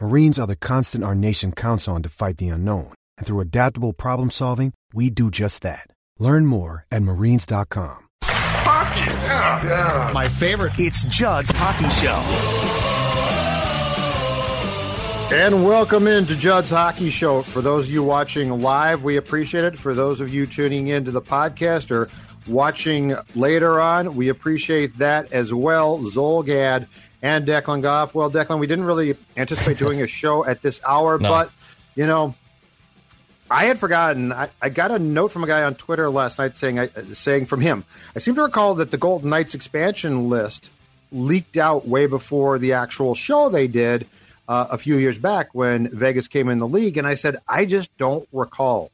Marines 0.00 0.38
are 0.38 0.46
the 0.46 0.54
constant 0.54 1.02
our 1.02 1.16
nation 1.16 1.50
counts 1.50 1.88
on 1.88 2.04
to 2.04 2.08
fight 2.08 2.36
the 2.36 2.50
unknown. 2.50 2.92
And 3.16 3.26
through 3.26 3.40
adaptable 3.40 3.92
problem 3.92 4.30
solving, 4.30 4.72
we 4.94 5.10
do 5.10 5.28
just 5.28 5.62
that. 5.62 5.88
Learn 6.20 6.46
more 6.46 6.86
at 6.92 7.02
marines.com. 7.02 8.06
Hockey, 8.22 9.00
yeah, 9.00 9.64
yeah. 9.64 10.10
My 10.14 10.28
favorite. 10.28 10.74
It's 10.78 11.02
Judd's 11.06 11.50
Hockey 11.52 11.88
Show. 11.90 12.14
And 15.36 15.66
welcome 15.66 16.06
into 16.06 16.36
Judd's 16.36 16.70
Hockey 16.70 17.10
Show. 17.10 17.42
For 17.42 17.60
those 17.60 17.88
of 17.88 17.92
you 17.92 18.04
watching 18.04 18.62
live, 18.62 19.02
we 19.02 19.16
appreciate 19.16 19.64
it. 19.64 19.76
For 19.76 19.94
those 19.94 20.20
of 20.20 20.32
you 20.32 20.46
tuning 20.46 20.86
into 20.86 21.10
the 21.10 21.20
podcast 21.20 21.90
or 21.90 22.08
watching 22.46 23.16
later 23.34 23.80
on, 23.80 24.14
we 24.14 24.28
appreciate 24.28 24.96
that 24.98 25.32
as 25.32 25.52
well. 25.52 25.98
Zulgad 25.98 26.86
and 27.22 27.46
Declan 27.46 27.82
Goff. 27.82 28.14
Well, 28.14 28.30
Declan, 28.30 28.58
we 28.58 28.66
didn't 28.66 28.84
really 28.84 29.16
anticipate 29.36 29.78
doing 29.78 30.02
a 30.02 30.06
show 30.20 30.44
at 30.44 30.62
this 30.62 30.80
hour, 30.86 31.18
No. 31.18 31.28
but, 31.28 31.50
you 31.94 32.06
know, 32.06 32.34
I 33.50 33.64
had 33.64 33.78
forgotten. 33.78 34.32
I, 34.32 34.50
I 34.60 34.68
got 34.68 34.90
a 34.90 34.98
note 34.98 35.32
from 35.32 35.42
a 35.42 35.46
guy 35.46 35.62
on 35.62 35.74
Twitter 35.74 36.10
last 36.10 36.38
night 36.38 36.56
saying, 36.58 36.78
I, 36.78 36.90
saying 37.14 37.46
from 37.46 37.60
him, 37.60 37.84
I 38.14 38.18
seem 38.18 38.34
to 38.34 38.42
recall 38.42 38.74
that 38.76 38.90
the 38.90 38.98
Golden 38.98 39.30
Knights 39.30 39.54
expansion 39.54 40.28
list 40.28 40.70
leaked 41.10 41.56
out 41.56 41.88
way 41.88 42.06
before 42.06 42.58
the 42.58 42.74
actual 42.74 43.14
show 43.14 43.48
they 43.48 43.66
did 43.66 44.06
uh, 44.46 44.66
a 44.70 44.76
few 44.78 44.96
years 44.96 45.18
back 45.18 45.54
when 45.54 45.88
Vegas 45.96 46.28
came 46.28 46.50
in 46.50 46.58
the 46.58 46.68
league. 46.68 46.98
And 46.98 47.06
I 47.06 47.14
said, 47.14 47.38
I 47.48 47.64
just 47.64 47.96
don't 47.96 48.28
recall. 48.32 48.90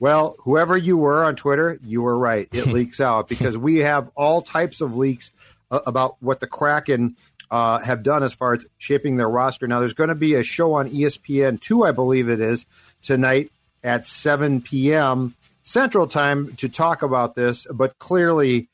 Well, 0.00 0.34
whoever 0.40 0.76
you 0.76 0.96
were 0.98 1.22
on 1.22 1.36
Twitter, 1.36 1.78
you 1.84 2.02
were 2.02 2.18
right. 2.18 2.48
It 2.52 2.66
leaks 2.72 3.00
out 3.00 3.28
because 3.28 3.56
we 3.56 3.78
have 3.78 4.10
all 4.16 4.42
types 4.42 4.80
of 4.80 4.96
leaks 4.96 5.30
uh, 5.70 5.78
about 5.86 6.16
what 6.20 6.40
the 6.40 6.48
Kraken 6.48 7.14
uh, 7.52 7.78
have 7.80 8.02
done 8.02 8.22
as 8.22 8.32
far 8.32 8.54
as 8.54 8.66
shaping 8.78 9.16
their 9.16 9.28
roster. 9.28 9.68
Now, 9.68 9.78
there's 9.78 9.92
going 9.92 10.08
to 10.08 10.14
be 10.14 10.34
a 10.34 10.42
show 10.42 10.72
on 10.72 10.88
ESPN 10.88 11.60
two, 11.60 11.84
I 11.84 11.92
believe 11.92 12.30
it 12.30 12.40
is, 12.40 12.64
tonight 13.02 13.52
at 13.84 14.06
7 14.06 14.62
p.m. 14.62 15.36
Central 15.62 16.06
Time 16.06 16.56
to 16.56 16.70
talk 16.70 17.02
about 17.02 17.34
this. 17.34 17.66
But 17.70 17.98
clearly, 17.98 18.70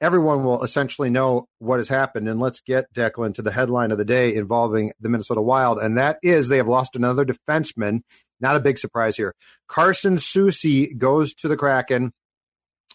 everyone 0.00 0.44
will 0.44 0.62
essentially 0.62 1.10
know 1.10 1.48
what 1.58 1.80
has 1.80 1.88
happened. 1.88 2.28
And 2.28 2.38
let's 2.38 2.60
get 2.60 2.94
Declan 2.94 3.34
to 3.34 3.42
the 3.42 3.50
headline 3.50 3.90
of 3.90 3.98
the 3.98 4.04
day 4.04 4.36
involving 4.36 4.92
the 5.00 5.08
Minnesota 5.08 5.42
Wild, 5.42 5.80
and 5.80 5.98
that 5.98 6.18
is 6.22 6.46
they 6.46 6.58
have 6.58 6.68
lost 6.68 6.94
another 6.94 7.24
defenseman. 7.24 8.02
Not 8.40 8.54
a 8.54 8.60
big 8.60 8.78
surprise 8.78 9.16
here. 9.16 9.34
Carson 9.66 10.18
Soucy 10.18 10.96
goes 10.96 11.34
to 11.34 11.48
the 11.48 11.56
Kraken. 11.56 12.12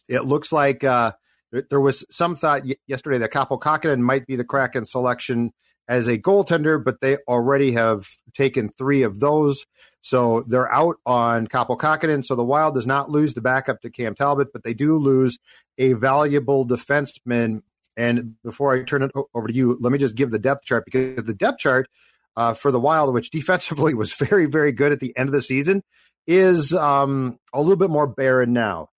It 0.07 0.23
looks 0.23 0.53
like 0.53 0.85
uh, 0.85 1.11
there- 1.51 1.81
was 1.81 2.05
some 2.09 2.35
thought 2.35 2.63
yesterday 2.87 3.17
that 3.19 3.31
Kaapo 3.31 3.59
Kähkönen 3.59 3.99
might 3.99 4.25
be 4.25 4.35
the 4.35 4.43
Kraken 4.43 4.85
selection 4.85 5.51
as 5.87 6.07
a 6.07 6.17
goaltender, 6.17 6.83
but 6.83 6.99
they 7.01 7.17
already 7.27 7.71
have 7.71 8.07
taken 8.35 8.69
three 8.77 9.03
of 9.03 9.19
those. 9.19 9.65
So 10.01 10.41
they're 10.47 10.71
out 10.71 10.97
on 11.05 11.47
Kaapo 11.47 11.77
Kähkönen. 11.77 12.25
So 12.25 12.35
the 12.35 12.43
Wild 12.43 12.75
does 12.75 12.87
not 12.87 13.09
lose 13.09 13.33
the 13.33 13.41
backup 13.41 13.81
to 13.81 13.89
Cam 13.89 14.15
Talbot, 14.15 14.51
but 14.53 14.63
they 14.63 14.73
do 14.73 14.97
lose 14.97 15.37
a 15.77 15.93
valuable 15.93 16.65
defenseman. 16.67 17.61
And 17.95 18.35
before 18.43 18.73
I 18.73 18.83
turn 18.83 19.03
it 19.03 19.11
over 19.33 19.47
to 19.47 19.53
you, 19.53 19.77
let 19.79 19.91
me 19.91 19.97
just 19.97 20.15
give 20.15 20.31
the 20.31 20.39
depth 20.39 20.65
chart 20.65 20.85
because 20.85 21.23
the 21.23 21.33
depth 21.33 21.59
chart 21.59 21.89
uh, 22.35 22.53
for 22.53 22.71
the 22.71 22.79
Wild, 22.79 23.13
which 23.13 23.29
defensively 23.31 23.93
was 23.93 24.13
very, 24.13 24.45
very 24.45 24.71
good 24.71 24.91
at 24.91 24.99
the 24.99 25.15
end 25.17 25.29
of 25.29 25.33
the 25.33 25.41
season, 25.41 25.83
is 26.27 26.73
um, 26.73 27.39
a 27.53 27.59
little 27.59 27.77
bit 27.77 27.89
more 27.89 28.07
barren 28.07 28.53
now. 28.53 28.89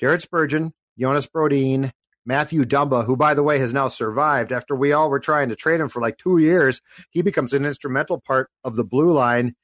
Jared 0.00 0.22
Spurgeon, 0.22 0.72
Jonas 0.98 1.26
Brodin, 1.26 1.92
Matthew 2.28 2.64
Dumba, 2.64 3.06
who, 3.06 3.16
by 3.16 3.32
the 3.32 3.42
way, 3.42 3.58
has 3.58 3.72
now 3.72 3.88
survived 3.88 4.52
after 4.52 4.76
we 4.76 4.92
all 4.92 5.08
were 5.08 5.18
trying 5.18 5.48
to 5.48 5.56
trade 5.56 5.80
him 5.80 5.88
for 5.88 6.02
like 6.02 6.18
two 6.18 6.36
years. 6.36 6.82
He 7.08 7.22
becomes 7.22 7.54
an 7.54 7.64
instrumental 7.64 8.20
part 8.20 8.50
of 8.62 8.76
the 8.76 8.84
blue 8.84 9.12
line. 9.12 9.56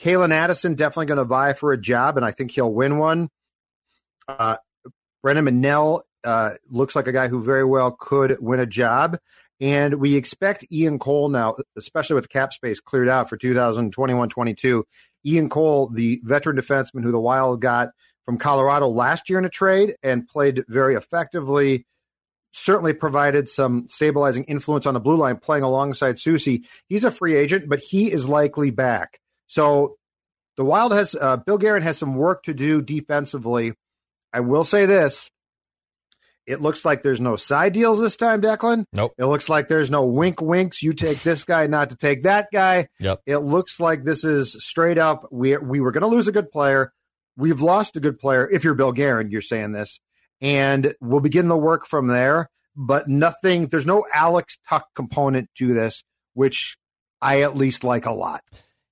Calen 0.00 0.30
Addison 0.30 0.76
definitely 0.76 1.06
going 1.06 1.18
to 1.18 1.24
vie 1.24 1.52
for 1.52 1.72
a 1.72 1.80
job, 1.80 2.16
and 2.16 2.24
I 2.24 2.30
think 2.30 2.52
he'll 2.52 2.72
win 2.72 2.98
one. 2.98 3.28
Uh, 4.28 4.56
Brennan 5.20 5.46
Menell 5.46 6.02
uh, 6.22 6.52
looks 6.70 6.94
like 6.94 7.08
a 7.08 7.12
guy 7.12 7.26
who 7.26 7.42
very 7.42 7.64
well 7.64 7.90
could 7.90 8.36
win 8.40 8.60
a 8.60 8.66
job. 8.66 9.18
And 9.60 9.94
we 9.94 10.14
expect 10.14 10.64
Ian 10.70 11.00
Cole 11.00 11.28
now, 11.28 11.56
especially 11.76 12.14
with 12.14 12.28
cap 12.28 12.52
space 12.52 12.78
cleared 12.78 13.08
out 13.08 13.28
for 13.28 13.36
2021 13.36 14.28
22. 14.28 14.84
Ian 15.26 15.48
Cole, 15.48 15.88
the 15.88 16.20
veteran 16.22 16.56
defenseman 16.56 17.02
who 17.02 17.10
the 17.10 17.18
Wild 17.18 17.60
got 17.60 17.88
from 18.24 18.38
Colorado 18.38 18.86
last 18.86 19.28
year 19.28 19.40
in 19.40 19.44
a 19.44 19.50
trade 19.50 19.96
and 20.04 20.26
played 20.28 20.64
very 20.68 20.94
effectively, 20.94 21.84
certainly 22.52 22.92
provided 22.92 23.48
some 23.48 23.86
stabilizing 23.88 24.44
influence 24.44 24.86
on 24.86 24.94
the 24.94 25.00
blue 25.00 25.16
line 25.16 25.38
playing 25.38 25.64
alongside 25.64 26.16
Soucy. 26.16 26.62
He's 26.88 27.04
a 27.04 27.10
free 27.10 27.34
agent, 27.34 27.68
but 27.68 27.80
he 27.80 28.12
is 28.12 28.28
likely 28.28 28.70
back. 28.70 29.18
So 29.46 29.96
the 30.56 30.64
Wild 30.64 30.92
has, 30.92 31.14
uh, 31.14 31.38
Bill 31.38 31.58
Guerin 31.58 31.82
has 31.82 31.98
some 31.98 32.14
work 32.14 32.44
to 32.44 32.54
do 32.54 32.82
defensively. 32.82 33.72
I 34.32 34.40
will 34.40 34.64
say 34.64 34.86
this. 34.86 35.30
It 36.44 36.60
looks 36.60 36.84
like 36.84 37.02
there's 37.02 37.20
no 37.20 37.36
side 37.36 37.72
deals 37.72 38.00
this 38.00 38.16
time, 38.16 38.42
Declan. 38.42 38.84
Nope. 38.92 39.12
It 39.16 39.26
looks 39.26 39.48
like 39.48 39.68
there's 39.68 39.90
no 39.90 40.06
wink 40.06 40.40
winks. 40.40 40.82
You 40.82 40.92
take 40.92 41.22
this 41.22 41.44
guy, 41.44 41.68
not 41.68 41.90
to 41.90 41.96
take 41.96 42.24
that 42.24 42.48
guy. 42.52 42.88
Yep. 42.98 43.20
It 43.26 43.38
looks 43.38 43.78
like 43.78 44.02
this 44.02 44.24
is 44.24 44.56
straight 44.58 44.98
up. 44.98 45.28
We 45.30 45.56
we 45.56 45.80
were 45.80 45.92
going 45.92 46.02
to 46.02 46.08
lose 46.08 46.26
a 46.26 46.32
good 46.32 46.50
player. 46.50 46.92
We've 47.36 47.60
lost 47.60 47.96
a 47.96 48.00
good 48.00 48.18
player. 48.18 48.48
If 48.50 48.64
you're 48.64 48.74
Bill 48.74 48.92
Guerin, 48.92 49.30
you're 49.30 49.40
saying 49.40 49.70
this, 49.70 50.00
and 50.42 50.94
we'll 51.00 51.20
begin 51.20 51.48
the 51.48 51.56
work 51.56 51.86
from 51.86 52.08
there. 52.08 52.50
But 52.76 53.08
nothing. 53.08 53.66
There's 53.66 53.86
no 53.86 54.04
Alex 54.12 54.58
Tuch 54.68 54.84
component 54.94 55.48
to 55.56 55.72
this, 55.72 56.02
which 56.34 56.76
I 57.20 57.42
at 57.42 57.56
least 57.56 57.84
like 57.84 58.06
a 58.06 58.12
lot. 58.12 58.42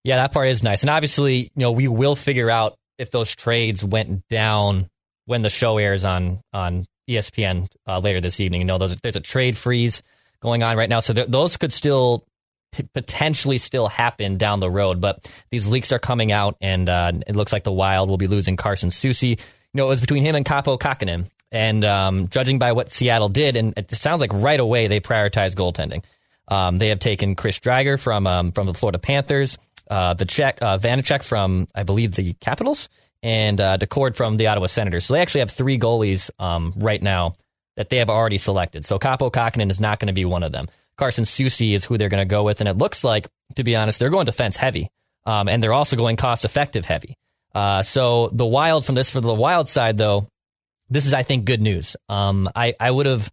Yeah, 0.05 0.17
that 0.17 0.33
part 0.33 0.49
is 0.49 0.63
nice. 0.63 0.83
And 0.83 0.91
obviously, 0.91 1.37
you 1.37 1.51
know, 1.57 1.73
we 1.73 1.89
will 1.89 2.17
figure 2.17 2.51
out 2.51 2.79
if 2.99 3.11
those 3.11 3.35
trades 3.35 3.85
went 3.85 4.27
down 4.29 4.89
when 5.27 5.43
the 5.43 5.51
show 5.51 5.79
airs 5.79 6.05
on 6.05 6.41
on 6.53 6.87
ESPN 7.09 7.69
uh, 7.87 7.99
later 7.99 8.21
this 8.21 8.41
evening. 8.41 8.61
You 8.61 8.67
know, 8.67 8.79
there's, 8.79 8.97
there's 8.97 9.17
a 9.17 9.21
trade 9.21 9.57
freeze 9.57 10.03
going 10.41 10.63
on 10.63 10.77
right 10.77 10.89
now, 10.89 11.01
so 11.01 11.13
th- 11.13 11.29
those 11.29 11.57
could 11.57 11.73
still 11.73 12.25
p- 12.73 12.89
potentially 12.95 13.59
still 13.59 13.89
happen 13.89 14.37
down 14.39 14.61
the 14.61 14.71
road. 14.71 15.01
But 15.01 15.31
these 15.51 15.67
leaks 15.67 15.93
are 15.93 15.99
coming 15.99 16.33
out, 16.33 16.57
and 16.61 16.89
uh, 16.89 17.13
it 17.27 17.35
looks 17.35 17.53
like 17.53 17.65
the 17.65 17.73
Wild 17.73 18.09
will 18.09 18.19
be 18.19 18.27
losing 18.27 18.57
Carson 18.57 18.91
Soucy. 18.91 19.31
You 19.31 19.37
know, 19.75 19.87
it 19.87 19.89
was 19.89 20.01
between 20.01 20.25
him 20.25 20.35
and 20.35 20.45
Kaapo 20.45 20.79
Kähkönen. 20.79 21.27
And 21.53 21.85
um, 21.85 22.29
judging 22.29 22.59
by 22.59 22.73
what 22.73 22.93
Seattle 22.93 23.29
did, 23.29 23.57
and 23.57 23.75
it 23.77 23.91
sounds 23.91 24.21
like 24.21 24.33
right 24.33 24.61
away 24.61 24.87
they 24.87 25.01
prioritized 25.01 25.55
goaltending. 25.57 26.05
Um, 26.47 26.79
they 26.79 26.89
have 26.89 26.99
taken 26.99 27.35
Chris 27.35 27.59
Driedger 27.59 28.01
from 28.01 28.27
um, 28.27 28.53
from 28.53 28.67
the 28.67 28.75
Florida 28.75 28.99
Panthers, 28.99 29.59
uh, 29.91 30.15
the 30.15 30.25
Czech 30.25 30.59
uh, 30.63 30.79
Vanecek 30.79 31.23
from 31.23 31.67
I 31.75 31.83
believe 31.83 32.15
the 32.15 32.33
Capitals, 32.35 32.89
and 33.23 33.61
uh, 33.61 33.79
Daccord 33.79 34.17
from 34.17 34.37
the 34.37 34.47
Ottawa 34.49 34.67
Senators. 34.67 35.07
So 35.07 35.15
they 35.15 35.21
actually 35.21 35.41
have 35.41 35.51
three 35.51 35.79
goalies 35.79 36.31
um, 36.39 36.73
right 36.77 37.03
now 37.03 37.33
that 37.77 37.89
they 37.89 37.99
have 37.99 38.11
already 38.11 38.39
selected. 38.39 38.85
So 38.85 38.99
Kaapo 38.99 39.31
Kähkönen 39.31 39.71
is 39.71 39.81
not 39.81 39.99
going 39.99 40.09
to 40.09 40.13
be 40.13 40.25
one 40.25 40.43
of 40.43 40.53
them. 40.53 40.69
Carson 40.97 41.25
Soucy 41.25 41.75
is 41.75 41.85
who 41.85 41.97
they're 41.97 42.09
going 42.09 42.21
to 42.21 42.27
go 42.27 42.45
with, 42.45 42.61
and 42.61 42.69
it 42.69 42.77
looks 42.77 43.05
like, 43.05 43.29
to 43.57 43.65
be 43.65 43.75
honest, 43.75 43.99
they're 43.99 44.11
going 44.11 44.27
defense 44.27 44.57
heavy, 44.57 44.91
um, 45.25 45.49
and 45.49 45.63
they're 45.63 45.73
also 45.73 45.97
going 45.97 46.17
cost 46.17 46.45
effective 46.45 46.85
heavy. 46.85 47.17
Uh, 47.55 47.83
so 47.83 48.29
the 48.33 48.47
Wild 48.47 48.85
from 48.85 48.95
this 48.95 49.11
for 49.11 49.21
the 49.21 49.35
Wild 49.35 49.69
side 49.69 49.97
though, 49.97 50.29
this 50.91 51.07
is 51.07 51.15
I 51.15 51.23
think 51.23 51.45
good 51.45 51.63
news. 51.63 51.97
Um, 52.09 52.51
I 52.55 52.75
I 52.79 52.91
would 52.91 53.07
have 53.07 53.31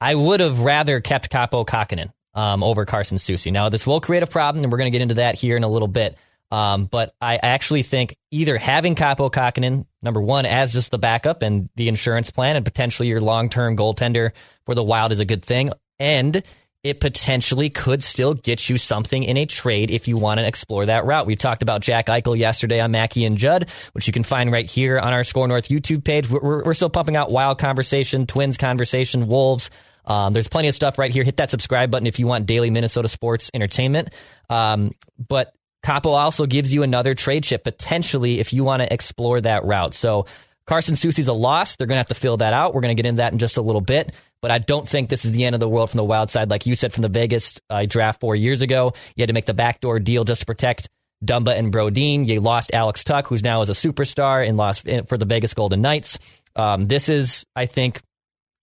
I 0.00 0.14
would 0.14 0.40
have 0.40 0.60
rather 0.60 1.00
kept 1.00 1.30
Kaapo 1.30 1.66
Kähkönen 1.66 2.12
um, 2.34 2.62
over 2.62 2.84
Carson 2.84 3.18
Soucy. 3.18 3.52
Now, 3.52 3.68
this 3.68 3.86
will 3.86 4.00
create 4.00 4.22
a 4.22 4.26
problem, 4.26 4.64
and 4.64 4.72
we're 4.72 4.78
going 4.78 4.90
to 4.90 4.96
get 4.96 5.02
into 5.02 5.14
that 5.14 5.36
here 5.36 5.56
in 5.56 5.64
a 5.64 5.68
little 5.68 5.88
bit. 5.88 6.16
Um, 6.50 6.84
but 6.84 7.14
I 7.20 7.36
actually 7.36 7.82
think 7.82 8.16
either 8.30 8.58
having 8.58 8.94
Kaapo 8.94 9.30
Kähkönen, 9.30 9.86
number 10.02 10.20
one, 10.20 10.44
as 10.44 10.72
just 10.72 10.90
the 10.90 10.98
backup 10.98 11.42
and 11.42 11.70
the 11.76 11.88
insurance 11.88 12.30
plan 12.30 12.56
and 12.56 12.64
potentially 12.64 13.08
your 13.08 13.20
long 13.20 13.48
term 13.48 13.76
goaltender 13.76 14.32
for 14.66 14.74
the 14.74 14.82
Wild 14.82 15.12
is 15.12 15.20
a 15.20 15.24
good 15.24 15.44
thing. 15.44 15.70
And 15.98 16.42
it 16.84 16.98
potentially 16.98 17.70
could 17.70 18.02
still 18.02 18.34
get 18.34 18.68
you 18.68 18.76
something 18.76 19.22
in 19.22 19.36
a 19.36 19.46
trade 19.46 19.90
if 19.90 20.08
you 20.08 20.16
want 20.16 20.38
to 20.38 20.46
explore 20.46 20.86
that 20.86 21.04
route. 21.04 21.26
We 21.26 21.36
talked 21.36 21.62
about 21.62 21.80
Jack 21.80 22.06
Eichel 22.06 22.36
yesterday 22.36 22.80
on 22.80 22.90
Mackey 22.90 23.24
and 23.24 23.38
Judd, 23.38 23.70
which 23.92 24.08
you 24.08 24.12
can 24.12 24.24
find 24.24 24.50
right 24.50 24.68
here 24.68 24.98
on 24.98 25.12
our 25.12 25.22
Score 25.22 25.46
North 25.46 25.68
YouTube 25.68 26.02
page. 26.02 26.28
We're, 26.28 26.64
we're 26.64 26.74
still 26.74 26.90
pumping 26.90 27.14
out 27.14 27.30
Wild 27.30 27.58
conversation, 27.58 28.26
Twins 28.26 28.56
conversation, 28.56 29.28
Wolves. 29.28 29.70
Um, 30.04 30.32
there's 30.32 30.48
plenty 30.48 30.66
of 30.66 30.74
stuff 30.74 30.98
right 30.98 31.12
here. 31.12 31.22
Hit 31.22 31.36
that 31.36 31.50
subscribe 31.50 31.92
button 31.92 32.08
if 32.08 32.18
you 32.18 32.26
want 32.26 32.46
daily 32.46 32.70
Minnesota 32.70 33.06
sports 33.06 33.48
entertainment. 33.54 34.12
Um, 34.50 34.90
but 35.28 35.54
Kaapo 35.84 36.16
also 36.16 36.46
gives 36.46 36.74
you 36.74 36.82
another 36.82 37.14
trade 37.14 37.44
chip 37.44 37.62
potentially 37.62 38.40
if 38.40 38.52
you 38.52 38.64
want 38.64 38.82
to 38.82 38.92
explore 38.92 39.40
that 39.40 39.64
route. 39.64 39.94
So 39.94 40.26
Carson 40.66 40.94
Soucy's 40.94 41.28
a 41.28 41.32
loss. 41.32 41.76
They're 41.76 41.86
going 41.86 41.96
to 41.96 42.00
have 42.00 42.08
to 42.08 42.14
fill 42.14 42.36
that 42.38 42.52
out. 42.52 42.74
We're 42.74 42.80
going 42.80 42.96
to 42.96 43.00
get 43.02 43.08
into 43.08 43.18
that 43.18 43.32
in 43.32 43.38
just 43.38 43.56
a 43.56 43.62
little 43.62 43.80
bit. 43.80 44.12
But 44.40 44.50
I 44.50 44.58
don't 44.58 44.86
think 44.86 45.08
this 45.08 45.24
is 45.24 45.32
the 45.32 45.44
end 45.44 45.54
of 45.54 45.60
the 45.60 45.68
world 45.68 45.90
from 45.90 45.98
the 45.98 46.04
wild 46.04 46.30
side. 46.30 46.50
Like 46.50 46.66
you 46.66 46.74
said 46.74 46.92
from 46.92 47.02
the 47.02 47.08
Vegas 47.08 47.60
uh, 47.70 47.86
draft 47.86 48.20
four 48.20 48.34
years 48.34 48.62
ago, 48.62 48.92
you 49.16 49.22
had 49.22 49.28
to 49.28 49.34
make 49.34 49.46
the 49.46 49.54
backdoor 49.54 50.00
deal 50.00 50.24
just 50.24 50.40
to 50.40 50.46
protect 50.46 50.88
Dumba 51.24 51.56
and 51.56 51.72
Brodin. 51.72 52.26
You 52.26 52.40
lost 52.40 52.72
Alex 52.74 53.04
Tuch, 53.04 53.26
who's 53.26 53.44
now 53.44 53.60
is 53.62 53.68
a 53.68 53.72
superstar 53.72 54.46
and 54.46 54.56
lost 54.56 54.88
for 55.06 55.16
the 55.16 55.24
Vegas 55.24 55.54
Golden 55.54 55.80
Knights. 55.80 56.18
Um, 56.56 56.88
this 56.88 57.08
is, 57.08 57.44
I 57.54 57.66
think, 57.66 58.00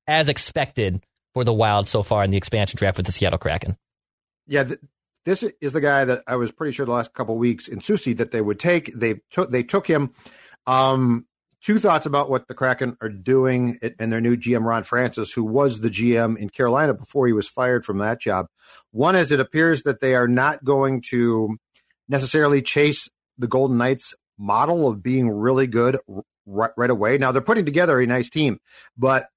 as 0.07 0.30
expected 0.30 1.01
for 1.34 1.44
the 1.44 1.54
Wild 1.54 1.88
so 1.88 2.04
far 2.04 2.24
in 2.24 2.30
the 2.30 2.38
expansion 2.38 2.78
draft 2.78 2.98
with 2.98 3.06
the 3.06 3.12
Seattle 3.12 3.40
Kraken. 3.40 3.78
Yeah, 4.48 4.63
th- 4.63 4.80
this 5.25 5.44
is 5.62 5.72
the 5.72 5.81
guy 5.81 6.06
that 6.06 6.24
I 6.28 6.36
was 6.36 6.51
pretty 6.51 6.74
sure 6.74 6.86
the 6.86 6.92
last 6.92 7.13
couple 7.13 7.38
weeks 7.38 7.68
in 7.68 7.80
Soucy 7.80 8.18
that 8.18 8.31
they 8.31 8.42
would 8.42 8.60
take. 8.60 8.92
They 8.94 9.22
took 9.31 9.51
they 9.51 9.63
took 9.63 9.88
him. 9.88 10.13
Um, 10.66 11.25
two 11.63 11.79
thoughts 11.79 12.06
about 12.06 12.29
what 12.29 12.47
the 12.47 12.53
Kraken 12.53 12.97
are 13.01 13.09
doing 13.09 13.79
and 14.00 14.11
their 14.11 14.21
new 14.21 14.38
GM 14.38 14.63
Ron 14.63 14.83
Francis, 14.83 15.31
who 15.31 15.44
was 15.44 15.79
the 15.79 15.89
GM 15.89 16.38
in 16.38 16.50
Carolina 16.50 16.94
before 16.94 17.27
he 17.27 17.33
was 17.33 17.47
fired 17.47 17.85
from 17.85 18.00
that 18.00 18.19
job. 18.19 18.47
One 18.91 19.15
is 19.15 19.31
it 19.31 19.39
appears 19.39 19.83
that 19.83 20.00
they 20.00 20.15
are 20.15 20.27
not 20.27 20.63
going 20.63 21.03
to 21.09 21.57
necessarily 22.07 22.61
chase 22.61 23.09
the 23.38 23.47
Golden 23.47 23.77
Knights 23.77 24.13
model 24.38 24.88
of 24.88 25.03
being 25.03 25.29
really 25.29 25.67
good 25.67 26.00
right, 26.45 26.71
right 26.77 26.89
away. 26.89 27.17
Now 27.17 27.31
they're 27.31 27.41
putting 27.41 27.65
together 27.65 28.00
a 28.00 28.07
nice 28.07 28.29
team, 28.29 28.59
but 28.97 29.27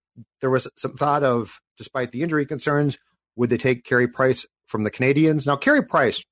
there 0.41 0.51
was 0.51 0.69
some 0.77 0.97
thought 0.97 1.23
of, 1.23 1.61
despite 1.77 2.13
the 2.13 2.23
injury 2.23 2.47
concerns, 2.47 2.99
would 3.37 3.51
they 3.51 3.57
take 3.57 3.85
Carey 3.85 4.09
Price 4.09 4.47
from 4.67 4.85
the 4.85 4.91
Canadiens? 4.91 5.47
Now 5.47 5.57
Carey 5.57 5.83
Price 5.83 6.23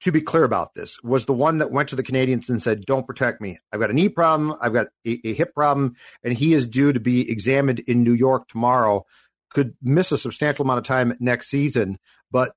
to 0.00 0.12
be 0.12 0.20
clear 0.20 0.44
about 0.44 0.74
this, 0.74 1.02
was 1.02 1.26
the 1.26 1.32
one 1.32 1.58
that 1.58 1.70
went 1.70 1.90
to 1.90 1.96
the 1.96 2.02
Canadiens 2.02 2.48
and 2.48 2.62
said, 2.62 2.86
Don't 2.86 3.06
protect 3.06 3.40
me. 3.40 3.58
I've 3.72 3.80
got 3.80 3.90
a 3.90 3.94
knee 3.94 4.08
problem. 4.08 4.56
I've 4.60 4.72
got 4.72 4.88
a, 5.06 5.28
a, 5.28 5.34
hip 5.34 5.54
problem. 5.54 5.96
And 6.24 6.32
he 6.32 6.54
is 6.54 6.66
due 6.66 6.92
to 6.92 7.00
be 7.00 7.30
examined 7.30 7.80
in 7.80 8.02
New 8.02 8.14
York 8.14 8.48
tomorrow. 8.48 9.04
Could 9.50 9.74
miss 9.82 10.12
a 10.12 10.18
substantial 10.18 10.64
amount 10.64 10.78
of 10.78 10.84
time 10.84 11.16
next 11.20 11.48
season. 11.48 11.98
But 12.30 12.52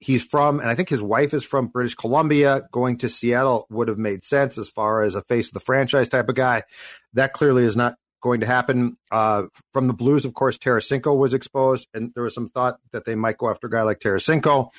he's 0.00 0.24
from, 0.24 0.58
and 0.60 0.68
I 0.68 0.74
think 0.74 0.88
his 0.88 1.02
wife 1.02 1.34
is 1.34 1.44
from 1.44 1.68
British 1.68 1.94
Columbia. 1.94 2.62
Going 2.72 2.98
to 2.98 3.08
Seattle 3.08 3.66
would 3.70 3.88
have 3.88 3.98
made 3.98 4.24
sense 4.24 4.58
as 4.58 4.68
far 4.68 5.02
as 5.02 5.14
a 5.14 5.22
face 5.22 5.48
of 5.48 5.54
the 5.54 5.60
franchise 5.60 6.08
type 6.08 6.28
of 6.28 6.34
guy. 6.34 6.64
That 7.12 7.32
clearly 7.32 7.64
is 7.64 7.76
not 7.76 7.96
going 8.20 8.40
to 8.40 8.46
happen. 8.46 8.96
Uh, 9.10 9.44
from 9.72 9.86
the 9.86 9.92
Blues, 9.92 10.24
of 10.24 10.34
course, 10.34 10.58
Tarasenko 10.58 11.16
was 11.16 11.34
exposed, 11.34 11.88
and 11.94 12.12
there 12.14 12.24
was 12.24 12.34
some 12.34 12.48
thought 12.50 12.78
that 12.92 13.04
they 13.04 13.14
might 13.14 13.38
go 13.38 13.50
after 13.50 13.66
a 13.66 13.70
guy 13.70 13.82
like 13.82 14.00
Tarasenko 14.00 14.70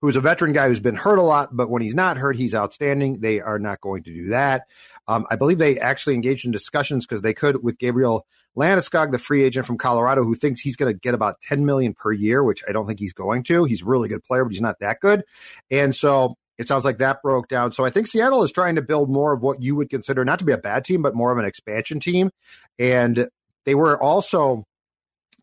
who's 0.00 0.16
a 0.16 0.20
veteran 0.20 0.52
guy 0.52 0.68
who's 0.68 0.80
been 0.80 0.94
hurt 0.94 1.18
a 1.18 1.22
lot, 1.22 1.56
but 1.56 1.70
when 1.70 1.82
he's 1.82 1.94
not 1.94 2.16
hurt, 2.16 2.36
he's 2.36 2.54
outstanding. 2.54 3.20
They 3.20 3.40
are 3.40 3.58
not 3.58 3.80
going 3.80 4.02
to 4.04 4.12
do 4.12 4.28
that. 4.28 4.66
Um, 5.08 5.26
I 5.30 5.36
believe 5.36 5.58
they 5.58 5.78
actually 5.78 6.14
engaged 6.14 6.44
in 6.44 6.52
discussions 6.52 7.06
because 7.06 7.22
they 7.22 7.34
could 7.34 7.62
with 7.62 7.78
Gabriel 7.78 8.26
Landeskog, 8.56 9.12
the 9.12 9.18
free 9.18 9.44
agent 9.44 9.66
from 9.66 9.78
Colorado, 9.78 10.24
who 10.24 10.34
thinks 10.34 10.60
he's 10.60 10.76
going 10.76 10.92
to 10.92 10.98
get 10.98 11.14
about 11.14 11.40
10 11.42 11.64
million 11.64 11.94
per 11.94 12.12
year, 12.12 12.42
which 12.42 12.62
I 12.68 12.72
don't 12.72 12.86
think 12.86 12.98
he's 12.98 13.12
going 13.12 13.42
to. 13.44 13.64
He's 13.64 13.82
a 13.82 13.86
really 13.86 14.08
good 14.08 14.24
player, 14.24 14.44
but 14.44 14.52
he's 14.52 14.62
not 14.62 14.78
that 14.80 15.00
good. 15.00 15.24
And 15.70 15.94
so 15.94 16.36
it 16.58 16.68
sounds 16.68 16.84
like 16.84 16.98
that 16.98 17.22
broke 17.22 17.48
down. 17.48 17.72
So 17.72 17.84
I 17.84 17.90
think 17.90 18.06
Seattle 18.06 18.42
is 18.42 18.52
trying 18.52 18.76
to 18.76 18.82
build 18.82 19.10
more 19.10 19.32
of 19.32 19.42
what 19.42 19.62
you 19.62 19.76
would 19.76 19.90
consider 19.90 20.24
not 20.24 20.38
to 20.38 20.44
be 20.44 20.52
a 20.52 20.58
bad 20.58 20.84
team, 20.84 21.02
but 21.02 21.14
more 21.14 21.32
of 21.32 21.38
an 21.38 21.44
expansion 21.44 22.00
team. 22.00 22.30
And 22.78 23.28
they 23.64 23.74
were 23.74 24.00
also, 24.00 24.64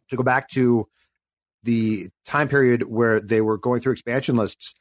to 0.09 0.15
go 0.15 0.23
back 0.23 0.49
to 0.49 0.87
the 1.63 2.09
time 2.25 2.49
period 2.49 2.83
where 2.83 3.19
they 3.19 3.41
were 3.41 3.57
going 3.57 3.79
through 3.79 3.93
expansion 3.93 4.35
lists, 4.35 4.73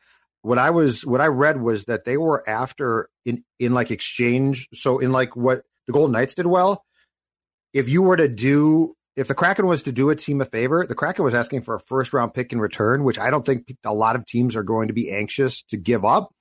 what 0.43 0.58
I 0.58 0.70
was 0.70 1.06
what 1.06 1.20
I 1.20 1.29
read 1.29 1.61
was 1.61 1.84
that 1.84 2.05
they 2.05 2.17
were 2.17 2.49
after 2.49 3.08
in 3.25 3.44
in 3.61 3.75
like 3.75 3.90
exchange. 3.90 4.69
So 4.75 4.99
in 4.99 5.12
like 5.12 5.37
what 5.37 5.62
the 5.87 5.93
Golden 5.93 6.12
Knights 6.12 6.34
did 6.34 6.46
well, 6.46 6.84
if 7.73 7.88
you 7.88 8.02
were 8.02 8.17
to 8.17 8.29
do 8.29 8.96
if 9.17 9.29
the 9.29 9.35
Kraken 9.35 9.67
was 9.67 9.82
to 9.85 9.93
do 9.93 10.11
a 10.11 10.17
team 10.17 10.41
a 10.41 10.44
favor, 10.44 10.87
the 10.87 10.94
Kraken 10.94 11.25
was 11.25 11.35
asking 11.35 11.62
for 11.62 11.75
a 11.75 11.81
first 11.81 12.12
round 12.12 12.35
pick 12.35 12.53
in 12.53 12.61
return, 12.61 13.05
which 13.05 13.19
I 13.19 13.31
don't 13.31 13.44
think 13.44 13.76
a 13.85 13.93
lot 13.93 14.17
of 14.17 14.26
teams 14.26 14.56
are 14.56 14.62
going 14.62 14.88
to 14.88 14.94
be 14.94 15.12
anxious 15.12 15.62
to 15.64 15.76
give 15.76 16.05
up. 16.05 16.32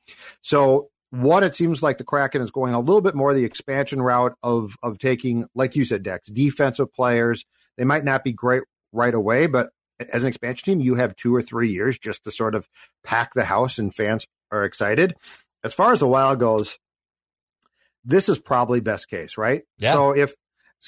So 0.41 0.89
one, 1.09 1.43
it 1.43 1.55
seems 1.55 1.83
like 1.83 1.97
the 1.97 2.05
Kraken 2.05 2.41
is 2.41 2.51
going 2.51 2.73
a 2.73 2.79
little 2.79 3.01
bit 3.01 3.15
more 3.15 3.33
the 3.33 3.43
expansion 3.43 4.01
route 4.01 4.33
of 4.41 4.75
of 4.81 4.97
taking, 4.97 5.47
like 5.53 5.75
you 5.75 5.83
said, 5.83 6.03
Dex, 6.03 6.29
defensive 6.29 6.93
players. 6.93 7.43
They 7.77 7.83
might 7.83 8.05
not 8.05 8.23
be 8.23 8.31
great 8.31 8.63
right 8.93 9.13
away, 9.13 9.47
but 9.47 9.69
as 9.99 10.23
an 10.23 10.29
expansion 10.29 10.65
team, 10.65 10.85
you 10.85 10.95
have 10.95 11.15
two 11.15 11.35
or 11.35 11.41
three 11.41 11.69
years 11.69 11.97
just 11.99 12.23
to 12.23 12.31
sort 12.31 12.55
of 12.55 12.67
pack 13.03 13.33
the 13.33 13.45
house 13.45 13.77
and 13.77 13.93
fans 13.93 14.25
are 14.51 14.63
excited. 14.63 15.15
As 15.63 15.73
far 15.73 15.91
as 15.91 15.99
the 15.99 16.07
Wild 16.07 16.39
goes, 16.39 16.77
this 18.03 18.29
is 18.29 18.39
probably 18.39 18.79
best 18.79 19.09
case, 19.09 19.37
right? 19.37 19.63
Yeah. 19.77 19.93
So 19.93 20.11
if 20.11 20.33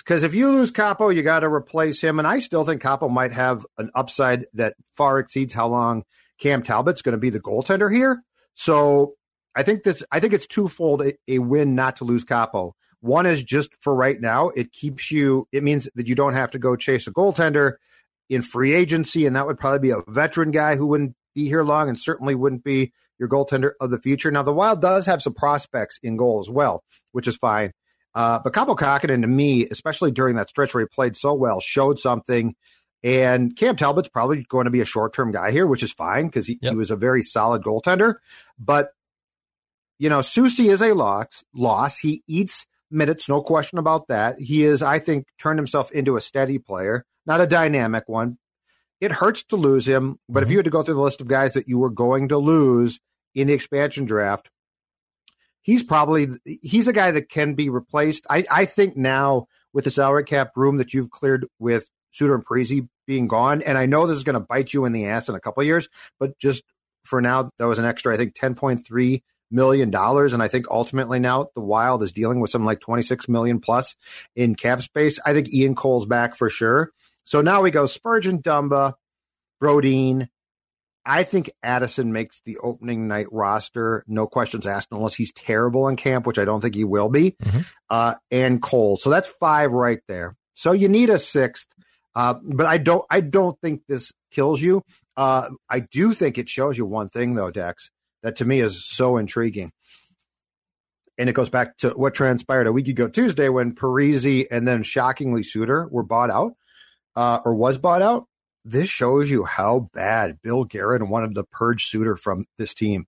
because 0.02 0.24
if 0.24 0.34
you 0.34 0.52
lose 0.52 0.72
Kaapo, 0.72 1.16
you 1.16 1.22
got 1.22 1.42
to 1.42 1.50
replace 1.50 2.02
him, 2.02 2.20
and 2.20 2.28
I 2.28 2.40
still 2.40 2.66
think 2.66 2.82
Kaapo 2.82 3.10
might 3.10 3.32
have 3.32 3.66
an 3.78 3.92
upside 3.94 4.46
that 4.54 4.76
far 4.92 5.20
exceeds 5.20 5.54
how 5.54 5.68
long 5.68 6.04
Cam 6.40 6.64
Talbot's 6.64 7.02
going 7.02 7.14
to 7.14 7.20
be 7.20 7.30
the 7.30 7.40
goaltender 7.40 7.94
here. 7.94 8.24
So 8.54 9.14
I 9.56 9.64
think 9.64 9.84
this, 9.84 10.04
I 10.12 10.20
think 10.20 10.34
it's 10.34 10.48
twofold: 10.48 11.02
a, 11.02 11.14
a 11.28 11.40
win 11.40 11.76
not 11.76 11.98
to 11.98 12.06
lose 12.06 12.26
Kaapo. 12.26 12.72
One 13.02 13.26
is 13.26 13.44
just 13.44 13.72
for 13.82 13.94
right 13.94 14.20
now; 14.20 14.50
it 14.50 14.72
keeps 14.72 15.12
you. 15.12 15.48
It 15.52 15.64
means 15.64 15.88
that 15.96 16.08
you 16.08 16.16
don't 16.16 16.34
have 16.34 16.52
to 16.52 16.60
go 16.60 16.76
chase 16.76 17.08
a 17.08 17.12
goaltender 17.12 17.74
in 18.30 18.42
free 18.42 18.74
agency, 18.74 19.26
and 19.26 19.36
that 19.36 19.46
would 19.46 19.60
probably 19.60 19.80
be 19.80 19.92
a 19.92 20.02
veteran 20.08 20.52
guy 20.52 20.76
who 20.76 20.88
wouldn't 20.88 21.16
be 21.36 21.48
here 21.48 21.64
long 21.64 21.90
and 21.90 22.00
certainly 22.00 22.36
wouldn't 22.36 22.64
be 22.64 22.94
your 23.20 23.30
goaltender 23.30 23.72
of 23.80 23.92
the 23.92 24.00
future. 24.00 24.32
Now, 24.32 24.44
the 24.44 24.54
Wild 24.54 24.82
does 24.82 25.06
have 25.06 25.22
some 25.22 25.34
prospects 25.34 26.00
in 26.02 26.18
goal 26.18 26.40
as 26.40 26.50
well, 26.50 26.84
which 27.12 27.28
is 27.28 27.38
fine. 27.38 27.74
Uh, 28.16 28.40
but 28.44 28.54
Kaapo 28.54 28.78
Kähkönen, 28.78 29.22
to 29.22 29.28
me, 29.28 29.68
especially 29.70 30.12
during 30.12 30.36
that 30.36 30.50
stretch 30.50 30.74
where 30.74 30.84
he 30.84 30.88
played 30.88 31.18
so 31.18 31.34
well, 31.34 31.60
showed 31.60 32.00
something. 32.00 32.56
And 33.04 33.56
Cam 33.56 33.76
Talbot's 33.76 34.10
probably 34.10 34.46
going 34.48 34.66
to 34.66 34.72
be 34.72 34.82
a 34.82 34.86
short 34.86 35.14
term 35.14 35.32
guy 35.32 35.52
here, 35.52 35.68
which 35.68 35.84
is 35.84 35.92
fine 35.92 36.28
because 36.28 36.48
he, 36.48 36.60
yep. 36.62 36.72
he 36.72 36.78
was 36.78 36.92
a 36.92 36.96
very 36.96 37.22
solid 37.22 37.64
goaltender. 37.64 38.16
But, 38.58 38.92
you 40.00 40.10
know, 40.10 40.20
Soucy 40.20 40.72
is 40.72 40.82
a 40.82 40.94
loss. 40.94 41.44
loss. 41.54 41.98
He 41.98 42.24
eats 42.28 42.66
minutes, 42.90 43.28
no 43.28 43.42
question 43.42 43.80
about 43.80 44.08
that. 44.08 44.40
He 44.40 44.64
is, 44.64 44.82
I 44.82 45.00
think, 45.00 45.26
turned 45.40 45.60
himself 45.60 45.92
into 45.92 46.16
a 46.16 46.22
steady 46.22 46.60
player 46.60 47.06
not 47.26 47.42
a 47.42 47.48
dynamic 47.48 48.08
one. 48.08 48.38
It 49.00 49.12
hurts 49.12 49.44
to 49.46 49.56
lose 49.56 49.88
him, 49.88 50.20
but 50.30 50.40
mm-hmm. 50.40 50.44
if 50.44 50.52
you 50.52 50.58
had 50.58 50.66
to 50.66 50.72
go 50.72 50.84
through 50.84 50.96
the 50.96 51.02
list 51.02 51.22
of 51.22 51.28
guys 51.28 51.54
that 51.54 51.68
you 51.68 51.80
were 51.80 51.90
going 51.90 52.30
to 52.30 52.38
lose 52.38 53.00
in 53.36 53.48
the 53.48 53.54
expansion 53.54 54.06
draft, 54.06 54.50
he's 55.64 55.82
probably 55.82 56.28
he's 56.62 56.88
a 56.88 56.94
guy 56.94 57.12
that 57.12 57.30
can 57.30 57.56
be 57.56 57.70
replaced. 57.70 58.26
I, 58.30 58.46
I 58.52 58.66
think 58.66 58.96
now 58.96 59.48
with 59.74 59.86
the 59.86 59.92
salary 59.92 60.24
cap 60.24 60.52
room 60.56 60.78
that 60.78 60.94
you've 60.94 61.10
cleared 61.10 61.48
with 61.58 61.88
Suter 62.12 62.36
and 62.36 62.46
Parise 62.46 62.88
being 63.08 63.28
gone, 63.28 63.64
and 63.64 63.78
I 63.78 63.88
know 63.88 64.06
this 64.06 64.18
is 64.18 64.24
going 64.24 64.36
to 64.36 64.40
bite 64.48 64.74
you 64.74 64.86
in 64.86 64.92
the 64.92 65.08
ass 65.08 65.28
in 65.28 65.36
a 65.36 65.40
couple 65.40 65.64
years, 65.64 65.90
but 66.20 66.38
just 66.38 66.64
for 67.04 67.20
now, 67.20 67.50
that 67.58 67.68
was 67.68 67.80
an 67.80 67.86
extra, 67.86 68.14
I 68.14 68.18
think, 68.18 68.36
ten 68.36 68.54
point 68.54 68.86
three 68.86 69.24
million 69.52 69.92
dollars, 69.92 70.34
and 70.34 70.42
I 70.42 70.48
think 70.48 70.68
ultimately 70.70 71.20
now 71.20 71.50
the 71.56 71.62
Wild 71.62 72.04
is 72.04 72.12
dealing 72.12 72.40
with 72.40 72.52
something 72.52 72.66
like 72.66 72.80
twenty 72.80 73.04
six 73.04 73.28
million 73.28 73.60
plus 73.60 73.96
in 74.36 74.56
cap 74.56 74.82
space. 74.82 75.20
I 75.26 75.34
think 75.34 75.52
Ian 75.54 75.76
Cole's 75.76 76.06
back 76.06 76.36
for 76.36 76.50
sure. 76.50 76.92
So 77.26 77.42
now 77.42 77.62
we 77.62 77.72
go 77.72 77.86
Spurgeon, 77.86 78.42
Dumba, 78.42 78.94
Brodin. 79.62 80.28
I 81.06 81.24
think 81.24 81.52
Addison 81.62 82.14
makes 82.14 82.42
the 82.46 82.58
opening 82.60 83.08
night 83.08 83.28
roster, 83.32 84.06
no 84.08 84.26
questions 84.26 84.66
asked, 84.66 84.90
unless 84.92 85.16
he's 85.16 85.34
terrible 85.34 85.88
in 85.88 85.98
camp, 85.98 86.26
which 86.26 86.40
I 86.40 86.46
don't 86.46 86.62
think 86.62 86.76
he 86.76 86.86
will 86.86 87.10
be, 87.10 87.32
mm-hmm. 87.32 87.62
uh, 87.90 88.16
and 88.32 88.62
Cole. 88.62 88.98
So 88.98 89.10
that's 89.10 89.28
five 89.40 89.72
right 89.74 90.00
there. 90.08 90.36
So 90.54 90.72
you 90.72 90.88
need 90.88 91.10
a 91.10 91.20
sixth, 91.20 91.68
uh, 92.16 92.36
but 92.42 92.66
I 92.66 92.78
don't. 92.78 93.06
I 93.10 93.22
don't 93.22 93.60
think 93.60 93.82
this 93.88 94.12
kills 94.32 94.62
you. 94.62 94.84
Uh, 95.18 95.50
I 95.70 95.82
do 95.82 96.14
think 96.14 96.38
it 96.38 96.50
shows 96.50 96.78
you 96.78 96.86
one 96.86 97.10
thing, 97.10 97.36
though, 97.36 97.52
Dex, 97.52 97.92
that 98.22 98.38
to 98.38 98.46
me 98.46 98.62
is 98.62 98.86
so 98.86 99.18
intriguing. 99.18 99.72
And 101.18 101.30
it 101.30 101.34
goes 101.34 101.50
back 101.50 101.78
to 101.78 101.92
what 101.92 102.16
transpired 102.16 102.66
a 102.66 102.72
week 102.72 102.88
ago 102.88 103.08
Tuesday 103.08 103.50
when 103.50 103.76
Parise 103.76 104.48
and 104.50 104.68
then 104.68 104.82
shockingly 104.82 105.44
Suter 105.44 105.88
were 105.92 106.04
bought 106.04 106.32
out 106.32 106.54
uh, 107.16 107.40
or 107.46 107.54
was 107.54 107.78
bought 107.78 108.02
out, 108.02 108.26
this 108.66 108.90
shows 108.90 109.30
you 109.30 109.44
how 109.44 109.90
bad 109.94 110.42
Bill 110.42 110.64
Guerin 110.64 111.10
wanted 111.10 111.36
to 111.36 111.44
purge 111.44 111.86
Suter 111.86 112.16
from 112.16 112.46
this 112.58 112.74
team. 112.74 113.06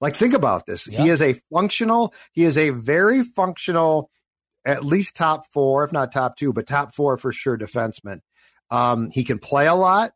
Like, 0.00 0.16
think 0.16 0.34
about 0.34 0.66
this. 0.66 0.84
He 0.84 1.08
is 1.08 1.22
a 1.22 1.40
functional, 1.52 2.12
he 2.32 2.44
is 2.44 2.58
a 2.58 2.70
very 2.70 3.22
functional, 3.22 4.10
at 4.64 4.84
least 4.84 5.16
top 5.16 5.46
four, 5.52 5.84
if 5.84 5.92
not 5.92 6.12
top 6.12 6.36
two, 6.36 6.52
but 6.52 6.66
top 6.66 6.94
four 6.94 7.16
for 7.16 7.32
sure 7.32 7.56
defenseman. 7.56 8.20
Um, 8.70 9.10
he 9.10 9.24
can 9.24 9.38
play 9.38 9.66
a 9.66 9.74
lot. 9.74 10.12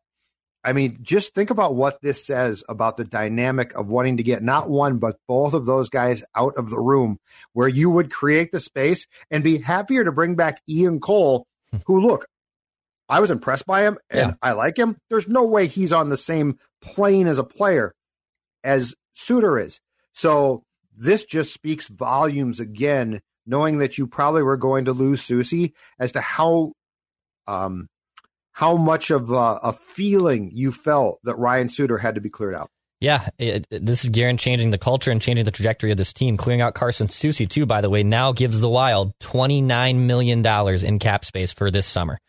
I 0.63 0.73
mean, 0.73 0.99
just 1.01 1.33
think 1.33 1.49
about 1.49 1.75
what 1.75 2.01
this 2.01 2.25
says 2.25 2.63
about 2.67 2.97
the 2.97 3.05
dynamic 3.05 3.73
of 3.75 3.87
wanting 3.87 4.17
to 4.17 4.23
get 4.23 4.43
not 4.43 4.69
one, 4.69 4.97
but 4.97 5.15
both 5.27 5.53
of 5.53 5.65
those 5.65 5.89
guys 5.89 6.23
out 6.35 6.57
of 6.57 6.69
the 6.69 6.79
room 6.79 7.17
where 7.53 7.67
you 7.67 7.89
would 7.89 8.11
create 8.11 8.51
the 8.51 8.59
space 8.59 9.07
and 9.31 9.43
be 9.43 9.57
happier 9.57 10.03
to 10.03 10.11
bring 10.11 10.35
back 10.35 10.61
Ian 10.67 10.99
Cole, 10.99 11.47
hmm. 11.71 11.77
who, 11.85 12.01
look, 12.01 12.27
I 13.09 13.19
was 13.19 13.31
impressed 13.31 13.65
by 13.65 13.81
him 13.81 13.97
and 14.09 14.29
yeah. 14.31 14.33
I 14.41 14.53
like 14.53 14.77
him. 14.77 14.97
There's 15.09 15.27
no 15.27 15.43
way 15.43 15.67
he's 15.67 15.91
on 15.91 16.09
the 16.09 16.17
same 16.17 16.59
plane 16.81 17.27
as 17.27 17.39
a 17.39 17.43
player 17.43 17.93
as 18.63 18.95
Suter 19.13 19.57
is. 19.57 19.81
So 20.13 20.63
this 20.95 21.25
just 21.25 21.53
speaks 21.53 21.87
volumes 21.87 22.59
again, 22.59 23.21
knowing 23.45 23.79
that 23.79 23.97
you 23.97 24.05
probably 24.05 24.43
were 24.43 24.57
going 24.57 24.85
to 24.85 24.93
lose 24.93 25.25
Soucy 25.25 25.73
as 25.97 26.11
to 26.11 26.21
how 26.21 26.73
um, 27.47 27.87
how 28.51 28.75
much 28.75 29.09
of 29.09 29.31
a, 29.31 29.59
a, 29.63 29.73
feeling 29.73 30.51
you 30.53 30.71
felt 30.71 31.19
that 31.23 31.35
Ryan 31.35 31.69
Suter 31.69 31.97
had 31.97 32.15
to 32.15 32.21
be 32.21 32.29
cleared 32.29 32.53
out. 32.53 32.69
Yeah, 32.99 33.29
it, 33.39 33.65
it, 33.71 33.85
this 33.85 34.03
is 34.03 34.09
Guerin 34.09 34.37
changing 34.37 34.69
the 34.69 34.77
culture 34.77 35.09
and 35.09 35.21
changing 35.21 35.45
the 35.45 35.51
trajectory 35.51 35.89
of 35.89 35.97
this 35.97 36.13
team. 36.13 36.37
Clearing 36.37 36.61
out 36.61 36.75
Carson 36.75 37.07
Soucy, 37.07 37.49
too, 37.49 37.65
by 37.65 37.81
the 37.81 37.89
way, 37.89 38.03
now 38.03 38.33
gives 38.33 38.59
the 38.59 38.69
Wild 38.69 39.17
$29 39.21 39.95
million 39.99 40.45
in 40.85 40.99
cap 40.99 41.25
space 41.25 41.53
for 41.53 41.71
this 41.71 41.87
summer. 41.87 42.19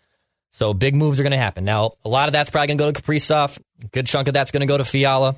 So 0.51 0.75
big 0.75 0.95
moves 0.95 1.21
are 1.21 1.23
going 1.23 1.33
to 1.33 1.39
happen. 1.39 1.65
Now, 1.65 1.93
a 2.05 2.09
lot 2.09 2.29
of 2.29 2.33
that's 2.33 2.51
probably 2.51 2.69
going 2.69 2.79
to 2.79 2.85
go 2.85 2.93
to 2.93 3.03
Kaprizov. 3.03 3.59
A 3.85 3.89
good 3.89 4.07
chunk 4.07 4.29
of 4.29 4.35
that's 4.35 4.51
going 4.51 4.63
to 4.63 4.67
go 4.67 4.77
to 4.77 4.85
Fiala. 4.85 5.37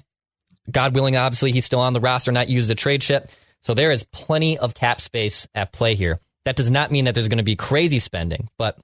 God 0.70 0.94
willing, 0.94 1.16
obviously, 1.16 1.52
he's 1.52 1.64
still 1.64 1.80
on 1.80 1.92
the 1.92 2.00
roster, 2.00 2.32
not 2.32 2.48
used 2.48 2.70
a 2.70 2.74
trade 2.74 3.02
ship. 3.02 3.30
So 3.60 3.74
there 3.74 3.92
is 3.92 4.04
plenty 4.04 4.58
of 4.58 4.74
cap 4.74 5.00
space 5.00 5.46
at 5.54 5.72
play 5.72 5.94
here. 5.94 6.18
That 6.44 6.56
does 6.56 6.70
not 6.70 6.90
mean 6.90 7.04
that 7.04 7.14
there's 7.14 7.28
going 7.28 7.38
to 7.38 7.44
be 7.44 7.56
crazy 7.56 7.98
spending, 7.98 8.48
but 8.58 8.78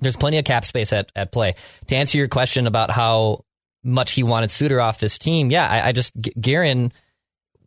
there's 0.00 0.16
plenty 0.16 0.38
of 0.38 0.44
cap 0.44 0.64
space 0.64 0.92
at, 0.92 1.12
at 1.14 1.30
play. 1.30 1.54
To 1.88 1.96
answer 1.96 2.18
your 2.18 2.28
question 2.28 2.66
about 2.66 2.90
how 2.90 3.44
much 3.84 4.12
he 4.12 4.22
wanted 4.22 4.50
Suter 4.50 4.80
off 4.80 4.98
this 4.98 5.18
team, 5.18 5.50
yeah, 5.50 5.68
I, 5.68 5.88
I 5.88 5.92
just, 5.92 6.12
Guerin, 6.40 6.92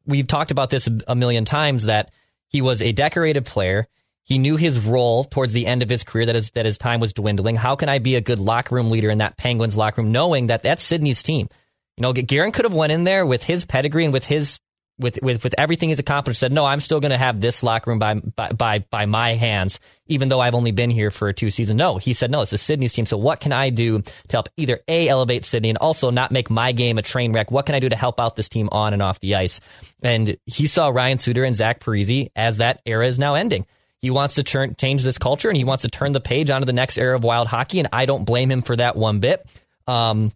we've 0.05 0.27
talked 0.27 0.51
about 0.51 0.69
this 0.69 0.89
a 1.07 1.15
million 1.15 1.45
times 1.45 1.85
that 1.85 2.11
he 2.47 2.61
was 2.61 2.81
a 2.81 2.91
decorated 2.91 3.45
player. 3.45 3.87
He 4.29 4.37
knew 4.37 4.57
his 4.57 4.85
role 4.85 5.23
towards 5.23 5.53
the 5.53 5.65
end 5.65 5.81
of 5.81 5.89
his 5.89 6.03
career 6.03 6.27
that 6.27 6.35
his, 6.35 6.51
that 6.51 6.67
his 6.67 6.77
time 6.77 6.99
was 6.99 7.13
dwindling. 7.13 7.55
How 7.55 7.75
can 7.75 7.89
I 7.89 7.97
be 7.97 8.13
a 8.13 8.21
good 8.21 8.37
locker 8.37 8.75
room 8.75 8.91
leader 8.91 9.09
in 9.09 9.17
that 9.17 9.37
Penguins 9.37 9.75
locker 9.75 10.03
room, 10.03 10.11
knowing 10.11 10.47
that 10.47 10.61
that's 10.61 10.83
Sidney's 10.83 11.23
team? 11.23 11.49
You 11.97 12.03
know, 12.03 12.13
Guerin 12.13 12.51
could 12.51 12.65
have 12.65 12.73
went 12.73 12.91
in 12.91 13.05
there 13.05 13.25
with 13.25 13.43
his 13.43 13.65
pedigree 13.65 14.03
and 14.05 14.13
with 14.13 14.27
his 14.27 14.59
with 14.99 15.17
with 15.23 15.43
with 15.43 15.55
everything 15.57 15.89
he's 15.89 15.97
accomplished, 15.97 16.39
said, 16.39 16.51
no, 16.51 16.63
I'm 16.63 16.79
still 16.79 16.99
going 16.99 17.09
to 17.09 17.17
have 17.17 17.41
this 17.41 17.63
locker 17.63 17.89
room 17.89 17.97
by, 17.97 18.13
by 18.13 18.49
by 18.49 18.79
by 18.91 19.07
my 19.07 19.33
hands, 19.33 19.79
even 20.05 20.29
though 20.29 20.39
I've 20.39 20.53
only 20.53 20.73
been 20.73 20.91
here 20.91 21.09
for 21.09 21.33
two 21.33 21.49
seasons. 21.49 21.77
No, 21.79 21.97
he 21.97 22.13
said, 22.13 22.29
no, 22.29 22.41
it's 22.41 22.51
the 22.51 22.59
Sidney's 22.59 22.93
team. 22.93 23.07
So 23.07 23.17
what 23.17 23.39
can 23.39 23.51
I 23.51 23.71
do 23.71 24.03
to 24.03 24.31
help 24.31 24.49
either 24.57 24.81
a 24.87 25.09
elevate 25.09 25.43
Sidney 25.43 25.69
and 25.69 25.79
also 25.79 26.11
not 26.11 26.31
make 26.31 26.51
my 26.51 26.71
game 26.71 26.99
a 26.99 27.01
train 27.01 27.33
wreck? 27.33 27.49
What 27.49 27.65
can 27.65 27.73
I 27.73 27.79
do 27.79 27.89
to 27.89 27.95
help 27.95 28.19
out 28.19 28.35
this 28.35 28.49
team 28.49 28.69
on 28.71 28.93
and 28.93 29.01
off 29.01 29.21
the 29.21 29.33
ice? 29.33 29.59
And 30.03 30.37
he 30.45 30.67
saw 30.67 30.89
Ryan 30.89 31.17
Suter 31.17 31.45
and 31.45 31.55
Zach 31.55 31.79
Parise 31.79 32.29
as 32.35 32.57
that 32.57 32.81
era 32.85 33.07
is 33.07 33.17
now 33.17 33.33
ending. 33.33 33.65
He 34.01 34.09
wants 34.09 34.35
to 34.35 34.43
turn 34.43 34.75
change 34.75 35.03
this 35.03 35.17
culture 35.17 35.49
and 35.49 35.57
he 35.57 35.63
wants 35.63 35.81
to 35.81 35.89
turn 35.89 36.13
the 36.13 36.21
page 36.21 36.49
onto 36.49 36.65
the 36.65 36.73
next 36.73 36.97
era 36.97 37.15
of 37.15 37.23
wild 37.23 37.47
hockey, 37.47 37.79
and 37.79 37.89
I 37.91 38.05
don't 38.05 38.25
blame 38.25 38.51
him 38.51 38.61
for 38.61 38.75
that 38.75 38.95
one 38.95 39.19
bit. 39.19 39.45
Um, 39.87 40.31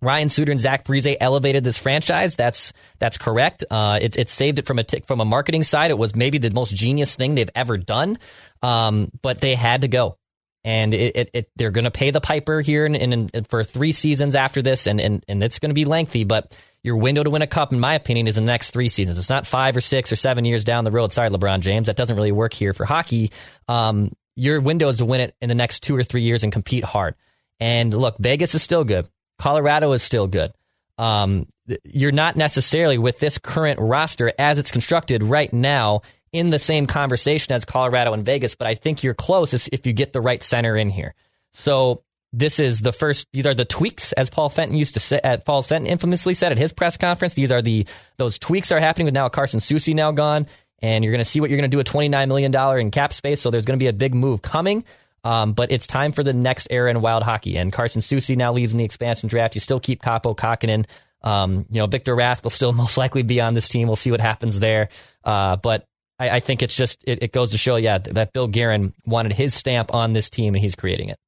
Ryan 0.00 0.28
Suter 0.28 0.52
and 0.52 0.60
Zach 0.60 0.84
Parise 0.84 1.16
elevated 1.20 1.64
this 1.64 1.76
franchise. 1.76 2.36
That's 2.36 2.72
that's 3.00 3.18
correct. 3.18 3.64
Uh, 3.68 3.98
it, 4.00 4.16
it 4.16 4.28
saved 4.28 4.60
it 4.60 4.66
from 4.66 4.78
a 4.78 4.84
from 5.06 5.20
a 5.20 5.24
marketing 5.24 5.64
side. 5.64 5.90
It 5.90 5.98
was 5.98 6.14
maybe 6.14 6.38
the 6.38 6.50
most 6.50 6.74
genius 6.74 7.16
thing 7.16 7.34
they've 7.34 7.50
ever 7.54 7.76
done. 7.76 8.18
Um, 8.62 9.10
but 9.22 9.40
they 9.40 9.56
had 9.56 9.80
to 9.80 9.88
go, 9.88 10.16
and 10.62 10.94
it, 10.94 11.16
it, 11.16 11.30
it 11.32 11.50
they're 11.56 11.72
going 11.72 11.84
to 11.84 11.90
pay 11.90 12.12
the 12.12 12.20
piper 12.20 12.60
here 12.60 12.86
in, 12.86 13.28
for 13.48 13.64
three 13.64 13.90
seasons 13.90 14.36
after 14.36 14.62
this, 14.62 14.86
and 14.86 15.00
and, 15.00 15.24
and 15.26 15.42
it's 15.42 15.58
going 15.58 15.70
to 15.70 15.74
be 15.74 15.84
lengthy. 15.84 16.22
But 16.22 16.54
your 16.82 16.96
window 16.96 17.22
to 17.22 17.30
win 17.30 17.42
a 17.42 17.46
cup, 17.46 17.72
in 17.72 17.80
my 17.80 17.94
opinion, 17.94 18.26
is 18.26 18.38
in 18.38 18.44
the 18.44 18.52
next 18.52 18.70
three 18.70 18.88
seasons. 18.88 19.18
It's 19.18 19.30
not 19.30 19.46
five 19.46 19.76
or 19.76 19.80
six 19.80 20.12
or 20.12 20.16
seven 20.16 20.44
years 20.44 20.64
down 20.64 20.84
the 20.84 20.90
road. 20.90 21.12
Sorry, 21.12 21.30
LeBron 21.30 21.60
James, 21.60 21.86
that 21.86 21.96
doesn't 21.96 22.16
really 22.16 22.32
work 22.32 22.54
here 22.54 22.72
for 22.72 22.84
hockey. 22.84 23.32
Um, 23.66 24.12
your 24.36 24.60
window 24.60 24.88
is 24.88 24.98
to 24.98 25.04
win 25.04 25.20
it 25.20 25.34
in 25.40 25.48
the 25.48 25.54
next 25.54 25.82
two 25.82 25.96
or 25.96 26.04
three 26.04 26.22
years 26.22 26.44
and 26.44 26.52
compete 26.52 26.84
hard. 26.84 27.16
And 27.58 27.92
look, 27.92 28.16
Vegas 28.18 28.54
is 28.54 28.62
still 28.62 28.84
good. 28.84 29.08
Colorado 29.38 29.92
is 29.92 30.02
still 30.02 30.28
good. 30.28 30.52
Um, 30.96 31.46
you're 31.84 32.12
not 32.12 32.36
necessarily 32.36 32.98
with 32.98 33.18
this 33.18 33.38
current 33.38 33.78
roster 33.80 34.32
as 34.38 34.58
it's 34.58 34.70
constructed 34.70 35.22
right 35.22 35.52
now 35.52 36.02
in 36.32 36.50
the 36.50 36.58
same 36.58 36.86
conversation 36.86 37.52
as 37.52 37.64
Colorado 37.64 38.12
and 38.12 38.24
Vegas, 38.24 38.54
but 38.54 38.66
I 38.66 38.74
think 38.74 39.02
you're 39.02 39.14
close 39.14 39.68
if 39.68 39.86
you 39.86 39.92
get 39.92 40.12
the 40.12 40.20
right 40.20 40.42
center 40.42 40.76
in 40.76 40.90
here. 40.90 41.14
So 41.52 42.02
this 42.32 42.60
is 42.60 42.80
the 42.80 42.92
first. 42.92 43.26
These 43.32 43.46
are 43.46 43.54
the 43.54 43.64
tweaks, 43.64 44.12
as 44.12 44.28
Paul 44.28 44.48
Fenton 44.48 44.76
used 44.76 44.94
to 44.94 45.00
say. 45.00 45.20
At 45.22 45.44
Paul 45.44 45.62
Fenton 45.62 45.90
infamously 45.90 46.34
said 46.34 46.52
at 46.52 46.58
his 46.58 46.72
press 46.72 46.96
conference. 46.96 47.34
These 47.34 47.50
are 47.50 47.62
the 47.62 47.86
those 48.18 48.38
tweaks 48.38 48.70
are 48.70 48.80
happening 48.80 49.06
with 49.06 49.14
now 49.14 49.28
Carson 49.28 49.60
Soucy 49.60 49.94
now 49.94 50.12
gone, 50.12 50.46
and 50.80 51.02
you're 51.02 51.12
going 51.12 51.24
to 51.24 51.28
see 51.28 51.40
what 51.40 51.48
you're 51.48 51.56
going 51.58 51.70
to 51.70 51.74
do 51.74 51.78
with 51.78 51.86
29 51.86 52.28
million 52.28 52.50
dollar 52.50 52.78
in 52.78 52.90
cap 52.90 53.12
space. 53.12 53.40
So 53.40 53.50
there's 53.50 53.64
going 53.64 53.78
to 53.78 53.82
be 53.82 53.88
a 53.88 53.94
big 53.94 54.14
move 54.14 54.42
coming. 54.42 54.84
Um, 55.24 55.52
but 55.52 55.72
it's 55.72 55.86
time 55.86 56.12
for 56.12 56.22
the 56.22 56.32
next 56.32 56.68
era 56.70 56.90
in 56.90 57.00
wild 57.00 57.22
hockey. 57.22 57.56
And 57.56 57.72
Carson 57.72 58.02
Soucy 58.02 58.36
now 58.36 58.52
leaves 58.52 58.72
in 58.72 58.78
the 58.78 58.84
expansion 58.84 59.28
draft. 59.28 59.54
You 59.56 59.60
still 59.60 59.80
keep 59.80 60.02
Kaapo 60.02 60.36
Kahkonen. 60.36 60.86
Um, 61.22 61.66
you 61.70 61.80
know, 61.80 61.86
Victor 61.86 62.14
Rask 62.14 62.44
will 62.44 62.50
still 62.50 62.72
most 62.84 62.96
likely 62.96 63.22
be 63.22 63.40
on 63.40 63.54
this 63.54 63.68
team. 63.68 63.88
We'll 63.88 63.96
see 63.96 64.10
what 64.10 64.20
happens 64.20 64.60
there. 64.60 64.88
Uh, 65.24 65.56
but 65.56 65.84
I, 66.18 66.30
I, 66.30 66.40
think 66.40 66.62
it's 66.62 66.74
just, 66.74 67.02
it, 67.06 67.22
it, 67.22 67.32
goes 67.32 67.50
to 67.50 67.58
show, 67.58 67.76
yeah, 67.76 67.98
that 67.98 68.32
Bill 68.32 68.48
Guerin 68.48 68.94
wanted 69.04 69.32
his 69.32 69.54
stamp 69.54 69.92
on 69.94 70.12
this 70.12 70.30
team 70.30 70.54
and 70.54 70.62
he's 70.62 70.76
creating 70.76 71.08
it. 71.08 71.18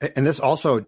And 0.00 0.26
this 0.26 0.40
also 0.40 0.86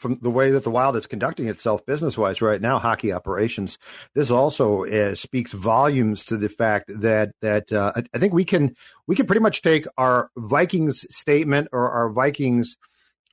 from 0.00 0.18
the 0.22 0.30
way 0.30 0.50
that 0.52 0.64
the 0.64 0.70
Wild 0.70 0.96
is 0.96 1.06
conducting 1.06 1.46
itself 1.48 1.84
business 1.84 2.16
wise 2.16 2.40
right 2.40 2.60
now, 2.60 2.78
hockey 2.78 3.12
operations. 3.12 3.76
This 4.14 4.30
also 4.30 4.86
uh, 4.86 5.14
speaks 5.14 5.52
volumes 5.52 6.24
to 6.26 6.38
the 6.38 6.48
fact 6.48 6.90
that 7.00 7.32
that 7.42 7.70
uh, 7.70 7.92
I, 7.94 8.04
I, 8.14 8.18
think 8.18 8.32
we 8.32 8.46
can 8.46 8.74
we 9.06 9.14
can 9.14 9.26
pretty 9.26 9.42
much 9.42 9.60
take 9.60 9.86
our 9.98 10.30
Vikings 10.36 11.04
statement 11.14 11.68
or 11.72 11.90
our 11.90 12.08
Vikings. 12.10 12.76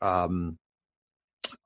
Um, 0.02 0.60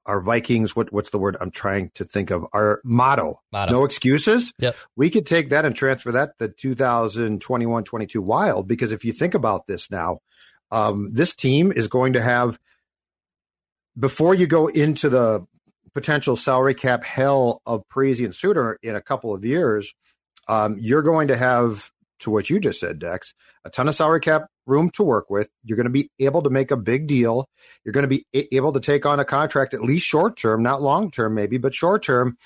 our 0.06 0.22
Vikings, 0.22 0.75
what 0.75 0.91
what's 0.94 1.10
the 1.10 1.18
word 1.18 1.38
I'm 1.41 1.51
trying 1.51 1.91
to 1.96 2.06
think 2.06 2.30
of? 2.30 2.46
Our 2.53 2.82
motto, 2.84 3.41
motto. 3.51 3.72
no 3.72 3.84
excuses. 3.86 4.53
Yep. 4.60 4.75
We 4.96 5.10
could 5.10 5.25
take 5.25 5.50
that 5.50 5.65
and 5.65 5.75
transfer 5.75 6.12
that 6.12 6.38
to 6.39 6.50
2021-22 6.50 8.20
Wild 8.20 8.68
because 8.68 8.91
if 8.91 9.06
you 9.06 9.13
think 9.13 9.34
about 9.34 9.68
this 9.68 9.89
now, 9.91 10.20
um, 10.72 11.10
this 11.12 11.36
team 11.36 11.72
is 11.72 11.88
going 11.88 12.13
to 12.13 12.22
have 12.22 12.60
before 13.98 14.33
you 14.33 14.48
go 14.48 14.67
into 14.67 15.10
the 15.10 15.45
potential 15.93 16.36
salary 16.36 16.74
cap 16.74 17.03
hell 17.03 17.62
of 17.65 17.83
Parise 17.93 18.24
and 18.24 18.33
Suter 18.33 18.79
in 18.81 18.95
a 18.95 19.01
couple 19.01 19.33
of 19.33 19.43
years, 19.43 19.93
um, 20.48 20.77
you're 20.79 21.01
going 21.01 21.27
to 21.27 21.38
have, 21.38 21.91
to 22.19 22.29
what 22.29 22.50
you 22.50 22.60
just 22.60 22.79
said, 22.79 23.00
Dex, 23.00 23.33
a 23.65 23.69
ton 23.69 23.88
of 23.88 23.95
salary 23.95 24.21
cap 24.21 24.48
room 24.65 24.89
to 24.91 25.03
work 25.03 25.29
with. 25.29 25.50
You're 25.63 25.75
going 25.75 25.86
to 25.86 25.91
be 25.91 26.10
able 26.19 26.43
to 26.43 26.50
make 26.50 26.71
a 26.71 26.77
big 26.77 27.07
deal. 27.07 27.50
You're 27.83 27.93
going 27.93 28.07
to 28.07 28.21
be 28.21 28.25
able 28.33 28.74
to 28.74 28.79
take 28.79 29.05
on 29.05 29.19
a 29.19 29.25
contract, 29.25 29.74
at 29.74 29.83
least 29.83 30.05
short 30.05 30.38
term, 30.38 30.63
not 30.63 30.81
long 30.81 31.12
term, 31.12 31.33
maybe, 31.33 31.57
but 31.57 31.74
short 31.74 32.03
term. 32.03 32.38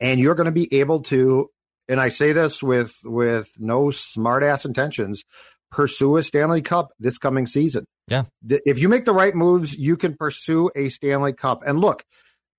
And 0.00 0.18
you're 0.18 0.34
going 0.34 0.46
to 0.46 0.52
be 0.52 0.72
able 0.74 1.02
to, 1.04 1.50
and 1.88 2.00
I 2.00 2.08
say 2.08 2.32
this 2.32 2.62
with 2.62 2.94
with 3.04 3.50
no 3.58 3.86
smartass 3.86 4.64
intentions, 4.64 5.24
pursue 5.70 6.16
a 6.16 6.22
Stanley 6.22 6.62
Cup 6.62 6.90
this 6.98 7.18
coming 7.18 7.46
season. 7.46 7.84
Yeah. 8.10 8.24
If 8.48 8.78
you 8.78 8.88
make 8.88 9.04
the 9.04 9.12
right 9.12 9.34
moves, 9.34 9.74
you 9.74 9.96
can 9.96 10.16
pursue 10.16 10.70
a 10.74 10.88
Stanley 10.88 11.32
Cup. 11.32 11.62
And 11.64 11.80
look, 11.80 12.04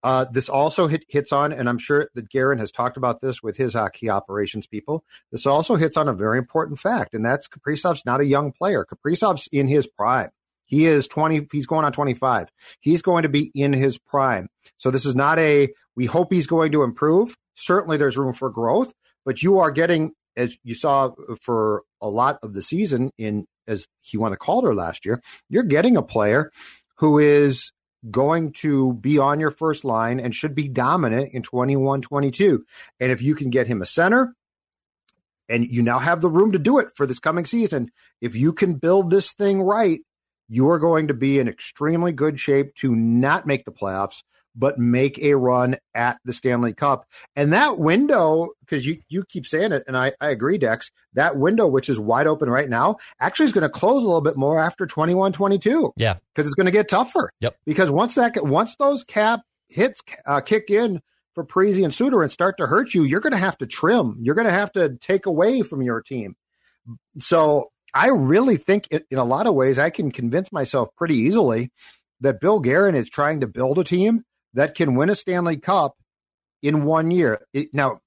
uh, 0.04 0.26
this 0.32 0.50
also 0.50 0.88
hit, 0.88 1.04
hits 1.08 1.32
on, 1.32 1.52
and 1.52 1.70
I'm 1.70 1.78
sure 1.78 2.10
that 2.16 2.30
Guerin 2.30 2.60
has 2.60 2.72
talked 2.72 2.98
about 2.98 3.22
this 3.22 3.44
with 3.44 3.58
his 3.58 3.74
hockey 3.74 4.10
operations 4.10 4.66
people. 4.66 5.04
This 5.32 5.46
also 5.46 5.76
hits 5.76 5.98
on 5.98 6.08
a 6.08 6.14
very 6.14 6.40
important 6.40 6.80
fact, 6.80 7.14
and 7.14 7.24
that's 7.24 7.48
Kaprizov's 7.48 8.06
not 8.06 8.22
a 8.22 8.26
young 8.26 8.52
player. 8.52 8.86
Kaprizov's 8.86 9.48
in 9.52 9.68
his 9.68 9.86
prime. 9.86 10.30
He 10.66 10.88
is 10.88 11.08
20, 11.08 11.50
he's 11.52 11.68
going 11.68 11.86
on 11.86 11.92
25. 11.92 12.50
He's 12.80 13.02
going 13.02 13.24
to 13.24 13.30
be 13.30 13.52
in 13.54 13.74
his 13.74 13.98
prime. 13.98 14.48
So 14.78 14.90
this 14.90 15.06
is 15.06 15.16
not 15.16 15.38
a, 15.38 15.70
we 15.96 16.06
hope 16.06 16.32
he's 16.32 16.48
going 16.48 16.72
to 16.72 16.84
improve. 16.84 17.36
Certainly 17.56 17.98
there's 17.98 18.18
room 18.18 18.34
for 18.34 18.50
growth, 18.50 18.94
but 19.26 19.44
you 19.44 19.60
are 19.60 19.70
getting, 19.70 20.14
as 20.36 20.56
you 20.64 20.76
saw 20.76 21.12
for 21.42 21.84
a 22.02 22.10
lot 22.10 22.40
of 22.44 22.54
the 22.54 22.62
season 22.62 23.12
in 23.18 23.46
as 23.68 23.88
he 24.02 24.18
won 24.18 24.32
the 24.32 24.38
Calder 24.38 24.74
last 24.74 25.06
year, 25.06 25.22
you're 25.50 25.64
getting 25.64 25.98
a 25.98 26.02
player 26.02 26.52
who 26.98 27.20
is 27.20 27.72
going 28.10 28.52
to 28.52 28.94
be 28.94 29.20
on 29.20 29.40
your 29.40 29.52
first 29.52 29.86
line 29.86 30.20
and 30.20 30.34
should 30.34 30.56
be 30.56 30.68
dominant 30.68 31.34
in 31.34 31.44
21 31.44 32.02
22. 32.02 32.66
And 33.00 33.12
if 33.12 33.22
you 33.22 33.36
can 33.36 33.50
get 33.50 33.68
him 33.68 33.82
a 33.82 33.86
center, 33.86 34.34
and 35.52 35.70
you 35.70 35.82
now 35.82 36.00
have 36.00 36.22
the 36.22 36.30
room 36.30 36.54
to 36.54 36.60
do 36.60 36.80
it 36.80 36.88
for 36.96 37.06
this 37.06 37.20
coming 37.20 37.46
season, 37.46 37.92
if 38.22 38.36
you 38.36 38.54
can 38.54 38.76
build 38.76 39.10
this 39.10 39.34
thing 39.34 39.62
right, 39.62 40.00
you 40.48 40.70
are 40.70 40.80
going 40.80 41.10
to 41.10 41.14
be 41.14 41.40
in 41.40 41.48
extremely 41.48 42.14
good 42.14 42.40
shape 42.40 42.74
to 42.76 42.96
not 42.96 43.46
make 43.46 43.66
the 43.66 43.72
playoffs, 43.72 44.24
but 44.56 44.78
make 44.78 45.18
a 45.20 45.36
run 45.36 45.78
at 45.94 46.18
the 46.26 46.34
Stanley 46.34 46.74
Cup. 46.74 47.06
And 47.36 47.54
that 47.54 47.78
window, 47.78 48.50
because 48.62 48.86
you, 48.86 49.00
you 49.10 49.24
keep 49.24 49.46
saying 49.46 49.72
it, 49.72 49.84
and 49.88 49.98
I, 49.98 50.14
I 50.20 50.30
agree, 50.30 50.58
Dex, 50.58 50.92
that 51.14 51.38
window, 51.38 51.68
which 51.68 51.90
is 51.90 52.00
wide 52.00 52.28
open 52.28 52.50
right 52.50 52.70
now, 52.70 52.98
actually 53.20 53.46
is 53.46 53.54
going 53.54 53.64
to 53.64 53.70
close 53.70 54.04
a 54.04 54.06
little 54.06 54.22
bit 54.22 54.38
more 54.38 54.60
after 54.60 54.86
21 54.86 55.34
22. 55.34 55.94
Yeah. 55.98 56.16
Because 56.34 56.48
it's 56.48 56.56
going 56.56 56.66
to 56.66 56.72
get 56.72 56.90
tougher. 56.90 57.32
Yep. 57.40 57.58
Because 57.66 57.90
once 57.90 58.16
that, 58.16 58.46
once 58.46 58.76
those 58.78 59.04
cap 59.04 59.42
hits 59.70 60.02
uh, 60.26 60.42
kick 60.42 60.70
in 60.70 61.02
for 61.34 61.46
Parise 61.46 61.84
and 61.84 61.94
Suter 61.94 62.22
and 62.22 62.32
start 62.32 62.58
to 62.58 62.68
hurt 62.68 62.94
you, 62.94 63.04
you're 63.04 63.22
going 63.22 63.32
to 63.32 63.38
have 63.38 63.58
to 63.60 63.66
trim. 63.66 64.18
You're 64.22 64.36
going 64.36 64.48
to 64.48 64.54
have 64.54 64.72
to 64.74 64.98
take 64.98 65.26
away 65.26 65.62
from 65.62 65.82
your 65.82 66.02
team. 66.02 66.36
So 67.20 67.72
I 67.94 68.10
really 68.10 68.58
think, 68.58 68.88
in, 68.92 69.04
in 69.10 69.18
a 69.18 69.24
lot 69.24 69.48
of 69.48 69.56
ways, 69.56 69.80
I 69.80 69.90
can 69.90 70.12
convince 70.12 70.52
myself 70.52 70.90
pretty 70.98 71.16
easily 71.16 71.72
that 72.22 72.40
Bill 72.40 72.60
Guerin 72.60 72.96
is 72.96 73.10
trying 73.10 73.42
to 73.42 73.48
build 73.48 73.80
a 73.80 73.84
team 73.84 74.24
that 74.54 74.76
can 74.76 74.96
win 74.96 75.10
a 75.10 75.16
Stanley 75.16 75.58
Cup 75.58 75.96
in 76.62 76.84
one 76.84 77.12
year. 77.12 77.40
It, 77.54 77.74
now, 77.74 78.00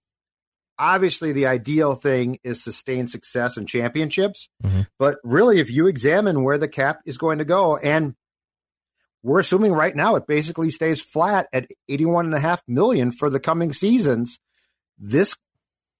obviously, 0.78 1.32
the 1.32 1.46
ideal 1.46 1.94
thing 1.94 2.38
is 2.44 2.62
sustained 2.62 3.10
success 3.10 3.56
and 3.56 3.68
championships. 3.68 4.48
Mm-hmm. 4.62 4.82
But 4.98 5.18
really, 5.24 5.60
if 5.60 5.70
you 5.70 5.86
examine 5.86 6.42
where 6.42 6.58
the 6.58 6.68
cap 6.68 7.00
is 7.06 7.18
going 7.18 7.38
to 7.38 7.44
go, 7.44 7.76
and 7.76 8.14
we're 9.22 9.40
assuming 9.40 9.72
right 9.72 9.96
now 9.96 10.16
it 10.16 10.26
basically 10.26 10.70
stays 10.70 11.00
flat 11.00 11.48
at 11.52 11.66
81 11.88 12.26
and 12.26 12.34
a 12.34 12.40
half 12.40 12.62
million 12.68 13.10
for 13.10 13.30
the 13.30 13.40
coming 13.40 13.72
seasons. 13.72 14.38
This 14.98 15.34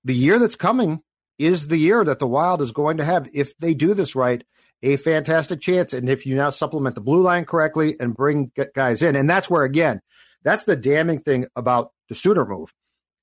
the 0.05 0.15
year 0.15 0.39
that's 0.39 0.57
coming 0.57 1.01
is 1.39 1.67
the 1.67 1.79
year 1.79 2.05
that 2.05 2.19
the 2.19 2.27
Wild 2.27 2.61
is 2.61 2.71
going 2.71 2.99
to 2.99 3.05
have, 3.05 3.29
if 3.33 3.57
they 3.59 3.75
do 3.75 3.95
this 3.95 4.15
right, 4.15 4.45
a 4.83 4.97
fantastic 4.97 5.61
chance. 5.61 5.95
And 5.95 6.09
if 6.09 6.27
you 6.27 6.37
now 6.37 6.51
supplement 6.51 6.95
the 6.95 7.01
blue 7.01 7.23
line 7.23 7.47
correctly 7.47 7.97
and 7.99 8.15
bring 8.15 8.53
guys 8.75 9.03
in, 9.03 9.17
and 9.17 9.29
that's 9.29 9.49
where 9.49 9.65
again 9.65 10.01
that's 10.45 10.65
the 10.65 10.77
damning 10.77 11.19
thing 11.19 11.47
about 11.57 11.91
the 12.09 12.15
Suter 12.15 12.45
move. 12.45 12.73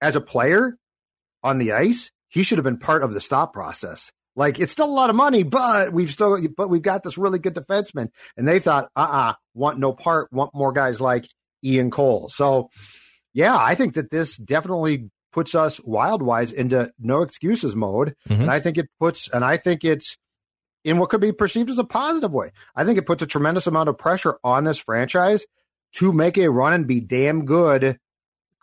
As 0.01 0.15
a 0.15 0.21
player 0.21 0.77
on 1.43 1.59
the 1.59 1.73
ice, 1.73 2.11
he 2.29 2.43
should 2.43 2.57
have 2.57 2.65
been 2.65 2.77
part 2.77 3.03
of 3.03 3.13
the 3.13 3.21
stop 3.21 3.53
process. 3.53 4.11
Like 4.35 4.59
it's 4.59 4.71
still 4.71 4.85
a 4.85 4.87
lot 4.87 5.09
of 5.09 5.15
money, 5.15 5.43
but 5.43 5.91
we've 5.91 6.11
still 6.11 6.39
but 6.55 6.69
we've 6.69 6.81
got 6.81 7.03
this 7.03 7.17
really 7.17 7.39
good 7.39 7.53
defenseman. 7.53 8.09
And 8.37 8.47
they 8.47 8.59
thought, 8.59 8.89
uh 8.95 9.01
uh-uh, 9.01 9.29
uh 9.31 9.33
want 9.53 9.79
no 9.79 9.93
part, 9.93 10.31
want 10.31 10.55
more 10.55 10.71
guys 10.71 11.01
like 11.01 11.27
Ian 11.63 11.91
Cole. 11.91 12.29
So 12.29 12.69
yeah, 13.33 13.57
I 13.57 13.75
think 13.75 13.95
that 13.95 14.09
this 14.09 14.37
definitely 14.37 15.09
puts 15.33 15.53
us 15.55 15.79
wild 15.83 16.21
wise 16.21 16.51
into 16.51 16.91
no 16.99 17.21
excuses 17.21 17.75
mode. 17.75 18.15
Mm-hmm. 18.29 18.43
And 18.43 18.51
I 18.51 18.59
think 18.59 18.77
it 18.77 18.89
puts 18.99 19.29
and 19.29 19.43
I 19.43 19.57
think 19.57 19.83
it's 19.83 20.17
in 20.83 20.97
what 20.97 21.09
could 21.09 21.21
be 21.21 21.31
perceived 21.31 21.69
as 21.69 21.77
a 21.77 21.83
positive 21.83 22.31
way. 22.31 22.51
I 22.75 22.85
think 22.85 22.97
it 22.97 23.05
puts 23.05 23.21
a 23.21 23.27
tremendous 23.27 23.67
amount 23.67 23.89
of 23.89 23.97
pressure 23.97 24.37
on 24.43 24.63
this 24.63 24.77
franchise 24.77 25.43
to 25.93 26.13
make 26.13 26.37
a 26.37 26.49
run 26.49 26.73
and 26.73 26.87
be 26.87 26.99
damn 26.99 27.45
good 27.45 27.99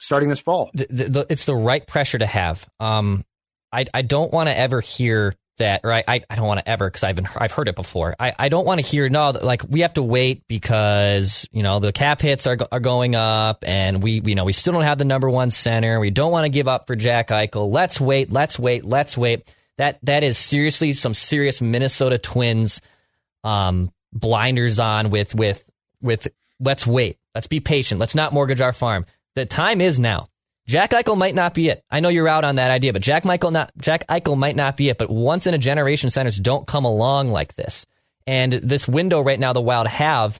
starting 0.00 0.28
this 0.28 0.40
fall. 0.40 0.70
The, 0.74 0.86
the, 0.88 1.04
the, 1.04 1.26
it's 1.28 1.44
the 1.44 1.54
right 1.54 1.86
pressure 1.86 2.18
to 2.18 2.26
have. 2.26 2.68
Um, 2.80 3.24
I, 3.72 3.84
I 3.92 4.02
don't 4.02 4.32
want 4.32 4.48
to 4.48 4.58
ever 4.58 4.80
hear 4.80 5.34
that, 5.58 5.82
or 5.84 5.92
I, 5.92 6.04
I 6.06 6.36
don't 6.36 6.46
want 6.46 6.60
to 6.60 6.68
ever 6.68 6.88
because 6.88 7.04
I've 7.04 7.16
been 7.16 7.28
I've 7.36 7.52
heard 7.52 7.68
it 7.68 7.76
before. 7.76 8.16
I, 8.18 8.32
I 8.38 8.48
don't 8.48 8.64
want 8.66 8.80
to 8.80 8.86
hear 8.86 9.08
no, 9.08 9.30
like 9.30 9.62
we 9.68 9.80
have 9.80 9.94
to 9.94 10.02
wait 10.02 10.46
because 10.48 11.46
you 11.52 11.62
know 11.62 11.78
the 11.80 11.92
cap 11.92 12.20
hits 12.20 12.46
are 12.46 12.56
are 12.72 12.80
going 12.80 13.14
up, 13.14 13.64
and 13.66 14.02
we 14.02 14.22
you 14.24 14.34
know 14.34 14.44
we 14.44 14.52
still 14.52 14.72
don't 14.72 14.82
have 14.82 14.98
the 14.98 15.04
number 15.04 15.28
one 15.28 15.50
center. 15.50 16.00
We 16.00 16.10
don't 16.10 16.32
want 16.32 16.44
to 16.44 16.48
give 16.48 16.68
up 16.68 16.86
for 16.86 16.96
Jack 16.96 17.28
Eichel. 17.28 17.70
Let's 17.70 18.00
wait. 18.00 18.30
Let's 18.30 18.58
wait. 18.58 18.84
Let's 18.84 19.18
wait. 19.18 19.52
That 19.76 19.98
that 20.04 20.22
is 20.22 20.38
seriously 20.38 20.92
some 20.92 21.14
serious 21.14 21.60
Minnesota 21.60 22.18
Twins 22.18 22.80
um, 23.44 23.92
blinders 24.12 24.80
on 24.80 25.10
with 25.10 25.34
with 25.34 25.64
with 26.00 26.28
let's 26.60 26.86
wait. 26.86 27.17
Let's 27.34 27.46
be 27.46 27.60
patient. 27.60 28.00
Let's 28.00 28.14
not 28.14 28.32
mortgage 28.32 28.60
our 28.60 28.72
farm. 28.72 29.06
The 29.34 29.46
time 29.46 29.80
is 29.80 29.98
now. 29.98 30.28
Jack 30.66 30.90
Eichel 30.90 31.16
might 31.16 31.34
not 31.34 31.54
be 31.54 31.68
it. 31.68 31.82
I 31.90 32.00
know 32.00 32.10
you're 32.10 32.28
out 32.28 32.44
on 32.44 32.56
that 32.56 32.70
idea, 32.70 32.92
but 32.92 33.00
Jack 33.00 33.24
Michael 33.24 33.50
not 33.50 33.72
Jack 33.78 34.06
Eichel 34.08 34.36
might 34.36 34.56
not 34.56 34.76
be 34.76 34.90
it. 34.90 34.98
But 34.98 35.08
once 35.08 35.46
in 35.46 35.54
a 35.54 35.58
generation 35.58 36.10
centers 36.10 36.38
don't 36.38 36.66
come 36.66 36.84
along 36.84 37.30
like 37.30 37.54
this. 37.54 37.86
And 38.26 38.52
this 38.52 38.86
window 38.86 39.22
right 39.22 39.40
now 39.40 39.54
the 39.54 39.62
Wild 39.62 39.86
have, 39.86 40.38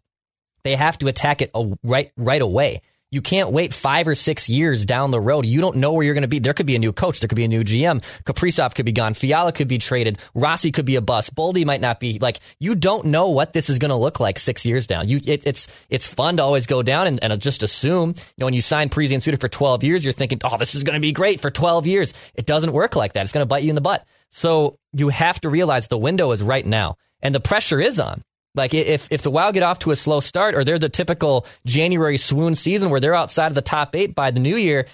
they 0.65 0.77
have 0.77 0.99
to 0.99 1.09
attack 1.09 1.41
it 1.41 1.51
right 1.83 2.13
right 2.17 2.43
away. 2.43 2.83
You 3.11 3.23
can't 3.23 3.51
wait 3.51 3.73
five 3.73 4.07
or 4.07 4.15
six 4.15 4.49
years 4.51 4.85
down 4.85 5.11
the 5.11 5.21
road. 5.21 5.47
You 5.47 5.61
don't 5.61 5.77
know 5.77 5.93
where 5.93 6.05
you're 6.05 6.15
going 6.15 6.23
to 6.23 6.29
be. 6.29 6.41
There 6.41 6.53
could 6.53 6.67
be 6.67 6.77
a 6.77 6.79
new 6.79 6.93
coach. 6.93 7.21
There 7.21 7.29
could 7.29 7.37
be 7.37 7.45
a 7.45 7.49
new 7.49 7.65
GM. 7.65 8.03
Kaprizov 8.25 8.75
could 8.75 8.85
be 8.85 8.93
gone. 8.93 9.15
Fiala 9.15 9.53
could 9.53 9.69
be 9.69 9.79
traded. 9.79 10.19
Rossi 10.35 10.73
could 10.73 10.85
be 10.85 10.97
a 10.97 11.01
bust. 11.01 11.35
Boldy 11.35 11.65
might 11.65 11.81
not 11.81 12.01
be. 12.01 12.19
Like 12.19 12.39
you 12.61 12.75
don't 12.75 13.07
know 13.07 13.31
what 13.31 13.55
this 13.55 13.71
is 13.71 13.79
going 13.79 13.91
to 13.91 13.97
look 13.97 14.21
like 14.21 14.39
six 14.39 14.67
years 14.67 14.87
down. 14.87 15.09
You 15.09 15.21
it, 15.25 15.47
it's 15.47 15.69
it's 15.89 16.07
fun 16.07 16.37
to 16.37 16.43
always 16.43 16.67
go 16.67 16.83
down 16.83 17.07
and, 17.07 17.23
and 17.23 17.41
just 17.41 17.63
assume. 17.63 18.11
You 18.11 18.15
know, 18.39 18.47
when 18.47 18.55
you 18.55 18.61
sign 18.61 18.91
Parise 18.91 19.13
and 19.13 19.23
Suter 19.23 19.39
for 19.39 19.49
12 19.49 19.85
years, 19.85 20.05
you're 20.05 20.13
thinking, 20.13 20.41
oh, 20.45 20.59
this 20.59 20.75
is 20.75 20.85
going 20.85 20.95
to 20.95 21.01
be 21.01 21.13
great 21.13 21.41
for 21.41 21.51
12 21.51 21.87
years. 21.87 22.13
It 22.35 22.45
doesn't 22.45 22.73
work 22.73 22.95
like 22.95 23.15
that. 23.15 23.23
It's 23.23 23.33
going 23.33 23.43
to 23.43 23.47
bite 23.47 23.63
you 23.63 23.71
in 23.71 23.75
the 23.75 23.81
butt. 23.81 24.07
So 24.31 24.79
you 24.93 25.09
have 25.09 25.41
to 25.41 25.49
realize 25.49 25.89
the 25.89 25.97
window 25.97 26.33
is 26.33 26.43
right 26.43 26.67
now, 26.67 26.97
and 27.23 27.35
the 27.35 27.41
pressure 27.41 27.81
is 27.81 27.99
on. 27.99 28.23
Like 28.55 28.75
if 28.75 29.09
if 29.11 29.23
the 29.23 29.31
Wild 29.31 29.55
get 29.55 29.63
off 29.63 29.81
to 29.81 29.91
a 29.91 29.97
slow 29.97 30.21
start, 30.21 30.55
or 30.55 30.65
they're 30.65 30.79
the 30.79 30.89
typical 30.89 31.47
January 31.65 32.17
swoon 32.17 32.55
season 32.55 32.91
where 32.91 33.01
they're 33.01 33.15
outside 33.15 33.47
of 33.47 33.55
the 33.55 33.63
top 33.63 33.95
eight 33.95 34.15
by 34.15 34.31
the 34.31 34.41
new 34.41 34.57
year, 34.57 34.87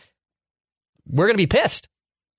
we're 1.09 1.27
going 1.27 1.35
to 1.35 1.39
be 1.39 1.47
pissed. 1.47 1.89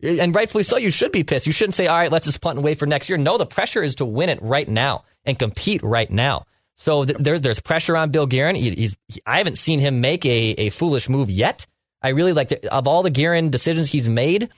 And 0.03 0.35
rightfully 0.35 0.63
so, 0.63 0.77
you 0.77 0.91
should 0.91 1.11
be 1.11 1.23
pissed. 1.23 1.47
You 1.47 1.53
shouldn't 1.53 1.73
say, 1.73 1.87
all 1.87 1.97
right, 1.97 2.11
let's 2.11 2.25
just 2.25 2.41
punt 2.41 2.57
and 2.57 2.65
wait 2.65 2.77
for 2.77 2.85
next 2.85 3.09
year. 3.09 3.17
No, 3.17 3.37
the 3.37 3.45
pressure 3.45 3.81
is 3.81 3.95
to 3.95 4.05
win 4.05 4.29
it 4.29 4.41
right 4.41 4.67
now 4.67 5.05
and 5.23 5.39
compete 5.39 5.81
right 5.83 6.09
now. 6.11 6.45
So 6.77 7.05
th- 7.05 7.17
there's 7.17 7.41
there's 7.41 7.61
pressure 7.61 7.95
on 7.95 8.11
Bill 8.11 8.27
Guerin. 8.27 8.55
He, 8.55 8.71
he's 8.71 8.97
he, 9.07 9.21
I 9.25 9.37
haven't 9.37 9.57
seen 9.57 9.79
him 9.79 10.01
make 10.01 10.25
a, 10.25 10.51
a 10.57 10.69
foolish 10.69 11.09
move 11.09 11.29
yet. 11.29 11.65
I 12.01 12.09
really 12.09 12.33
like 12.33 12.49
the, 12.49 12.71
of 12.71 12.87
all 12.87 13.01
the 13.01 13.09
Guerin 13.09 13.49
decisions 13.49 13.89
he's 13.89 14.09
made. 14.09 14.49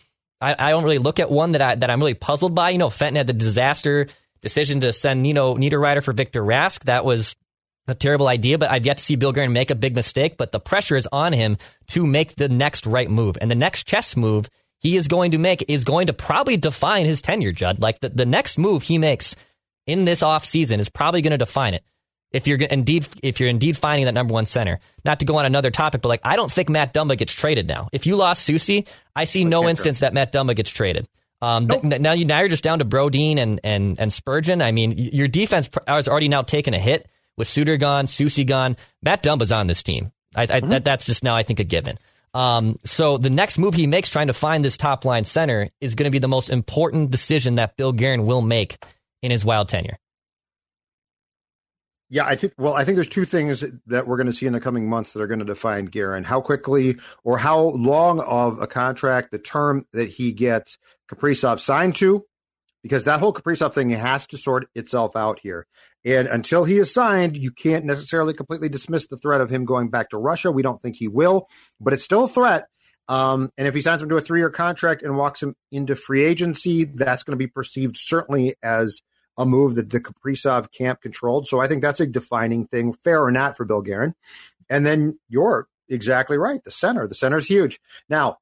I, 0.42 0.56
I 0.58 0.70
don't 0.72 0.84
really 0.84 0.98
look 0.98 1.20
at 1.20 1.32
one 1.32 1.54
that 1.54 1.62
I 1.62 1.76
that 1.76 1.90
I'm 1.90 2.00
really 2.00 2.16
puzzled 2.16 2.56
by. 2.56 2.72
You 2.72 2.80
know, 2.80 2.90
Fenton 2.90 3.16
had 3.16 3.28
the 3.28 3.34
disaster 3.34 4.08
decision 4.42 4.82
to 4.82 4.94
send 4.94 5.22
Nino 5.22 5.56
Niederreiter 5.56 6.04
for 6.04 6.14
Victor 6.14 6.44
Rask. 6.44 6.84
That 6.86 7.06
was 7.06 7.36
a 7.88 7.96
terrible 7.96 8.28
idea, 8.28 8.58
but 8.58 8.70
I've 8.70 8.86
yet 8.86 8.98
to 8.98 9.04
see 9.04 9.16
Bill 9.16 9.32
Guerin 9.32 9.54
make 9.54 9.72
a 9.72 9.76
big 9.76 9.96
mistake. 9.96 10.38
But 10.38 10.52
the 10.52 10.60
pressure 10.60 10.96
is 10.96 11.08
on 11.12 11.34
him 11.34 11.58
to 11.88 12.06
make 12.06 12.36
the 12.36 12.50
next 12.50 12.86
right 12.86 13.10
move. 13.10 13.38
And 13.40 13.50
the 13.50 13.56
next 13.56 13.88
chess 13.88 14.16
move 14.16 14.50
he 14.80 14.96
is 14.96 15.08
going 15.08 15.32
to 15.32 15.38
make 15.38 15.66
is 15.68 15.84
going 15.84 16.08
to 16.08 16.14
probably 16.14 16.58
define 16.58 17.06
his 17.06 17.22
tenure, 17.22 17.52
Judd. 17.52 17.82
Like 17.82 18.00
the, 18.00 18.10
the 18.10 18.26
next 18.26 18.58
move 18.58 18.84
he 18.84 18.98
makes 18.98 19.36
in 19.86 20.06
this 20.06 20.22
offseason 20.22 20.80
is 20.80 20.90
probably 20.90 21.22
going 21.22 21.32
to 21.32 21.38
define 21.38 21.74
it. 21.74 21.84
If 22.32 22.46
you're 22.46 22.60
indeed 22.60 23.08
if 23.24 23.40
you're 23.40 23.50
indeed 23.50 23.78
finding 23.78 24.06
that 24.06 24.14
number 24.14 24.34
one 24.34 24.46
center, 24.46 24.80
not 25.06 25.20
to 25.22 25.26
go 25.26 25.38
on 25.38 25.46
another 25.46 25.72
topic, 25.72 26.02
but 26.02 26.10
like 26.10 26.20
I 26.24 26.36
don't 26.36 26.52
think 26.52 26.68
Matt 26.68 26.94
Dumba 26.94 27.18
gets 27.18 27.32
traded 27.32 27.68
now. 27.68 27.88
If 27.94 28.06
you 28.06 28.18
lost 28.18 28.48
Soucy, 28.48 28.86
I 29.16 29.24
see 29.24 29.46
no 29.46 29.68
instance 29.70 30.02
that 30.02 30.14
Matt 30.14 30.34
Dumba 30.34 30.54
gets 30.54 30.70
traded. 30.70 31.08
Um, 31.42 31.68
nope. 31.68 31.82
th- 31.84 32.02
now 32.02 32.14
you 32.14 32.26
now 32.26 32.40
you're 32.40 32.50
just 32.50 32.64
down 32.64 32.80
to 32.80 32.86
Brodin 32.86 33.38
and 33.38 33.60
and 33.64 34.00
and 34.00 34.12
Spurgeon. 34.12 34.62
I 34.62 34.72
mean, 34.72 34.94
your 34.98 35.28
defense 35.28 35.70
has 35.88 36.08
already 36.08 36.30
now 36.30 36.42
taken 36.42 36.74
a 36.74 36.80
hit 36.80 37.08
with 37.38 37.48
Suter 37.48 37.78
gone, 37.78 38.06
Soucy 38.06 38.46
gone. 38.46 38.76
Matt 39.04 39.24
Dumba's 39.24 39.52
on 39.52 39.68
this 39.68 39.84
team. 39.84 40.12
I, 40.36 40.44
I, 40.44 40.46
mm-hmm. 40.46 40.70
that, 40.70 40.84
that's 40.84 41.06
just 41.06 41.24
now 41.24 41.36
I 41.36 41.44
think 41.44 41.60
a 41.60 41.64
given. 41.64 41.98
Um, 42.34 42.78
so 42.84 43.18
the 43.18 43.30
next 43.30 43.58
move 43.58 43.74
he 43.74 43.88
makes, 43.88 44.10
trying 44.10 44.28
to 44.28 44.34
find 44.34 44.64
this 44.64 44.78
top 44.78 45.06
line 45.06 45.24
center, 45.24 45.70
is 45.80 45.96
going 45.96 46.06
to 46.06 46.12
be 46.12 46.20
the 46.20 46.28
most 46.28 46.50
important 46.50 47.12
decision 47.12 47.56
that 47.56 47.78
Bill 47.78 47.94
Guerin 47.94 48.26
will 48.26 48.42
make 48.42 48.78
in 49.22 49.32
his 49.32 49.46
wild 49.46 49.70
tenure. 49.70 49.98
Yeah, 52.10 52.26
I 52.26 52.36
think. 52.38 52.54
Well, 52.58 52.74
I 52.74 52.86
think 52.86 52.96
there's 52.96 53.10
two 53.10 53.26
things 53.26 53.66
that 53.88 54.08
we're 54.08 54.16
going 54.16 54.28
to 54.28 54.34
see 54.34 54.46
in 54.46 54.54
the 54.54 54.62
coming 54.62 54.88
months 54.88 55.14
that 55.14 55.22
are 55.22 55.28
going 55.28 55.40
to 55.40 55.46
define 55.46 55.86
Guerin: 55.86 56.24
how 56.24 56.40
quickly 56.40 56.98
or 57.24 57.38
how 57.38 57.60
long 57.60 58.22
of 58.22 58.62
a 58.62 58.68
contract, 58.68 59.32
the 59.32 59.40
term 59.40 59.86
that 59.92 60.08
he 60.08 60.32
gets 60.32 60.78
Kaprizov 61.12 61.60
signed 61.60 61.96
to, 61.96 62.26
because 62.84 63.06
that 63.06 63.20
whole 63.20 63.34
Kaprizov 63.34 63.74
thing 63.74 63.90
has 63.90 64.28
to 64.28 64.38
sort 64.38 64.68
itself 64.76 65.16
out 65.16 65.40
here. 65.40 65.66
And 66.06 66.28
until 66.28 66.64
he 66.64 66.78
is 66.78 66.94
signed, 66.94 67.36
you 67.36 67.52
can't 67.52 67.84
necessarily 67.84 68.34
completely 68.34 68.70
dismiss 68.70 69.08
the 69.08 69.18
threat 69.18 69.42
of 69.42 69.50
him 69.50 69.66
going 69.66 69.90
back 69.90 70.12
to 70.12 70.18
Russia. 70.18 70.52
We 70.52 70.62
don't 70.62 70.82
think 70.82 70.96
he 70.96 71.08
will, 71.08 71.50
but 71.82 71.94
it's 71.94 72.04
still 72.04 72.26
a 72.26 72.30
threat. 72.30 72.68
Um, 73.10 73.52
and 73.58 73.68
if 73.68 73.74
he 73.74 73.82
signs 73.82 74.02
him 74.02 74.10
to 74.10 74.18
a 74.18 74.22
three-year 74.22 74.50
contract 74.50 75.02
and 75.02 75.18
walks 75.18 75.42
him 75.42 75.56
into 75.72 75.96
free 75.96 76.24
agency, 76.24 76.86
that's 76.86 77.24
going 77.24 77.34
to 77.34 77.38
be 77.38 77.48
perceived 77.48 77.98
certainly 77.98 78.56
as 78.62 79.02
a 79.38 79.46
move 79.46 79.76
that 79.76 79.90
the 79.90 80.00
Kaprizov 80.00 80.72
camp 80.72 81.02
controlled. 81.02 81.48
So 81.48 81.60
I 81.60 81.68
think 81.68 81.82
that's 81.82 82.00
a 82.00 82.08
defining 82.08 82.68
thing, 82.68 82.94
fair 82.94 83.24
or 83.24 83.32
not, 83.32 83.56
for 83.56 83.66
Bill 83.66 83.82
Guerin. 83.82 84.14
And 84.70 84.86
then 84.86 85.20
you're 85.30 85.68
exactly 85.90 86.38
right. 86.38 86.64
The 86.64 86.72
center, 86.72 87.08
the 87.08 87.16
center 87.16 87.38
is 87.38 87.48
huge. 87.48 87.80
Now, 88.10 88.38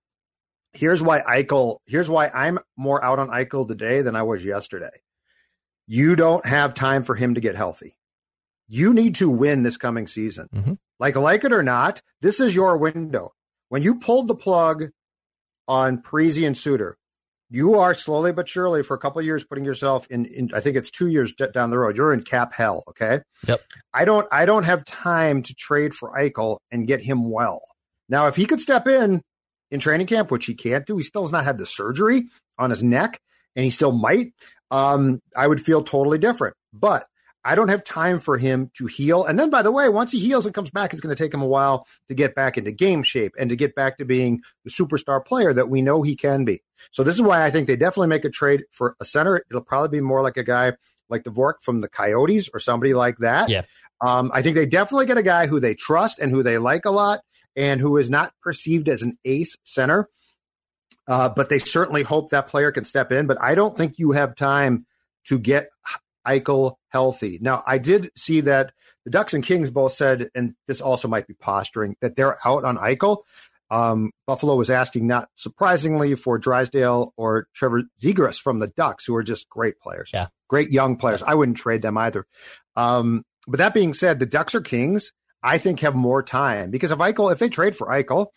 here's 0.76 1.02
why 1.02 1.22
Eichel, 1.22 1.78
here's 1.86 2.10
why 2.10 2.30
I'm 2.30 2.60
more 2.78 3.04
out 3.04 3.20
on 3.20 3.30
Eichel 3.30 3.68
today 3.68 4.02
than 4.02 4.16
I 4.16 4.24
was 4.24 4.44
yesterday. 4.44 4.92
You 5.88 6.16
don't 6.16 6.46
have 6.46 6.74
time 6.74 7.04
for 7.04 7.16
him 7.16 7.36
to 7.36 7.42
get 7.42 7.56
healthy. 7.56 7.96
You 8.68 8.94
need 8.94 9.16
to 9.16 9.30
win 9.30 9.64
this 9.64 9.78
coming 9.78 10.08
season. 10.08 10.50
Mm-hmm. 10.54 10.74
Like, 11.00 11.16
like 11.16 11.44
it 11.44 11.54
or 11.54 11.64
not, 11.64 12.02
this 12.22 12.40
is 12.40 12.56
your 12.56 12.78
window. 12.78 13.34
When 13.70 13.84
you 13.84 14.00
pulled 14.00 14.28
the 14.28 14.36
plug 14.36 14.90
on 15.68 16.02
Parise 16.02 16.46
and 16.46 16.58
Suter, 16.58 16.98
you 17.50 17.76
are 17.76 17.94
slowly 17.94 18.32
but 18.32 18.50
surely 18.50 18.82
for 18.82 18.96
a 18.96 19.00
couple 19.00 19.22
years 19.22 19.44
putting 19.44 19.66
yourself 19.66 20.08
in, 20.10 20.26
in, 20.26 20.50
i 20.56 20.60
think 20.60 20.76
it's 20.76 20.90
two 20.90 21.08
years 21.08 21.32
down 21.54 21.70
the 21.70 21.78
road 21.78 21.96
you're 21.96 22.12
in 22.12 22.24
cap 22.24 22.52
hell 22.52 22.84
okay 22.88 23.20
yep 23.48 23.62
i 23.94 24.04
don't 24.04 24.28
i 24.32 24.48
don't 24.48 24.64
have 24.64 24.84
time 24.84 25.44
to 25.44 25.54
trade 25.54 25.94
for 25.94 26.12
eichel 26.18 26.58
and 26.72 26.88
get 26.88 27.04
him 27.04 27.30
well 27.30 27.62
Now, 28.10 28.28
if 28.28 28.36
he 28.36 28.46
could 28.46 28.62
step 28.62 28.88
in 28.88 29.22
in 29.76 29.80
training 29.80 30.08
camp, 30.08 30.32
which 30.32 30.48
he 30.48 30.56
can't 30.56 30.88
do, 30.88 30.98
he 30.98 31.04
still 31.04 31.22
has 31.22 31.32
not 31.32 31.44
had 31.44 31.60
the 31.60 31.68
surgery 31.68 32.26
on 32.58 32.72
his 32.72 32.84
neck, 32.84 33.22
and 33.56 33.64
he 33.64 33.70
still 33.70 33.92
might. 33.92 34.34
Um, 34.72 35.22
I 35.38 35.48
would 35.48 35.64
feel 35.64 35.84
totally 35.84 36.18
different. 36.18 36.56
But 36.74 37.08
I 37.44 37.54
don't 37.54 37.70
have 37.70 37.84
time 37.84 38.20
for 38.20 38.40
him 38.40 38.72
to 38.78 38.88
heal. 38.88 39.24
And 39.24 39.38
then, 39.38 39.52
by 39.52 39.62
the 39.62 39.72
way, 39.72 39.88
once 39.88 40.12
he 40.12 40.20
heals 40.20 40.48
and 40.48 40.56
comes 40.56 40.72
back, 40.72 40.94
it's 40.94 41.02
going 41.02 41.16
to 41.16 41.24
take 41.24 41.32
him 41.32 41.44
a 41.44 41.48
while 41.48 41.86
to 42.08 42.16
get 42.16 42.34
back 42.34 42.58
into 42.58 42.72
game 42.72 43.04
shape 43.04 43.34
and 43.40 43.52
to 43.52 43.56
get 43.56 43.76
back 43.76 44.00
to 44.00 44.06
being 44.06 44.42
the 44.64 44.72
superstar 44.72 45.24
player 45.24 45.54
that 45.54 45.70
we 45.70 45.84
know 45.84 46.02
he 46.02 46.16
can 46.16 46.44
be. 46.44 46.64
So 46.90 47.04
this 47.04 47.14
is 47.14 47.22
why 47.22 47.46
I 47.46 47.52
think 47.52 47.68
they 47.68 47.76
definitely 47.76 48.08
make 48.08 48.26
a 48.26 48.32
trade 48.32 48.64
for 48.72 48.96
a 49.00 49.06
center. 49.06 49.44
It'll 49.50 49.62
probably 49.62 50.00
be 50.00 50.02
more 50.02 50.24
like 50.24 50.38
a 50.38 50.44
guy 50.44 50.74
like 51.08 51.24
Dvorak 51.24 51.62
from 51.62 51.82
the 51.82 51.88
Coyotes 51.88 52.50
or 52.52 52.60
somebody 52.60 52.96
like 52.96 53.20
that. 53.20 53.50
Yeah. 53.50 53.62
Um, 54.02 54.32
I 54.34 54.42
think 54.42 54.56
they 54.56 54.66
definitely 54.66 55.06
get 55.06 55.20
a 55.20 55.24
guy 55.24 55.46
who 55.46 55.60
they 55.60 55.76
trust 55.76 56.18
and 56.18 56.32
who 56.32 56.42
they 56.42 56.58
like 56.58 56.86
a 56.86 56.92
lot 56.92 57.22
and 57.56 57.80
who 57.80 57.98
is 57.98 58.10
not 58.10 58.34
perceived 58.42 58.90
as 58.90 59.02
an 59.02 59.18
ace 59.26 59.56
center. 59.64 60.10
Uh, 61.08 61.30
but 61.30 61.50
they 61.50 61.60
certainly 61.60 62.04
hope 62.04 62.32
that 62.32 62.48
player 62.48 62.72
can 62.72 62.86
step 62.86 63.12
in. 63.12 63.28
But 63.28 63.42
I 63.42 63.56
don't 63.56 63.78
think 63.78 64.00
you 64.00 64.12
have 64.12 64.36
time 64.36 64.86
to 65.26 65.38
get 65.38 65.70
Eichel 66.26 66.76
healthy. 66.90 67.38
Now, 67.42 67.64
I 67.66 67.78
did 67.78 68.12
see 68.18 68.42
that 68.42 68.72
the 69.04 69.12
Ducks 69.12 69.36
and 69.36 69.44
Kings 69.44 69.70
both 69.70 69.94
said, 69.94 70.30
and 70.34 70.56
this 70.68 70.82
also 70.82 71.08
might 71.08 71.28
be 71.28 71.36
posturing, 71.36 71.96
that 72.02 72.16
they're 72.16 72.38
out 72.44 72.64
on 72.64 72.78
Eichel. 72.78 73.20
Um, 73.70 74.12
Buffalo 74.26 74.56
was 74.56 74.70
asking, 74.70 75.08
not 75.08 75.30
surprisingly, 75.36 76.16
for 76.16 76.38
Drysdale 76.38 77.14
or 77.18 77.48
Trevor 77.54 77.84
Zegras 78.02 78.40
from 78.40 78.60
the 78.60 78.68
Ducks, 78.68 79.06
who 79.06 79.16
are 79.16 79.24
just 79.24 79.50
great 79.50 79.80
players. 79.80 80.10
Yeah. 80.14 80.28
Great 80.48 80.72
young 80.72 80.98
players. 80.98 81.24
I 81.24 81.36
wouldn't 81.36 81.58
trade 81.58 81.82
them 81.82 81.98
either. 81.98 82.26
Um, 82.76 83.26
but 83.48 83.60
that 83.60 83.74
being 83.74 83.94
said, 83.94 84.20
the 84.20 84.26
Ducks 84.26 84.56
are 84.56 84.62
Kings, 84.62 85.14
I 85.46 85.60
think, 85.60 85.82
have 85.82 85.94
more 85.94 86.24
time 86.24 86.72
because 86.72 86.92
if 86.92 86.98
Eichel, 86.98 87.32
if 87.32 87.38
they 87.40 87.50
trade 87.50 87.78
for 87.78 87.88
Eichel, 87.88 88.28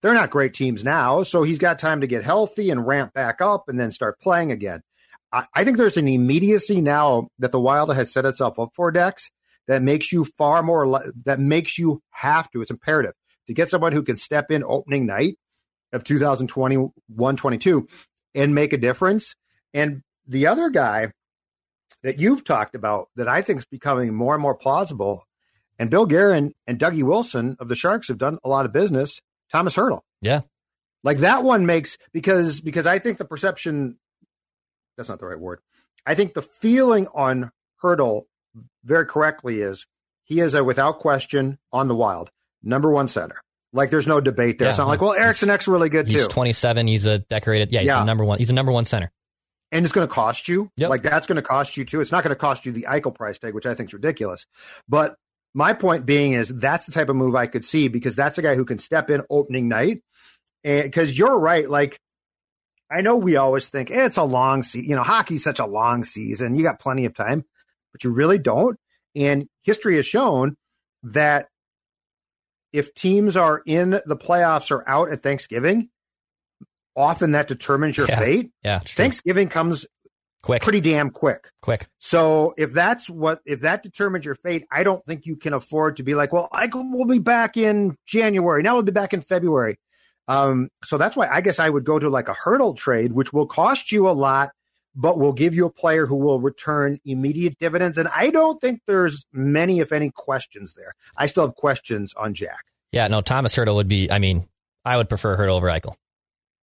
they're 0.00 0.14
not 0.14 0.30
great 0.30 0.54
teams 0.54 0.82
now. 0.82 1.22
So 1.22 1.42
he's 1.42 1.58
got 1.58 1.78
time 1.78 2.00
to 2.00 2.06
get 2.06 2.24
healthy 2.24 2.70
and 2.70 2.86
ramp 2.86 3.12
back 3.12 3.40
up 3.40 3.68
and 3.68 3.78
then 3.78 3.90
start 3.90 4.18
playing 4.20 4.52
again. 4.52 4.82
I, 5.32 5.64
think 5.64 5.76
there's 5.76 5.98
an 5.98 6.08
immediacy 6.08 6.80
now 6.80 7.28
that 7.40 7.52
the 7.52 7.60
Wild 7.60 7.94
has 7.94 8.10
set 8.10 8.24
itself 8.24 8.58
up 8.58 8.70
for 8.74 8.90
Dex 8.90 9.30
that 9.66 9.82
makes 9.82 10.10
you 10.10 10.24
far 10.24 10.62
more 10.62 11.12
that 11.24 11.40
makes 11.40 11.76
you 11.76 12.00
have 12.10 12.50
to. 12.52 12.62
It's 12.62 12.70
imperative 12.70 13.12
to 13.48 13.52
get 13.52 13.68
someone 13.68 13.92
who 13.92 14.02
can 14.02 14.16
step 14.16 14.50
in 14.50 14.64
opening 14.64 15.04
night 15.04 15.38
of 15.92 16.04
2021 16.04 17.36
22 17.36 17.88
and 18.34 18.54
make 18.54 18.72
a 18.72 18.78
difference. 18.78 19.34
And 19.74 20.02
the 20.26 20.46
other 20.46 20.70
guy 20.70 21.12
that 22.02 22.18
you've 22.18 22.44
talked 22.44 22.74
about 22.74 23.08
that 23.16 23.28
I 23.28 23.42
think 23.42 23.58
is 23.58 23.66
becoming 23.66 24.14
more 24.14 24.34
and 24.34 24.42
more 24.42 24.54
plausible, 24.54 25.24
and 25.78 25.90
Bill 25.90 26.06
Guerin 26.06 26.52
and 26.66 26.78
Dougie 26.78 27.02
Wilson 27.02 27.56
of 27.60 27.68
the 27.68 27.74
Sharks 27.74 28.08
have 28.08 28.18
done 28.18 28.38
a 28.44 28.48
lot 28.48 28.66
of 28.66 28.72
business. 28.72 29.20
Thomas 29.50 29.74
Hertl. 29.76 30.00
Yeah. 30.20 30.42
Like 31.02 31.18
that 31.18 31.44
one 31.44 31.66
makes 31.66 31.98
because 32.12 32.60
because 32.60 32.86
I 32.86 32.98
think 32.98 33.18
the 33.18 33.24
perception 33.24 33.96
that's 34.96 35.08
not 35.08 35.20
the 35.20 35.26
right 35.26 35.38
word. 35.38 35.60
I 36.04 36.14
think 36.14 36.34
the 36.34 36.42
feeling 36.42 37.06
on 37.14 37.52
Hertl 37.82 38.24
very 38.84 39.06
correctly 39.06 39.60
is 39.60 39.86
he 40.24 40.40
is 40.40 40.54
a 40.54 40.64
without 40.64 40.98
question 40.98 41.58
on 41.72 41.88
the 41.88 41.94
wild 41.94 42.30
number 42.62 42.90
one 42.90 43.08
center. 43.08 43.40
Like 43.72 43.90
there's 43.90 44.06
no 44.06 44.20
debate 44.20 44.58
there. 44.58 44.66
Yeah, 44.66 44.70
it's 44.70 44.78
not 44.78 44.88
like, 44.88 45.00
well, 45.00 45.12
Eriksson 45.12 45.50
Ek's 45.50 45.68
really 45.68 45.88
good 45.88 46.06
too. 46.06 46.12
he's 46.12 46.28
27. 46.28 46.86
He's 46.86 47.04
a 47.04 47.18
decorated. 47.18 47.72
Yeah, 47.72 47.80
he's 47.80 47.88
yeah. 47.88 48.02
a 48.02 48.04
number 48.04 48.24
one. 48.24 48.38
He's 48.38 48.50
a 48.50 48.54
number 48.54 48.72
one 48.72 48.84
center. 48.84 49.12
And 49.72 49.84
it's 49.84 49.92
going 49.92 50.06
to 50.06 50.12
cost 50.12 50.48
you. 50.48 50.70
Yep. 50.76 50.90
Like 50.90 51.02
that's 51.02 51.26
going 51.26 51.36
to 51.36 51.42
cost 51.42 51.76
you 51.76 51.84
too. 51.84 52.00
It's 52.00 52.12
not 52.12 52.22
going 52.24 52.34
to 52.34 52.38
cost 52.38 52.64
you 52.64 52.72
the 52.72 52.86
Eichel 52.88 53.14
price 53.14 53.38
tag, 53.38 53.52
which 53.52 53.66
I 53.66 53.74
think 53.74 53.90
is 53.90 53.94
ridiculous. 53.94 54.46
But 54.88 55.16
my 55.56 55.72
point 55.72 56.04
being 56.04 56.34
is 56.34 56.50
that's 56.50 56.84
the 56.84 56.92
type 56.92 57.08
of 57.08 57.16
move 57.16 57.34
I 57.34 57.46
could 57.46 57.64
see 57.64 57.88
because 57.88 58.14
that's 58.14 58.36
a 58.36 58.42
guy 58.42 58.54
who 58.54 58.66
can 58.66 58.78
step 58.78 59.08
in 59.08 59.22
opening 59.30 59.68
night. 59.68 60.02
And 60.62 60.82
because 60.82 61.16
you're 61.16 61.38
right, 61.38 61.68
like 61.68 61.98
I 62.90 63.00
know 63.00 63.16
we 63.16 63.36
always 63.36 63.70
think 63.70 63.90
eh, 63.90 64.04
it's 64.04 64.18
a 64.18 64.22
long 64.22 64.62
season. 64.62 64.90
You 64.90 64.96
know, 64.96 65.02
hockey's 65.02 65.42
such 65.42 65.58
a 65.58 65.64
long 65.64 66.04
season. 66.04 66.56
You 66.56 66.62
got 66.62 66.78
plenty 66.78 67.06
of 67.06 67.16
time, 67.16 67.42
but 67.90 68.04
you 68.04 68.10
really 68.10 68.36
don't. 68.36 68.78
And 69.14 69.48
history 69.62 69.96
has 69.96 70.04
shown 70.04 70.58
that 71.04 71.48
if 72.74 72.94
teams 72.94 73.34
are 73.34 73.62
in 73.64 73.98
the 74.04 74.16
playoffs 74.16 74.70
or 74.70 74.86
out 74.86 75.10
at 75.10 75.22
Thanksgiving, 75.22 75.88
often 76.94 77.32
that 77.32 77.48
determines 77.48 77.96
your 77.96 78.08
yeah. 78.08 78.18
fate. 78.18 78.50
Yeah, 78.62 78.80
Thanksgiving 78.80 79.48
comes 79.48 79.86
quick, 80.46 80.62
pretty 80.62 80.80
damn 80.80 81.10
quick. 81.10 81.50
Quick. 81.60 81.86
So 81.98 82.54
if 82.56 82.72
that's 82.72 83.10
what 83.10 83.40
if 83.44 83.60
that 83.62 83.82
determines 83.82 84.24
your 84.24 84.36
fate, 84.36 84.64
I 84.70 84.84
don't 84.84 85.04
think 85.04 85.26
you 85.26 85.36
can 85.36 85.52
afford 85.52 85.96
to 85.96 86.02
be 86.02 86.14
like, 86.14 86.32
well, 86.32 86.48
I 86.52 86.68
will 86.72 87.04
be 87.04 87.18
back 87.18 87.56
in 87.56 87.96
January. 88.06 88.62
Now 88.62 88.74
we'll 88.74 88.82
be 88.82 88.92
back 88.92 89.12
in 89.12 89.20
February. 89.20 89.78
Um, 90.28 90.70
so 90.84 90.98
that's 90.98 91.16
why 91.16 91.28
I 91.28 91.40
guess 91.40 91.58
I 91.58 91.68
would 91.68 91.84
go 91.84 91.98
to 91.98 92.08
like 92.08 92.28
a 92.28 92.34
Hertl 92.34 92.76
trade, 92.76 93.12
which 93.12 93.32
will 93.32 93.46
cost 93.46 93.92
you 93.92 94.08
a 94.08 94.12
lot, 94.12 94.50
but 94.94 95.18
will 95.18 95.32
give 95.32 95.54
you 95.54 95.66
a 95.66 95.70
player 95.70 96.06
who 96.06 96.16
will 96.16 96.40
return 96.40 96.98
immediate 97.04 97.58
dividends. 97.58 97.98
And 97.98 98.08
I 98.08 98.30
don't 98.30 98.60
think 98.60 98.80
there's 98.86 99.26
many, 99.32 99.80
if 99.80 99.92
any, 99.92 100.10
questions 100.10 100.74
there. 100.74 100.94
I 101.16 101.26
still 101.26 101.44
have 101.46 101.54
questions 101.54 102.14
on 102.14 102.34
Jack. 102.34 102.64
Yeah, 102.92 103.08
no, 103.08 103.20
Thomas 103.20 103.54
Hertl 103.54 103.74
would 103.74 103.88
be. 103.88 104.10
I 104.10 104.18
mean, 104.18 104.48
I 104.84 104.96
would 104.96 105.08
prefer 105.08 105.36
Hertl 105.36 105.52
over 105.52 105.66
Eichel, 105.66 105.94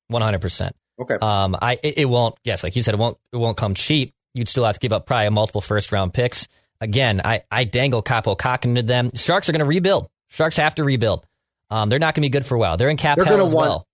one 0.08 0.22
hundred 0.22 0.42
percent. 0.42 0.76
Okay. 1.00 1.16
Um, 1.16 1.58
I 1.62 1.80
it, 1.82 1.98
it, 2.00 2.06
won't. 2.06 2.36
Yes, 2.44 2.64
like 2.64 2.76
you 2.76 2.84
said, 2.84 2.94
it 2.94 3.00
won't. 3.00 3.18
It 3.32 3.38
won't 3.38 3.58
come 3.58 3.74
cheap. 3.74 4.14
You'd 4.34 4.48
still 4.48 4.66
have 4.66 4.76
to 4.76 4.80
give 4.80 4.94
up 4.94 5.06
probably 5.06 5.28
a 5.28 5.32
multiple 5.32 5.62
first 5.62 5.92
round 5.92 6.14
picks. 6.14 6.48
Again, 6.82 7.22
I 7.24 7.44
I 7.52 7.64
dangle 7.64 8.04
Kaapo 8.04 8.38
Kahkonen 8.38 8.76
to 8.76 8.84
them. 8.84 9.12
Sharks 9.16 9.50
are 9.50 9.52
going 9.52 9.60
to 9.60 9.66
rebuild. 9.66 10.10
Sharks 10.30 10.58
have 10.58 10.76
to 10.76 10.84
rebuild. 10.84 11.26
Um, 11.70 11.90
they're 11.90 12.00
not 12.00 12.14
going 12.14 12.22
to 12.22 12.26
be 12.28 12.30
good 12.30 12.46
for 12.46 12.56
a 12.56 12.60
while. 12.60 12.78
They're 12.78 12.90
in 12.90 12.98
cap 12.98 13.18
they're 13.18 13.26
hell 13.26 13.46
as 13.46 13.54
well. 13.54 13.88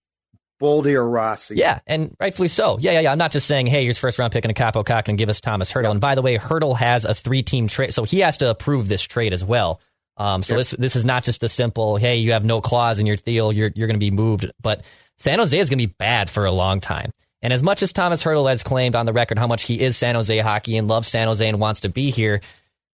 Boldy 0.61 0.93
or 0.93 1.09
Rossi. 1.09 1.55
Yeah, 1.55 1.79
and 1.87 2.15
rightfully 2.19 2.49
so. 2.49 2.77
Yeah, 2.79 2.91
yeah, 2.91 2.99
yeah. 3.01 3.11
I'm 3.13 3.17
not 3.17 3.31
just 3.31 3.47
saying, 3.47 3.67
hey, 3.67 3.83
here's 3.83 3.97
first 3.97 4.19
round 4.19 4.33
pick 4.33 4.43
and 4.43 4.51
a 4.51 4.53
Kaapo 4.53 4.85
Cock 4.85 5.07
and 5.07 5.17
give 5.17 5.29
us 5.29 5.39
Thomas 5.39 5.71
Hertl. 5.71 5.91
And 5.91 6.01
by 6.01 6.15
the 6.15 6.21
way, 6.21 6.37
Hertl 6.37 6.77
has 6.77 7.05
a 7.05 7.13
three 7.13 7.43
team 7.43 7.67
trade, 7.67 7.93
so 7.93 8.03
he 8.03 8.19
has 8.19 8.37
to 8.37 8.49
approve 8.49 8.89
this 8.89 9.01
trade 9.01 9.31
as 9.31 9.43
well. 9.43 9.79
Um, 10.19 10.43
so 10.43 10.57
this 10.57 10.71
this 10.71 10.95
is 10.97 11.05
not 11.05 11.23
just 11.23 11.43
a 11.43 11.49
simple, 11.49 11.95
hey, 11.95 12.17
you 12.17 12.33
have 12.33 12.43
no 12.43 12.59
clause 12.61 12.99
in 12.99 13.05
your 13.05 13.15
deal, 13.15 13.53
you're 13.53 13.71
you're 13.73 13.87
going 13.87 13.95
to 13.95 13.99
be 13.99 14.11
moved. 14.11 14.51
But 14.61 14.83
San 15.17 15.39
Jose 15.39 15.57
is 15.57 15.69
going 15.69 15.79
to 15.79 15.87
be 15.87 15.95
bad 15.97 16.29
for 16.29 16.45
a 16.45 16.51
long 16.51 16.81
time. 16.81 17.11
And 17.41 17.53
as 17.53 17.63
much 17.63 17.81
as 17.81 17.93
Thomas 17.93 18.21
Hertl 18.21 18.49
has 18.49 18.63
claimed 18.63 18.95
on 18.95 19.05
the 19.05 19.13
record 19.13 19.39
how 19.39 19.47
much 19.47 19.63
he 19.63 19.79
is 19.79 19.95
San 19.95 20.15
Jose 20.15 20.37
hockey 20.39 20.75
and 20.75 20.89
loves 20.89 21.07
San 21.07 21.27
Jose 21.27 21.47
and 21.47 21.59
wants 21.59 21.81
to 21.81 21.89
be 21.89 22.11
here, 22.11 22.41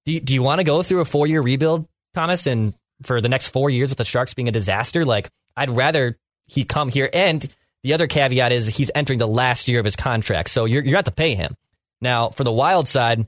do 0.05 0.13
you, 0.13 0.19
do 0.19 0.35
you 0.35 0.43
want 0.43 0.59
to 0.59 0.63
go 0.63 0.83
through 0.83 1.01
a 1.01 1.05
four 1.05 1.25
year 1.25 1.41
rebuild, 1.41 1.87
Thomas, 2.13 2.45
and 2.45 2.75
for 3.01 3.21
the 3.21 3.29
next 3.29 3.47
four 3.47 3.71
years 3.71 3.89
with 3.89 3.97
the 3.97 4.05
Sharks 4.05 4.35
being 4.35 4.47
a 4.47 4.51
disaster? 4.51 5.03
Like 5.03 5.29
I'd 5.57 5.71
rather 5.71 6.17
he 6.45 6.63
come 6.63 6.89
here. 6.89 7.09
And 7.11 7.47
the 7.83 7.93
other 7.93 8.05
caveat 8.05 8.51
is 8.51 8.67
he's 8.67 8.91
entering 8.93 9.17
the 9.17 9.27
last 9.27 9.67
year 9.67 9.79
of 9.79 9.85
his 9.85 9.95
contract, 9.95 10.49
so 10.49 10.65
you're 10.65 10.83
you're 10.83 10.95
have 10.95 11.05
to 11.05 11.11
pay 11.11 11.33
him. 11.33 11.55
Now, 12.01 12.29
for 12.29 12.43
the 12.43 12.51
Wild 12.51 12.87
side, 12.87 13.25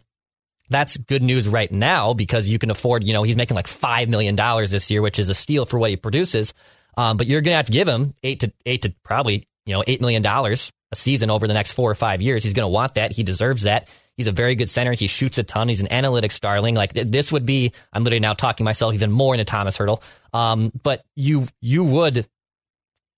that's 0.70 0.98
good 0.98 1.24
news 1.24 1.48
right 1.48 1.72
now 1.72 2.14
because 2.14 2.48
you 2.48 2.60
can 2.60 2.70
afford. 2.70 3.04
You 3.04 3.14
know, 3.14 3.24
he's 3.24 3.38
making 3.38 3.56
like 3.56 3.68
five 3.68 4.10
million 4.10 4.36
dollars 4.36 4.72
this 4.72 4.90
year, 4.92 5.02
which 5.02 5.20
is 5.20 5.30
a 5.30 5.36
steal 5.36 5.66
for 5.66 5.78
what 5.80 5.90
he 5.90 5.96
produces. 5.96 6.54
Um, 6.98 7.18
but 7.18 7.28
you're 7.28 7.42
going 7.42 7.54
to 7.54 7.58
have 7.58 7.68
to 7.68 7.72
give 7.72 7.88
him 7.88 8.14
eight 8.24 8.42
to 8.42 8.52
eight 8.66 8.82
to 8.84 8.94
probably 9.04 9.48
you 9.66 9.74
know 9.74 9.84
eight 9.88 10.02
million 10.02 10.22
dollars 10.22 10.72
a 10.92 10.96
season 10.96 11.30
over 11.30 11.48
the 11.48 11.54
next 11.54 11.72
four 11.74 11.90
or 11.90 11.96
five 11.96 12.22
years. 12.22 12.44
He's 12.44 12.54
going 12.54 12.66
to 12.66 12.70
want 12.70 12.96
that. 12.96 13.12
He 13.12 13.24
deserves 13.24 13.64
that. 13.64 13.90
He's 14.16 14.28
a 14.28 14.32
very 14.32 14.56
good 14.56 14.70
center. 14.70 14.94
He 14.94 15.08
shoots 15.08 15.38
a 15.38 15.44
ton. 15.44 15.68
He's 15.68 15.82
an 15.82 15.90
analytics 15.90 16.40
darling. 16.40 16.76
Like 16.76 16.94
this 16.94 17.32
would 17.32 17.46
be. 17.46 17.72
I'm 17.94 18.04
literally 18.04 18.20
now 18.20 18.34
talking 18.34 18.64
myself 18.64 18.94
even 18.94 19.12
more 19.12 19.34
into 19.36 19.46
Thomas 19.46 19.78
Hertl. 19.78 20.02
Um, 20.34 20.72
but 20.84 21.04
you 21.16 21.46
you 21.62 21.84
would 21.84 22.28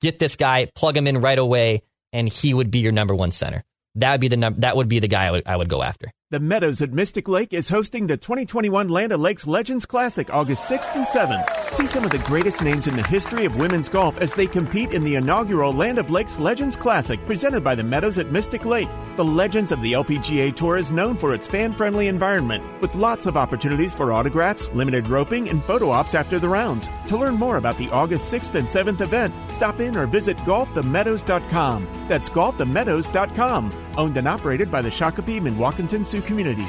get 0.02 0.20
this 0.20 0.36
guy, 0.36 0.66
plug 0.76 0.98
him 0.98 1.08
in 1.08 1.22
right 1.22 1.40
away, 1.40 1.84
and 2.12 2.28
he 2.28 2.54
would 2.54 2.70
be 2.70 2.80
your 2.80 2.92
number 2.92 3.16
one 3.16 3.32
center. 3.32 3.64
That 3.96 4.12
would 4.12 4.22
be 4.22 4.28
the 4.28 4.38
num- 4.38 4.60
that 4.60 4.76
would 4.76 4.90
be 4.90 5.00
the 5.00 5.08
guy 5.08 5.28
I 5.28 5.32
would, 5.32 5.44
I 5.48 5.56
would 5.56 5.70
go 5.70 5.82
after. 5.82 6.12
The 6.32 6.40
Meadows 6.40 6.80
at 6.84 6.94
Mystic 6.94 7.28
Lake 7.28 7.56
is 7.56 7.70
hosting 7.70 8.06
the 8.06 8.16
2021 8.16 8.88
Land 8.88 9.12
O'Lakes 9.12 9.48
Legends 9.48 9.88
Classic 9.88 10.32
August 10.32 10.70
6th 10.70 10.96
and 10.96 11.08
7th. 11.08 11.74
See 11.74 11.88
some 11.88 12.04
of 12.04 12.12
the 12.12 12.20
greatest 12.20 12.62
names 12.62 12.86
in 12.86 12.96
the 12.96 13.08
history 13.08 13.46
of 13.46 13.56
women's 13.56 13.90
golf 13.90 14.16
as 14.20 14.36
they 14.36 14.46
compete 14.46 14.94
in 14.94 15.04
the 15.04 15.16
inaugural 15.16 15.74
Land 15.74 15.98
O'Lakes 15.98 16.38
Legends 16.38 16.78
Classic 16.78 17.20
presented 17.26 17.64
by 17.64 17.74
the 17.74 17.84
Meadows 17.84 18.20
at 18.20 18.32
Mystic 18.32 18.64
Lake. 18.64 18.90
The 19.16 19.26
Legends 19.26 19.72
of 19.72 19.82
the 19.82 19.94
LPGA 19.94 20.56
Tour 20.56 20.78
is 20.78 20.92
known 20.92 21.18
for 21.18 21.34
its 21.34 21.48
fan-friendly 21.48 22.08
environment 22.08 22.80
with 22.80 22.94
lots 22.94 23.26
of 23.26 23.36
opportunities 23.36 23.96
for 23.96 24.14
autographs, 24.14 24.70
limited 24.70 25.08
roping, 25.08 25.50
and 25.50 25.66
photo 25.66 25.90
ops 25.90 26.14
after 26.14 26.38
the 26.38 26.48
rounds. 26.48 26.90
To 27.08 27.18
learn 27.18 27.36
more 27.36 27.58
about 27.58 27.80
the 27.80 27.90
August 27.90 28.32
6th 28.32 28.54
and 28.54 28.68
7th 28.68 29.02
event, 29.02 29.34
stop 29.52 29.80
in 29.80 29.98
or 29.98 30.06
visit 30.06 30.38
golfthemeadows.com. 30.38 32.06
That's 32.08 32.30
golfthemeadows.com. 32.30 33.86
Owned 33.98 34.16
and 34.16 34.28
operated 34.28 34.72
by 34.72 34.84
the 34.84 34.90
Shakopee 34.90 35.42
Mdewakanton 35.42 36.06
Community. 36.22 36.66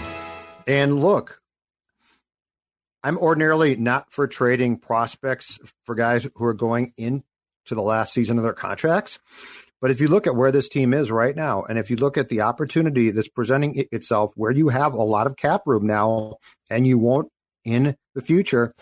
And 0.67 1.01
look, 1.01 1.41
I'm 3.03 3.19
ordinarily 3.19 3.77
not 3.77 4.13
for 4.13 4.27
trading 4.27 4.79
prospects 4.79 5.59
for 5.85 5.95
guys 5.95 6.29
who 6.35 6.45
are 6.45 6.55
going 6.55 6.93
into 6.97 7.23
the 7.69 7.83
last 7.83 8.13
season 8.13 8.39
of 8.39 8.45
their 8.45 8.53
contracts. 8.53 9.19
But 9.81 9.91
if 9.91 10.01
you 10.01 10.09
look 10.09 10.27
at 10.27 10.37
where 10.37 10.53
this 10.53 10.69
team 10.69 10.93
is 10.93 11.11
right 11.11 11.35
now, 11.35 11.63
and 11.63 11.79
if 11.79 11.91
you 11.91 11.97
look 11.97 12.19
at 12.19 12.29
the 12.29 12.43
opportunity 12.43 13.11
that's 13.11 13.29
presenting 13.29 13.87
itself, 13.93 14.33
where 14.35 14.51
you 14.51 14.69
have 14.69 14.93
a 14.93 15.03
lot 15.03 15.27
of 15.27 15.37
cap 15.37 15.63
room 15.65 15.87
now 15.87 16.37
and 16.69 16.87
you 16.87 16.99
won't 16.99 17.31
in 17.65 17.97
the 18.15 18.21
future, 18.21 18.75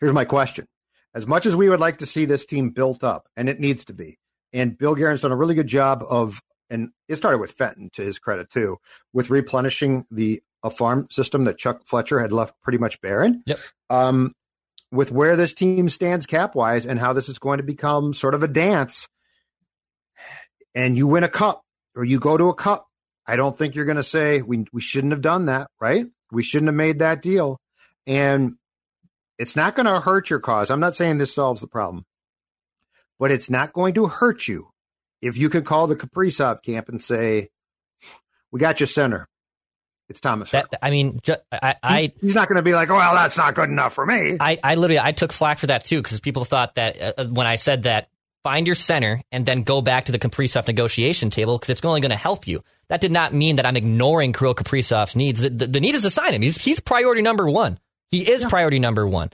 here's 0.00 0.14
my 0.14 0.24
question. 0.24 0.66
as 1.14 1.26
much 1.26 1.46
as 1.46 1.56
we 1.56 1.68
would 1.68 1.80
like 1.80 1.98
to 1.98 2.06
see 2.06 2.24
this 2.24 2.46
team 2.46 2.70
built 2.70 3.02
up, 3.02 3.28
and 3.36 3.48
it 3.48 3.60
needs 3.60 3.84
to 3.86 3.92
be, 3.92 4.18
and 4.52 4.76
Bill 4.76 4.94
Guerin's 4.94 5.20
done 5.20 5.32
a 5.32 5.36
really 5.36 5.54
good 5.54 5.66
job 5.66 6.04
of, 6.08 6.40
and 6.70 6.90
it 7.08 7.16
started 7.16 7.38
with 7.38 7.52
Fenton 7.52 7.90
to 7.94 8.02
his 8.02 8.18
credit 8.18 8.50
too, 8.50 8.78
with 9.12 9.28
replenishing 9.28 10.06
the 10.10 10.42
a 10.62 10.70
farm 10.70 11.08
system 11.10 11.44
that 11.44 11.58
Chuck 11.58 11.82
Fletcher 11.86 12.20
had 12.20 12.32
left 12.32 12.54
pretty 12.62 12.78
much 12.78 13.00
barren. 13.00 13.42
Yep. 13.46 13.58
Um, 13.88 14.34
with 14.92 15.10
where 15.10 15.36
this 15.36 15.54
team 15.54 15.88
stands 15.88 16.26
cap 16.26 16.54
wise 16.54 16.84
and 16.86 16.98
how 16.98 17.12
this 17.12 17.28
is 17.28 17.38
going 17.38 17.58
to 17.58 17.64
become 17.64 18.12
sort 18.12 18.34
of 18.34 18.42
a 18.42 18.48
dance, 18.48 19.08
and 20.74 20.96
you 20.96 21.06
win 21.06 21.24
a 21.24 21.28
cup 21.28 21.62
or 21.94 22.04
you 22.04 22.20
go 22.20 22.36
to 22.36 22.48
a 22.48 22.54
cup, 22.54 22.86
I 23.26 23.36
don't 23.36 23.56
think 23.56 23.74
you're 23.74 23.84
going 23.84 23.96
to 23.96 24.02
say 24.02 24.42
we 24.42 24.66
we 24.72 24.80
shouldn't 24.80 25.12
have 25.12 25.22
done 25.22 25.46
that, 25.46 25.68
right? 25.80 26.06
We 26.32 26.42
shouldn't 26.42 26.68
have 26.68 26.74
made 26.74 27.00
that 27.00 27.22
deal, 27.22 27.60
and 28.06 28.54
it's 29.38 29.56
not 29.56 29.74
going 29.74 29.86
to 29.86 30.00
hurt 30.00 30.30
your 30.30 30.40
cause. 30.40 30.70
I'm 30.70 30.80
not 30.80 30.96
saying 30.96 31.18
this 31.18 31.34
solves 31.34 31.60
the 31.60 31.66
problem, 31.66 32.04
but 33.18 33.30
it's 33.30 33.50
not 33.50 33.72
going 33.72 33.94
to 33.94 34.06
hurt 34.06 34.46
you 34.46 34.70
if 35.22 35.36
you 35.36 35.48
can 35.48 35.64
call 35.64 35.86
the 35.86 35.96
Kaprizov 35.96 36.62
camp 36.62 36.88
and 36.88 37.02
say, 37.02 37.50
"We 38.50 38.60
got 38.60 38.80
your 38.80 38.86
center. 38.86 39.28
It's 40.08 40.20
Thomas." 40.20 40.50
That, 40.50 40.68
I 40.82 40.90
mean, 40.90 41.20
ju- 41.22 41.34
I, 41.52 41.76
I 41.82 42.12
he's 42.20 42.34
not 42.34 42.48
going 42.48 42.56
to 42.56 42.62
be 42.62 42.74
like, 42.74 42.90
"Oh, 42.90 42.94
well, 42.94 43.14
that's 43.14 43.36
not 43.36 43.54
good 43.54 43.68
enough 43.68 43.94
for 43.94 44.04
me." 44.04 44.36
I, 44.40 44.58
I 44.62 44.74
literally 44.74 45.00
I 45.00 45.12
took 45.12 45.32
flack 45.32 45.58
for 45.58 45.68
that 45.68 45.84
too 45.84 46.02
because 46.02 46.20
people 46.20 46.44
thought 46.44 46.74
that 46.74 47.18
uh, 47.18 47.26
when 47.26 47.46
I 47.46 47.56
said 47.56 47.84
that 47.84 48.08
find 48.42 48.66
your 48.66 48.74
center 48.74 49.22
and 49.30 49.44
then 49.44 49.62
go 49.62 49.82
back 49.82 50.06
to 50.06 50.12
the 50.12 50.18
Kaprizov 50.18 50.66
negotiation 50.66 51.30
table 51.30 51.58
because 51.58 51.70
it's 51.70 51.84
only 51.84 52.00
going 52.00 52.10
to 52.10 52.16
help 52.16 52.46
you. 52.46 52.62
That 52.88 53.00
did 53.00 53.12
not 53.12 53.32
mean 53.32 53.56
that 53.56 53.66
I'm 53.66 53.76
ignoring 53.76 54.32
Kirill 54.32 54.54
Kaprizov's 54.54 55.14
needs. 55.14 55.40
The, 55.40 55.50
the, 55.50 55.66
the, 55.66 55.80
need 55.80 55.94
is 55.94 56.02
to 56.02 56.10
sign 56.10 56.34
him. 56.34 56.42
He's 56.42 56.56
he's 56.56 56.80
priority 56.80 57.22
number 57.22 57.48
one. 57.48 57.78
He 58.08 58.28
is 58.28 58.42
yeah. 58.42 58.48
priority 58.48 58.78
number 58.78 59.06
one. 59.06 59.30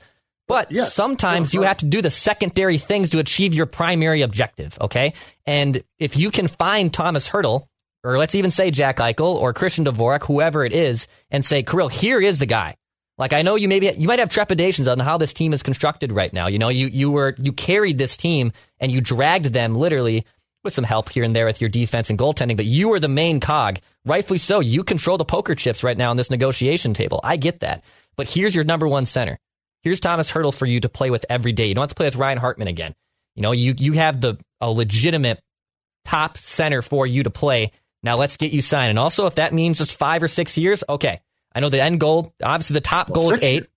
But 0.49 0.75
sometimes 0.77 1.53
you 1.55 1.63
have 1.63 1.79
to 1.79 1.87
do 1.87 2.03
the 2.03 2.11
secondary 2.11 2.79
things 2.79 3.11
to 3.11 3.19
achieve 3.19 3.53
your 3.53 3.67
primary 3.67 4.23
objective. 4.23 4.79
Okay, 4.81 5.15
and 5.45 5.83
if 5.99 6.17
you 6.17 6.31
can 6.31 6.49
find 6.49 6.93
Thomas 6.93 7.29
Hertl, 7.29 7.67
or 8.05 8.19
let's 8.19 8.37
even 8.37 8.53
say 8.53 8.71
Jack 8.71 8.99
Eichel 8.99 9.35
or 9.35 9.53
Christian 9.53 9.85
Dvorak, 9.85 10.25
whoever 10.25 10.65
it 10.65 10.73
is, 10.73 11.09
and 11.31 11.45
say, 11.45 11.65
Kirill, 11.65 11.89
here 11.89 12.21
is 12.21 12.39
the 12.39 12.47
guy. 12.47 12.77
Like 13.19 13.33
I 13.33 13.43
know 13.43 13.55
you 13.55 13.67
maybe 13.67 13.91
you 13.97 14.07
might 14.07 14.19
have 14.19 14.29
trepidations 14.29 14.89
on 14.89 14.99
how 14.99 15.17
this 15.19 15.33
team 15.33 15.53
is 15.53 15.63
constructed 15.63 16.13
right 16.13 16.33
now. 16.33 16.49
You 16.49 16.59
know, 16.59 16.69
you 16.69 16.87
you 16.87 17.11
were 17.11 17.35
you 17.39 17.53
carried 17.53 17.99
this 17.99 18.17
team 18.17 18.53
and 18.79 18.93
you 18.93 19.01
dragged 19.01 19.47
them 19.47 19.75
literally 19.75 20.27
with 20.63 20.75
some 20.75 20.85
help 20.85 21.09
here 21.09 21.25
and 21.25 21.35
there 21.35 21.47
with 21.47 21.61
your 21.61 21.71
defense 21.71 22.11
and 22.11 22.19
goaltending, 22.19 22.57
but 22.57 22.67
you 22.67 22.89
were 22.89 23.01
the 23.01 23.09
main 23.09 23.41
cog. 23.41 23.79
Rightfully 24.05 24.39
so. 24.39 24.61
You 24.61 24.85
control 24.85 25.17
the 25.17 25.25
poker 25.25 25.55
chips 25.55 25.83
right 25.83 25.97
now 25.97 26.11
on 26.11 26.17
this 26.17 26.31
negotiation 26.31 26.93
table. 26.93 27.21
I 27.25 27.37
get 27.37 27.61
that. 27.61 27.85
But 28.17 28.29
here's 28.29 28.55
your 28.55 28.65
number 28.65 28.87
one 28.87 29.07
center. 29.07 29.39
Here's 29.87 30.01
Thomas 30.01 30.33
Hertl 30.33 30.53
for 30.53 30.67
you 30.67 30.81
to 30.81 30.89
play 30.89 31.11
with 31.11 31.25
every 31.31 31.53
day. 31.53 31.67
You 31.67 31.75
don't 31.77 31.83
have 31.83 31.91
to 31.91 31.95
play 31.95 32.07
with 32.07 32.17
Ryan 32.17 32.39
Hartman 32.39 32.67
again. 32.67 32.93
You 33.37 33.43
know, 33.43 33.53
you 33.53 33.73
you 33.79 33.93
have 33.93 34.21
the 34.21 34.37
a 34.61 34.69
legitimate 34.69 35.39
top 36.05 36.39
center 36.39 36.83
for 36.83 37.07
you 37.07 37.23
to 37.23 37.31
play. 37.31 37.71
Now 38.03 38.17
let's 38.17 38.37
get 38.37 38.51
you 38.51 38.63
signed. 38.63 38.91
And 38.91 38.99
also, 38.99 39.27
if 39.27 39.37
that 39.37 39.55
means 39.55 39.79
just 39.79 39.95
five 39.95 40.25
or 40.25 40.27
six 40.27 40.59
years, 40.59 40.83
okay. 40.89 41.21
I 41.55 41.61
know 41.61 41.69
the 41.69 41.81
end 41.81 42.01
goal, 42.01 42.35
obviously 42.43 42.75
the 42.75 42.81
top 42.81 43.11
well, 43.11 43.15
goal 43.15 43.35
is 43.35 43.39
eight. 43.43 43.69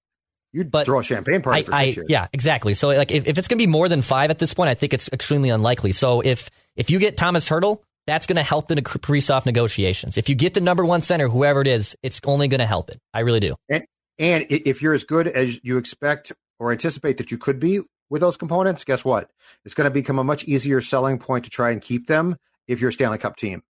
You'd 0.52 0.72
but 0.72 0.88
throw 0.88 0.98
a 0.98 1.04
champagne 1.04 1.44
party 1.44 1.60
I, 1.72 1.92
for 1.94 2.02
I, 2.02 2.06
Yeah, 2.10 2.26
exactly. 2.34 2.74
So 2.74 2.88
like 2.88 3.12
if, 3.12 3.28
if 3.28 3.38
it's 3.38 3.48
going 3.48 3.60
to 3.60 3.64
be 3.64 3.72
more 3.72 3.88
than 3.88 4.02
five 4.02 4.32
at 4.32 4.40
this 4.40 4.56
point, 4.56 4.72
I 4.72 4.74
think 4.74 4.96
it's 4.96 5.10
extremely 5.14 5.52
unlikely. 5.52 5.92
So 5.92 6.22
if 6.22 6.50
if 6.76 6.90
you 6.90 6.98
get 6.98 7.18
Thomas 7.18 7.48
Hertl, 7.48 7.84
that's 8.08 8.26
going 8.26 8.38
to 8.38 8.42
help 8.42 8.68
the 8.68 8.78
Kaprizov 8.78 9.46
negotiations. 9.46 10.18
If 10.18 10.28
you 10.28 10.34
get 10.34 10.56
the 10.56 10.62
number 10.62 10.84
one 10.84 11.04
center, 11.04 11.28
whoever 11.28 11.62
it 11.62 11.68
is, 11.68 11.96
it's 12.02 12.20
only 12.26 12.48
going 12.48 12.62
to 12.62 12.66
help 12.66 12.90
it. 12.90 13.00
I 13.14 13.20
really 13.20 13.42
do. 13.42 13.54
And 13.70 13.86
and 14.20 14.46
if 14.50 14.82
you're 14.82 14.94
as 14.94 15.06
good 15.06 15.28
as 15.28 15.60
you 15.64 15.78
expect 15.78 16.34
or 16.60 16.74
anticipate 16.74 17.18
that 17.18 17.32
you 17.32 17.38
could 17.38 17.60
be 17.60 17.80
with 18.10 18.20
those 18.20 18.38
components, 18.38 18.84
guess 18.84 19.06
what? 19.06 19.32
It's 19.64 19.74
going 19.74 19.86
to 19.86 19.92
become 19.92 20.20
a 20.20 20.24
much 20.24 20.44
easier 20.44 20.82
selling 20.82 21.20
point 21.20 21.46
to 21.46 21.50
try 21.50 21.72
and 21.72 21.82
keep 21.82 22.08
them 22.08 22.36
if 22.68 22.82
you're 22.82 22.90
a 22.90 22.94
Stanley 22.94 23.18
Cup 23.18 23.38
team. 23.38 23.64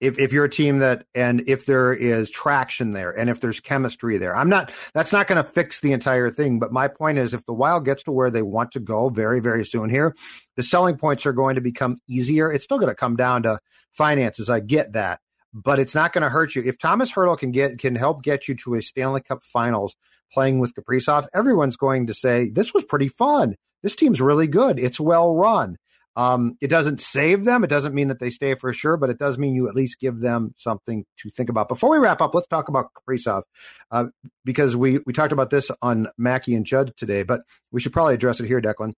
If 0.00 0.20
if 0.20 0.32
you're 0.32 0.44
a 0.44 0.50
team 0.50 0.78
that 0.78 1.06
and 1.12 1.48
if 1.48 1.66
there 1.66 1.92
is 1.92 2.30
traction 2.30 2.92
there 2.92 3.10
and 3.10 3.28
if 3.28 3.40
there's 3.40 3.58
chemistry 3.58 4.16
there. 4.18 4.36
I'm 4.36 4.48
not 4.48 4.70
that's 4.94 5.10
not 5.10 5.26
going 5.26 5.42
to 5.42 5.50
fix 5.50 5.80
the 5.80 5.90
entire 5.90 6.30
thing 6.30 6.60
but 6.60 6.72
my 6.72 6.86
point 6.86 7.18
is 7.18 7.34
if 7.34 7.44
the 7.46 7.52
wild 7.52 7.84
gets 7.84 8.04
to 8.04 8.12
where 8.12 8.30
they 8.30 8.42
want 8.42 8.70
to 8.72 8.80
go 8.80 9.08
very 9.08 9.40
very 9.40 9.64
soon 9.64 9.90
here 9.90 10.14
the 10.56 10.62
selling 10.62 10.98
points 10.98 11.26
are 11.26 11.32
going 11.32 11.56
to 11.56 11.60
become 11.60 11.96
easier. 12.08 12.52
It's 12.52 12.62
still 12.62 12.78
going 12.78 12.90
to 12.90 12.94
come 12.94 13.16
down 13.16 13.42
to 13.42 13.58
finances. 13.90 14.48
I 14.48 14.60
get 14.60 14.92
that 14.92 15.18
but 15.52 15.78
it's 15.78 15.94
not 15.94 16.12
going 16.12 16.22
to 16.22 16.28
hurt 16.28 16.54
you 16.54 16.62
if 16.62 16.78
thomas 16.78 17.12
Hertl 17.12 17.38
can 17.38 17.50
get 17.50 17.78
can 17.78 17.94
help 17.94 18.22
get 18.22 18.48
you 18.48 18.54
to 18.56 18.74
a 18.74 18.82
stanley 18.82 19.20
cup 19.20 19.42
finals 19.42 19.96
playing 20.32 20.58
with 20.58 20.74
kaprizov 20.74 21.26
everyone's 21.34 21.76
going 21.76 22.06
to 22.06 22.14
say 22.14 22.50
this 22.50 22.74
was 22.74 22.84
pretty 22.84 23.08
fun 23.08 23.56
this 23.82 23.96
team's 23.96 24.20
really 24.20 24.46
good 24.46 24.78
it's 24.78 25.00
well 25.00 25.34
run 25.34 25.76
um, 26.18 26.56
it 26.60 26.66
doesn't 26.66 27.00
save 27.00 27.44
them. 27.44 27.62
It 27.62 27.70
doesn't 27.70 27.94
mean 27.94 28.08
that 28.08 28.18
they 28.18 28.30
stay 28.30 28.56
for 28.56 28.72
sure, 28.72 28.96
but 28.96 29.08
it 29.08 29.20
does 29.20 29.38
mean 29.38 29.54
you 29.54 29.68
at 29.68 29.76
least 29.76 30.00
give 30.00 30.18
them 30.18 30.52
something 30.56 31.04
to 31.18 31.30
think 31.30 31.48
about. 31.48 31.68
Before 31.68 31.90
we 31.90 31.98
wrap 31.98 32.20
up, 32.20 32.34
let's 32.34 32.48
talk 32.48 32.68
about 32.68 32.90
Kaprizov 32.92 33.44
uh, 33.92 34.06
because 34.44 34.74
we 34.74 34.98
we 35.06 35.12
talked 35.12 35.30
about 35.30 35.50
this 35.50 35.70
on 35.80 36.08
Mackey 36.18 36.56
and 36.56 36.66
Judd 36.66 36.92
today, 36.96 37.22
but 37.22 37.42
we 37.70 37.80
should 37.80 37.92
probably 37.92 38.14
address 38.14 38.40
it 38.40 38.48
here, 38.48 38.60
Declan. 38.60 38.94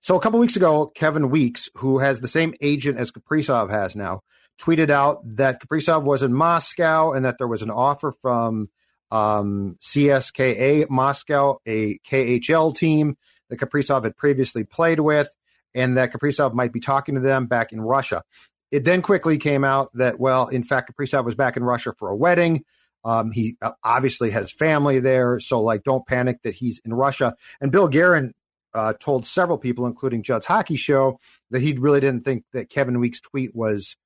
So 0.00 0.16
a 0.16 0.20
couple 0.20 0.40
weeks 0.40 0.56
ago, 0.56 0.90
Kevin 0.96 1.30
Weeks, 1.30 1.68
who 1.76 2.00
has 2.00 2.20
the 2.20 2.26
same 2.26 2.54
agent 2.60 2.98
as 2.98 3.12
Kaprizov 3.12 3.70
has 3.70 3.94
now, 3.94 4.22
tweeted 4.60 4.90
out 4.90 5.20
that 5.36 5.60
Kaprizov 5.62 6.02
was 6.02 6.22
in 6.22 6.32
Moscow 6.32 7.12
and 7.12 7.24
that 7.24 7.38
there 7.38 7.48
was 7.48 7.62
an 7.62 7.70
offer 7.70 8.12
from 8.22 8.68
um, 9.10 9.76
CSKA 9.80 10.88
Moscow, 10.88 11.58
a 11.66 11.98
KHL 11.98 12.76
team 12.76 13.16
that 13.48 13.58
Kaprizov 13.58 14.04
had 14.04 14.16
previously 14.16 14.64
played 14.64 15.00
with 15.00 15.28
and 15.74 15.96
that 15.96 16.12
Kaprizov 16.12 16.52
might 16.54 16.72
be 16.72 16.80
talking 16.80 17.14
to 17.14 17.20
them 17.20 17.46
back 17.46 17.72
in 17.72 17.80
Russia. 17.80 18.22
It 18.70 18.84
then 18.84 19.02
quickly 19.02 19.38
came 19.38 19.64
out 19.64 19.90
that, 19.94 20.20
well, 20.20 20.48
in 20.48 20.62
fact, 20.62 20.92
Kaprizov 20.92 21.24
was 21.24 21.34
back 21.34 21.56
in 21.56 21.64
Russia 21.64 21.92
for 21.98 22.08
a 22.08 22.16
wedding. 22.16 22.64
Um, 23.04 23.32
he 23.32 23.56
uh, 23.62 23.72
obviously 23.82 24.30
has 24.30 24.52
family 24.52 25.00
there, 25.00 25.40
so 25.40 25.60
like, 25.60 25.82
don't 25.82 26.06
panic 26.06 26.42
that 26.42 26.54
he's 26.54 26.80
in 26.84 26.92
Russia. 26.92 27.34
And 27.60 27.72
Bill 27.72 27.88
Guerin 27.88 28.34
uh, 28.74 28.92
told 29.00 29.26
several 29.26 29.58
people, 29.58 29.86
including 29.86 30.22
Judd's 30.22 30.46
Hockey 30.46 30.76
Show, 30.76 31.18
that 31.50 31.60
he 31.62 31.72
really 31.72 32.00
didn't 32.00 32.24
think 32.24 32.44
that 32.52 32.70
Kevin 32.70 33.00
Weeks' 33.00 33.20
tweet 33.20 33.54
was 33.54 33.96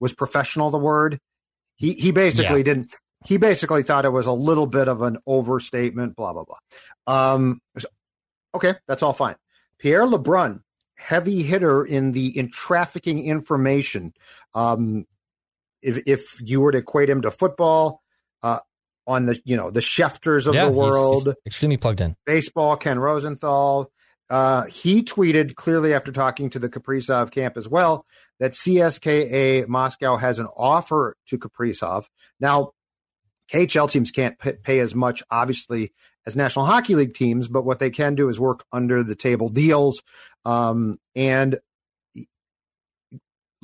was 0.00 0.14
professional. 0.14 0.70
The 0.70 0.78
word 0.78 1.20
he 1.76 1.94
he 1.94 2.10
basically 2.10 2.58
yeah. 2.58 2.64
didn't. 2.64 2.94
He 3.26 3.36
basically 3.36 3.82
thought 3.82 4.04
it 4.04 4.10
was 4.10 4.26
a 4.26 4.32
little 4.32 4.66
bit 4.66 4.88
of 4.88 5.02
an 5.02 5.18
overstatement. 5.26 6.16
Blah 6.16 6.32
blah 6.32 6.44
blah. 6.44 7.34
Um, 7.34 7.60
so, 7.78 7.88
okay, 8.54 8.74
that's 8.86 9.02
all 9.02 9.12
fine. 9.12 9.36
Pierre 9.78 10.06
LeBrun 10.06 10.60
heavy 11.00 11.42
hitter 11.42 11.84
in 11.84 12.12
the 12.12 12.38
in 12.38 12.50
trafficking 12.50 13.24
information. 13.24 14.12
Um, 14.54 15.06
if 15.82 16.02
if 16.06 16.40
you 16.40 16.60
were 16.60 16.72
to 16.72 16.78
equate 16.78 17.08
him 17.08 17.22
to 17.22 17.30
football, 17.30 18.02
uh, 18.42 18.60
on 19.06 19.26
the 19.26 19.40
you 19.44 19.56
know 19.56 19.70
the 19.70 19.80
Schefters 19.80 20.46
of 20.46 20.54
yeah, 20.54 20.66
the 20.66 20.72
world, 20.72 21.24
he's, 21.24 21.24
he's 21.24 21.46
extremely 21.46 21.78
plugged 21.78 22.00
in. 22.00 22.16
Baseball, 22.26 22.76
Ken 22.76 22.98
Rosenthal. 22.98 23.90
Uh, 24.28 24.64
he 24.66 25.02
tweeted 25.02 25.56
clearly 25.56 25.92
after 25.92 26.12
talking 26.12 26.50
to 26.50 26.60
the 26.60 26.68
Kaprizov 26.68 27.32
camp 27.32 27.56
as 27.56 27.66
well 27.66 28.06
that 28.40 28.52
CSKA 28.52 29.68
Moscow 29.68 30.16
has 30.16 30.38
an 30.38 30.46
offer 30.56 31.16
to 31.28 31.38
Kaprizov. 31.38 32.06
Now, 32.40 32.72
KHL 33.52 33.90
teams 33.90 34.10
can't 34.10 34.36
pay 34.38 34.80
as 34.80 34.94
much, 34.94 35.22
obviously, 35.30 35.92
as 36.26 36.36
National 36.36 36.66
Hockey 36.66 36.94
League 36.94 37.14
teams, 37.14 37.48
but 37.48 37.64
what 37.64 37.78
they 37.78 37.90
can 37.90 38.14
do 38.14 38.28
is 38.28 38.40
work 38.40 38.64
under 38.72 39.02
the 39.02 39.14
table 39.14 39.48
deals. 39.48 40.02
Um, 40.44 40.98
and 41.14 41.58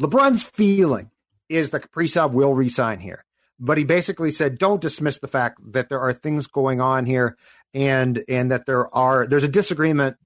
LeBrun's 0.00 0.44
feeling 0.44 1.10
is 1.48 1.70
that 1.70 1.90
Kaprizov 1.90 2.32
will 2.32 2.54
resign 2.54 3.00
here. 3.00 3.24
But 3.58 3.78
he 3.78 3.84
basically 3.84 4.30
said, 4.32 4.58
don't 4.58 4.82
dismiss 4.82 5.18
the 5.18 5.28
fact 5.28 5.60
that 5.72 5.88
there 5.88 6.00
are 6.00 6.12
things 6.12 6.46
going 6.46 6.80
on 6.80 7.06
here 7.06 7.38
and 7.72 8.22
and 8.28 8.50
that 8.50 8.66
there 8.66 8.94
are 8.94 9.26
there's 9.26 9.44
a 9.44 9.48
disagreement, 9.48 10.16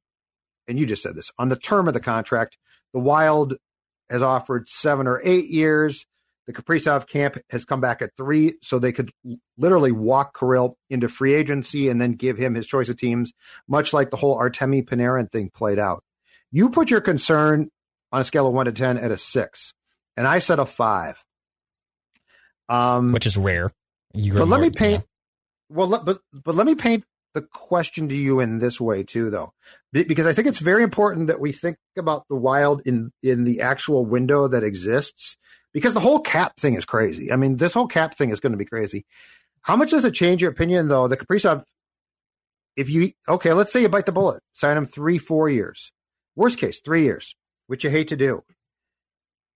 and 0.66 0.78
you 0.78 0.86
just 0.86 1.02
said 1.02 1.14
this, 1.14 1.30
on 1.38 1.48
the 1.48 1.56
term 1.56 1.86
of 1.86 1.94
the 1.94 2.00
contract. 2.00 2.56
The 2.92 2.98
Wild 2.98 3.54
has 4.10 4.22
offered 4.22 4.68
seven 4.68 5.06
or 5.06 5.20
eight 5.24 5.46
years. 5.48 6.06
The 6.46 6.52
Kaprizov 6.52 7.06
camp 7.06 7.38
has 7.50 7.64
come 7.64 7.80
back 7.80 8.02
at 8.02 8.16
three, 8.16 8.54
so 8.60 8.78
they 8.78 8.92
could 8.92 9.12
literally 9.56 9.92
walk 9.92 10.36
Kirill 10.38 10.76
into 10.88 11.08
free 11.08 11.34
agency 11.34 11.88
and 11.88 12.00
then 12.00 12.12
give 12.12 12.36
him 12.36 12.54
his 12.54 12.66
choice 12.66 12.88
of 12.88 12.96
teams, 12.96 13.32
much 13.68 13.92
like 13.92 14.10
the 14.10 14.16
whole 14.16 14.36
Artemi 14.38 14.84
Panarin 14.84 15.30
thing 15.30 15.50
played 15.54 15.78
out. 15.78 16.02
You 16.50 16.70
put 16.70 16.90
your 16.90 17.00
concern 17.00 17.70
on 18.10 18.20
a 18.20 18.24
scale 18.24 18.48
of 18.48 18.52
one 18.52 18.66
to 18.66 18.72
10 18.72 18.98
at 18.98 19.12
a 19.12 19.16
six, 19.16 19.72
and 20.16 20.26
I 20.26 20.40
said 20.40 20.58
a 20.58 20.66
five. 20.66 21.22
Um, 22.68 23.12
Which 23.12 23.26
is 23.26 23.36
rare. 23.36 23.70
You 24.12 24.34
but 24.34 24.48
let 24.48 24.60
me 24.60 24.70
paint. 24.70 25.04
Yeah. 25.70 25.76
Well, 25.76 26.02
but 26.04 26.20
but 26.32 26.56
let 26.56 26.66
me 26.66 26.74
paint 26.74 27.04
the 27.34 27.42
question 27.42 28.08
to 28.08 28.14
you 28.14 28.40
in 28.40 28.58
this 28.58 28.80
way 28.80 29.02
too, 29.02 29.30
though, 29.30 29.52
because 29.92 30.26
I 30.26 30.32
think 30.32 30.48
it's 30.48 30.58
very 30.58 30.82
important 30.82 31.28
that 31.28 31.40
we 31.40 31.52
think 31.52 31.76
about 31.96 32.26
the 32.28 32.36
wild 32.36 32.82
in 32.84 33.12
in 33.22 33.44
the 33.44 33.60
actual 33.60 34.04
window 34.04 34.48
that 34.48 34.64
exists 34.64 35.36
because 35.72 35.94
the 35.94 36.00
whole 36.00 36.20
cap 36.20 36.58
thing 36.58 36.74
is 36.74 36.84
crazy. 36.84 37.32
I 37.32 37.36
mean, 37.36 37.56
this 37.56 37.74
whole 37.74 37.86
cap 37.86 38.16
thing 38.16 38.30
is 38.30 38.40
going 38.40 38.52
to 38.52 38.58
be 38.58 38.64
crazy. 38.64 39.04
How 39.62 39.76
much 39.76 39.90
does 39.90 40.04
it 40.04 40.14
change 40.14 40.42
your 40.42 40.50
opinion, 40.50 40.88
though? 40.88 41.06
The 41.06 41.16
Kaprizov 41.16 41.64
if 42.76 42.88
you 42.88 43.12
okay, 43.28 43.52
let's 43.52 43.72
say 43.72 43.82
you 43.82 43.88
bite 43.88 44.06
the 44.06 44.12
bullet, 44.12 44.42
sign 44.52 44.76
him 44.76 44.86
three, 44.86 45.18
four 45.18 45.48
years. 45.48 45.92
Worst 46.36 46.58
case, 46.58 46.80
three 46.80 47.02
years, 47.02 47.34
which 47.66 47.84
you 47.84 47.90
hate 47.90 48.08
to 48.08 48.16
do. 48.16 48.42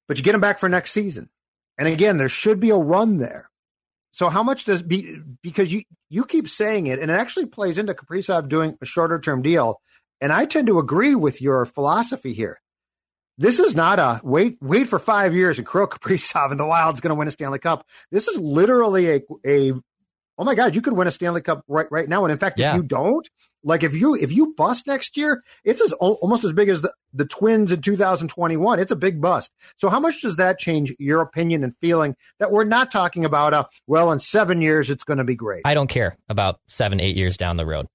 But 0.06 0.18
you 0.18 0.24
get 0.24 0.34
him 0.34 0.40
back 0.40 0.58
for 0.58 0.68
next 0.68 0.92
season. 0.92 1.30
And 1.78 1.88
again, 1.88 2.18
there 2.18 2.28
should 2.28 2.60
be 2.60 2.70
a 2.70 2.76
run 2.76 3.18
there. 3.18 3.50
So 4.14 4.28
how 4.28 4.44
much 4.44 4.64
does 4.64 4.80
be 4.80 5.18
because 5.42 5.72
you 5.72 5.82
you 6.08 6.24
keep 6.24 6.48
saying 6.48 6.86
it, 6.86 7.00
and 7.00 7.10
it 7.10 7.14
actually 7.14 7.46
plays 7.46 7.78
into 7.78 7.94
Kaprizov 7.94 8.48
doing 8.48 8.78
a 8.80 8.86
shorter 8.86 9.18
term 9.18 9.42
deal. 9.42 9.80
And 10.20 10.32
I 10.32 10.46
tend 10.46 10.68
to 10.68 10.78
agree 10.78 11.16
with 11.16 11.42
your 11.42 11.64
philosophy 11.66 12.32
here. 12.32 12.60
This 13.38 13.58
is 13.58 13.74
not 13.74 13.98
a 13.98 14.20
wait 14.22 14.58
wait 14.60 14.86
for 14.88 15.00
five 15.00 15.34
years 15.34 15.58
and 15.58 15.66
Kirill 15.68 15.88
Kaprizov 15.94 16.52
and 16.52 16.60
the 16.60 16.64
Wild's 16.64 17.00
going 17.00 17.10
to 17.10 17.16
win 17.16 17.26
a 17.26 17.32
Stanley 17.32 17.58
Cup. 17.58 17.84
This 18.12 18.28
is 18.28 18.38
literally 18.38 19.10
a 19.16 19.20
a 19.44 19.72
oh 20.38 20.44
my 20.44 20.54
god, 20.54 20.76
you 20.76 20.82
could 20.82 20.92
win 20.92 21.08
a 21.08 21.10
Stanley 21.10 21.42
Cup 21.42 21.64
right 21.66 21.88
right 21.90 22.08
now. 22.08 22.24
And 22.24 22.30
in 22.30 22.38
fact, 22.38 22.58
Yeah. 22.58 22.70
if 22.70 22.76
you 22.76 22.82
don't, 22.84 23.28
like 23.64 23.82
if 23.82 23.94
you 23.94 24.14
if 24.14 24.30
you 24.30 24.54
bust 24.56 24.86
next 24.86 25.16
year, 25.16 25.42
it's 25.64 25.80
as 25.80 25.92
almost 25.94 26.44
as 26.44 26.52
big 26.52 26.68
as 26.68 26.82
the, 26.82 26.92
the 27.12 27.24
Twins 27.24 27.72
in 27.72 27.80
2021. 27.80 28.78
It's 28.78 28.92
a 28.92 28.96
big 28.96 29.20
bust. 29.20 29.50
So 29.78 29.88
how 29.88 29.98
much 30.00 30.20
does 30.22 30.36
that 30.36 30.58
change 30.58 30.94
your 30.98 31.20
opinion 31.22 31.64
and 31.64 31.74
feeling 31.80 32.14
that 32.38 32.52
we're 32.52 32.64
not 32.64 32.92
talking 32.92 33.24
about 33.24 33.54
a 33.54 33.66
well 33.86 34.12
in 34.12 34.20
seven 34.20 34.60
years 34.60 34.90
it's 34.90 35.04
going 35.04 35.18
to 35.18 35.24
be 35.24 35.34
great? 35.34 35.62
I 35.64 35.74
don't 35.74 35.88
care 35.88 36.16
about 36.28 36.60
seven, 36.68 37.00
eight 37.00 37.16
years 37.16 37.36
down 37.36 37.56
the 37.56 37.66
road. 37.66 37.86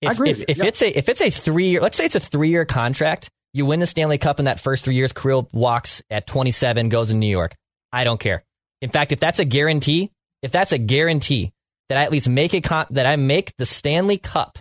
If, 0.00 0.10
I 0.10 0.12
agree 0.12 0.30
if, 0.30 0.44
if 0.48 0.58
Yeah. 0.58 0.64
it's 0.66 0.82
a 0.82 0.96
if 0.98 1.08
it's 1.08 1.20
a 1.20 1.30
three 1.30 1.70
year, 1.70 1.80
let's 1.80 1.96
say 1.96 2.04
it's 2.06 2.14
a 2.16 2.20
three 2.20 2.50
year 2.50 2.64
contract, 2.64 3.28
you 3.52 3.66
win 3.66 3.80
the 3.80 3.86
Stanley 3.86 4.18
Cup 4.18 4.38
in 4.38 4.44
that 4.44 4.60
first 4.60 4.84
three 4.84 4.94
years. 4.94 5.12
Kirill 5.12 5.48
walks 5.52 6.02
at 6.10 6.26
27, 6.26 6.88
goes 6.88 7.10
in 7.10 7.18
New 7.18 7.26
York. 7.30 7.54
I 7.92 8.04
don't 8.04 8.20
care. 8.20 8.44
In 8.82 8.90
fact, 8.90 9.12
if 9.12 9.20
that's 9.20 9.38
a 9.38 9.44
guarantee, 9.44 10.12
if 10.42 10.52
that's 10.52 10.72
a 10.72 10.78
guarantee 10.78 11.52
that 11.88 11.96
I 11.98 12.02
at 12.02 12.12
least 12.12 12.28
make 12.28 12.52
a 12.52 12.60
con- 12.60 12.86
that 12.90 13.06
I 13.06 13.16
make 13.16 13.56
the 13.56 13.64
Stanley 13.64 14.18
Cup 14.18 14.58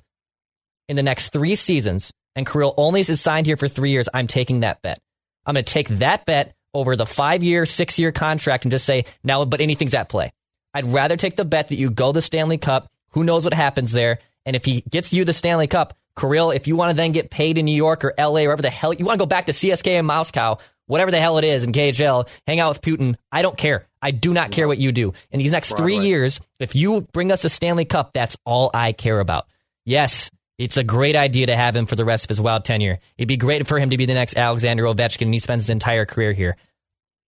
in 0.88 0.95
the 0.95 1.04
next 1.04 1.30
three 1.30 1.56
seasons, 1.56 2.12
and 2.36 2.45
Kirill 2.45 2.74
only 2.78 3.02
is 3.02 3.21
signed 3.21 3.45
here 3.45 3.58
for 3.58 3.67
three 3.67 3.91
years, 3.91 4.10
I'm 4.13 4.28
taking 4.28 4.62
that 4.62 4.82
bet. 4.82 5.00
I'm 5.45 5.54
going 5.54 5.65
to 5.65 5.74
take 5.74 5.88
that 5.89 6.26
bet 6.26 6.56
over 6.74 6.95
the 6.95 7.06
five 7.06 7.43
year, 7.43 7.65
six 7.65 7.98
year 8.00 8.12
contract 8.12 8.65
and 8.65 8.71
just 8.71 8.86
say 8.86 9.06
now, 9.24 9.45
but 9.45 9.62
anything's 9.62 9.93
at 9.93 10.10
play. 10.10 10.32
I'd 10.74 10.91
rather 10.91 11.15
take 11.15 11.36
the 11.36 11.45
bet 11.45 11.69
that 11.69 11.78
you 11.78 11.89
go 11.89 12.12
the 12.12 12.21
Stanley 12.21 12.58
Cup. 12.58 12.91
Who 13.12 13.24
knows 13.24 13.45
what 13.45 13.54
happens 13.54 13.93
there? 13.93 14.19
And 14.45 14.56
if 14.56 14.65
he 14.65 14.82
gets 14.82 15.13
you 15.13 15.24
the 15.24 15.34
Stanley 15.34 15.67
Cup, 15.67 15.95
Kirill, 16.19 16.52
if 16.52 16.67
you 16.67 16.76
want 16.76 16.91
to 16.91 16.95
then 16.95 17.13
get 17.13 17.30
paid 17.30 17.58
in 17.58 17.65
New 17.65 17.76
York 17.76 18.04
or 18.04 18.13
LA, 18.17 18.41
or 18.41 18.48
wherever 18.48 18.62
the 18.62 18.69
hell 18.69 18.93
you 18.93 19.06
want 19.06 19.17
to 19.17 19.21
go 19.21 19.28
back 19.28 19.45
to 19.45 19.54
CSK 19.54 19.88
in 19.88 20.06
Moscow, 20.06 20.58
whatever 20.88 21.12
the 21.12 21.19
hell 21.19 21.38
it 21.38 21.43
is 21.43 21.63
in 21.63 21.71
KHL, 21.71 22.28
hang 22.45 22.60
out 22.60 22.69
with 22.69 22.82
Putin. 22.82 23.15
I 23.32 23.41
don't 23.41 23.58
care. 23.58 23.88
I 24.02 24.12
do 24.12 24.34
not 24.34 24.52
care 24.52 24.67
what 24.67 24.78
you 24.78 24.91
do. 24.91 25.13
In 25.32 25.39
these 25.39 25.52
next 25.52 25.76
three 25.76 25.98
years, 25.98 26.39
if 26.60 26.76
you 26.76 27.02
bring 27.02 27.32
us 27.32 27.43
a 27.43 27.50
Stanley 27.50 27.86
Cup, 27.86 28.12
that's 28.13 28.38
all 28.45 28.69
I 28.74 28.91
care 28.91 29.19
about. 29.19 29.48
Yes, 29.86 30.30
it's 30.58 30.78
a 30.78 30.84
great 30.84 31.15
idea 31.15 31.48
to 31.48 31.56
have 31.56 31.76
him 31.76 31.86
for 31.86 31.96
the 31.96 32.06
rest 32.06 32.26
of 32.26 32.30
his 32.30 32.39
wild 32.39 32.65
tenure. 32.65 33.00
It'd 33.18 33.28
be 33.28 33.38
great 33.38 33.68
for 33.68 33.78
him 33.80 33.89
to 33.89 33.98
be 33.98 34.06
the 34.06 34.13
next 34.13 34.38
Alexander 34.38 34.84
Ovechkin, 34.84 35.24
and 35.24 35.34
he 35.34 35.39
spends 35.39 35.63
his 35.63 35.70
entire 35.70 36.06
career 36.06 36.32
here. 36.32 36.56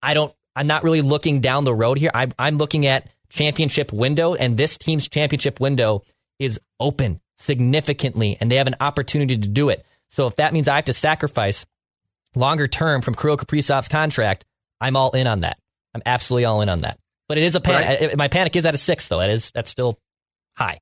I 0.02 0.14
don't. 0.14 0.32
I'm 0.56 0.66
not 0.66 0.82
really 0.82 1.02
looking 1.02 1.40
down 1.40 1.64
the 1.64 1.74
road 1.74 1.98
here. 1.98 2.10
I'm, 2.12 2.32
I'm 2.38 2.58
looking 2.58 2.86
at 2.86 3.08
championship 3.28 3.92
window, 3.92 4.34
and 4.34 4.56
this 4.56 4.76
team's 4.76 5.08
championship 5.08 5.60
window 5.60 6.02
is 6.38 6.58
open 6.80 7.20
significantly, 7.36 8.36
and 8.40 8.50
they 8.50 8.56
have 8.56 8.66
an 8.66 8.76
opportunity 8.80 9.36
to 9.36 9.48
do 9.48 9.68
it. 9.68 9.84
So 10.10 10.26
if 10.26 10.36
that 10.36 10.52
means 10.52 10.66
I 10.66 10.76
have 10.76 10.86
to 10.86 10.92
sacrifice 10.92 11.66
longer 12.34 12.66
term 12.66 13.02
from 13.02 13.14
Kirill 13.14 13.36
Kaprizov's 13.36 13.88
contract, 13.88 14.44
I'm 14.80 14.96
all 14.96 15.10
in 15.12 15.28
on 15.28 15.40
that. 15.40 15.58
I'm 15.94 16.02
absolutely 16.06 16.46
all 16.46 16.62
in 16.62 16.68
on 16.68 16.80
that. 16.80 16.98
But 17.28 17.38
it 17.38 17.44
is 17.44 17.54
a 17.54 17.60
panic. 17.60 18.16
My 18.16 18.28
panic 18.28 18.56
is 18.56 18.64
at 18.64 18.74
a 18.74 18.78
six, 18.78 19.08
though. 19.08 19.18
That 19.18 19.30
is 19.30 19.50
that's 19.50 19.70
still 19.70 19.98
high. 20.56 20.78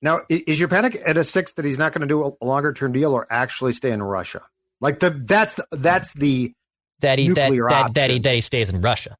Now, 0.00 0.20
is 0.28 0.60
your 0.60 0.68
panic 0.68 1.00
at 1.04 1.16
a 1.16 1.24
six 1.24 1.52
that 1.52 1.64
he's 1.64 1.78
not 1.78 1.92
going 1.92 2.02
to 2.02 2.06
do 2.06 2.24
a 2.24 2.44
longer 2.44 2.72
term 2.72 2.92
deal 2.92 3.12
or 3.12 3.26
actually 3.30 3.72
stay 3.72 3.90
in 3.90 4.02
Russia? 4.02 4.42
Like 4.80 5.00
the 5.00 5.10
that's 5.10 5.54
the, 5.54 5.66
that's 5.72 6.12
the 6.14 6.52
That 7.00 7.18
he 7.18 7.28
that, 7.30 7.50
that, 7.50 7.94
that 7.94 8.10
he 8.10 8.18
that 8.20 8.34
he 8.34 8.40
stays 8.40 8.70
in 8.70 8.80
Russia. 8.80 9.16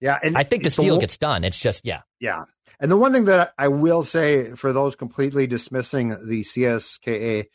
yeah. 0.00 0.18
And 0.22 0.36
I 0.36 0.42
think 0.42 0.64
the 0.64 0.70
deal 0.70 0.98
gets 0.98 1.16
done. 1.16 1.44
It's 1.44 1.58
just 1.58 1.86
yeah. 1.86 2.00
Yeah. 2.18 2.44
And 2.80 2.90
the 2.90 2.96
one 2.96 3.12
thing 3.12 3.26
that 3.26 3.52
I 3.58 3.68
will 3.68 4.02
say 4.04 4.52
for 4.54 4.72
those 4.72 4.96
completely 4.96 5.46
dismissing 5.46 6.08
the 6.10 6.42
CSKA 6.42 7.46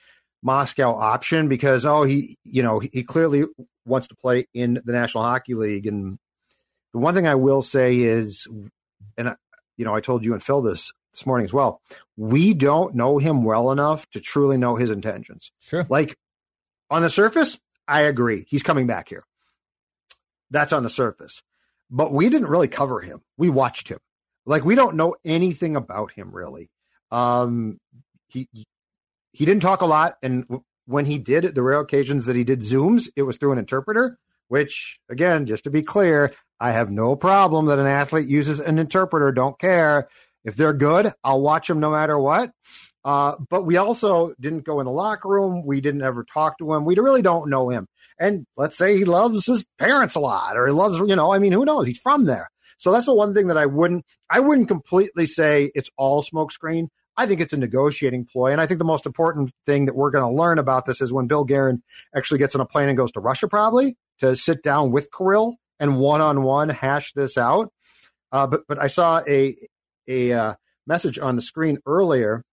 Moscow 0.41 0.93
option 0.93 1.47
because 1.47 1.85
oh 1.85 2.03
he 2.03 2.37
you 2.43 2.63
know 2.63 2.79
he 2.79 3.03
clearly 3.03 3.45
wants 3.85 4.07
to 4.09 4.15
play 4.15 4.47
in 4.53 4.81
the 4.85 4.91
National 4.91 5.23
Hockey 5.23 5.53
League 5.53 5.87
and 5.87 6.17
the 6.93 6.99
one 6.99 7.13
thing 7.13 7.27
I 7.27 7.35
will 7.35 7.61
say 7.61 7.99
is 7.99 8.47
and 9.17 9.29
I- 9.29 9.35
you 9.77 9.85
know 9.85 9.95
I 9.95 10.01
told 10.01 10.23
you 10.23 10.33
and 10.33 10.43
Phil 10.43 10.61
this 10.61 10.91
this 11.13 11.25
morning 11.25 11.45
as 11.45 11.53
well 11.53 11.81
we 12.17 12.53
don't 12.53 12.95
know 12.95 13.17
him 13.17 13.43
well 13.43 13.71
enough 13.71 14.09
to 14.11 14.19
truly 14.19 14.57
know 14.57 14.75
his 14.75 14.91
intentions 14.91 15.51
Sure. 15.59 15.85
like 15.89 16.17
on 16.89 17.01
the 17.01 17.09
surface 17.09 17.59
I 17.87 18.01
agree 18.01 18.45
he's 18.49 18.63
coming 18.63 18.87
back 18.87 19.09
here 19.09 19.23
that's 20.51 20.73
on 20.73 20.83
the 20.83 20.89
surface 20.89 21.41
but 21.89 22.11
we 22.11 22.29
didn't 22.29 22.47
really 22.47 22.67
cover 22.67 22.99
him 22.99 23.21
we 23.37 23.49
watched 23.49 23.87
him 23.87 23.99
like 24.45 24.65
we 24.65 24.75
don't 24.75 24.95
know 24.95 25.15
anything 25.23 25.75
about 25.75 26.11
him 26.11 26.31
really. 26.31 26.69
Um, 27.11 27.79
he 28.27 28.49
he 29.31 29.45
didn't 29.45 29.61
talk 29.61 29.81
a 29.81 29.85
lot, 29.85 30.17
and 30.21 30.45
when 30.85 31.05
he 31.05 31.17
did, 31.17 31.55
the 31.55 31.61
rare 31.61 31.79
occasions 31.79 32.25
that 32.25 32.35
he 32.35 32.43
did 32.43 32.59
zooms, 32.61 33.07
it 33.15 33.21
was 33.21 33.37
through 33.37 33.53
an 33.53 33.57
interpreter. 33.57 34.17
Which, 34.49 34.99
again, 35.09 35.45
just 35.45 35.63
to 35.63 35.69
be 35.69 35.81
clear, 35.81 36.33
I 36.59 36.71
have 36.71 36.91
no 36.91 37.15
problem 37.15 37.67
that 37.67 37.79
an 37.79 37.87
athlete 37.87 38.27
uses 38.27 38.59
an 38.59 38.79
interpreter. 38.79 39.31
Don't 39.31 39.57
care 39.57 40.09
if 40.43 40.55
they're 40.55 40.73
good. 40.73 41.11
I'll 41.23 41.41
watch 41.41 41.67
them 41.67 41.79
no 41.79 41.91
matter 41.91 42.17
what. 42.17 42.51
Uh, 43.05 43.35
but 43.49 43.63
we 43.63 43.77
also 43.77 44.33
didn't 44.39 44.63
go 44.63 44.79
in 44.79 44.85
the 44.85 44.91
locker 44.91 45.27
room. 45.27 45.63
We 45.65 45.81
didn't 45.81 46.03
ever 46.03 46.25
talk 46.31 46.57
to 46.59 46.73
him. 46.73 46.85
We 46.85 46.95
really 46.95 47.21
don't 47.21 47.49
know 47.49 47.69
him. 47.69 47.87
And 48.17 48.45
let's 48.55 48.77
say 48.77 48.97
he 48.97 49.05
loves 49.05 49.45
his 49.45 49.65
parents 49.79 50.15
a 50.15 50.19
lot, 50.19 50.55
or 50.55 50.67
he 50.67 50.71
loves, 50.71 50.99
you 50.99 51.15
know, 51.15 51.33
I 51.33 51.39
mean, 51.39 51.51
who 51.51 51.65
knows? 51.65 51.87
He's 51.87 51.99
from 51.99 52.25
there. 52.25 52.49
So 52.77 52.91
that's 52.91 53.05
the 53.05 53.13
one 53.13 53.33
thing 53.33 53.47
that 53.47 53.57
I 53.57 53.65
wouldn't, 53.65 54.05
I 54.29 54.39
wouldn't 54.39 54.67
completely 54.67 55.25
say 55.25 55.71
it's 55.73 55.89
all 55.97 56.23
smokescreen. 56.23 56.87
I 57.15 57.27
think 57.27 57.41
it's 57.41 57.53
a 57.53 57.57
negotiating 57.57 58.27
ploy. 58.31 58.51
And 58.51 58.61
I 58.61 58.65
think 58.65 58.79
the 58.79 58.85
most 58.85 59.05
important 59.05 59.51
thing 59.65 59.85
that 59.85 59.95
we're 59.95 60.11
going 60.11 60.23
to 60.29 60.41
learn 60.41 60.57
about 60.57 60.85
this 60.85 61.01
is 61.01 61.13
when 61.13 61.27
Bill 61.27 61.43
Guerin 61.43 61.83
actually 62.15 62.39
gets 62.39 62.55
on 62.55 62.61
a 62.61 62.65
plane 62.65 62.89
and 62.89 62.97
goes 62.97 63.11
to 63.13 63.19
Russia, 63.19 63.47
probably 63.47 63.97
to 64.19 64.35
sit 64.35 64.63
down 64.63 64.91
with 64.91 65.09
Kirill 65.15 65.57
and 65.79 65.99
one 65.99 66.21
on 66.21 66.43
one 66.43 66.69
hash 66.69 67.13
this 67.13 67.37
out. 67.37 67.71
Uh, 68.31 68.47
but 68.47 68.61
but 68.67 68.79
I 68.79 68.87
saw 68.87 69.21
a 69.27 69.55
a 70.07 70.33
uh, 70.33 70.53
message 70.85 71.19
on 71.19 71.35
the 71.35 71.41
screen 71.41 71.79
earlier, 71.85 72.43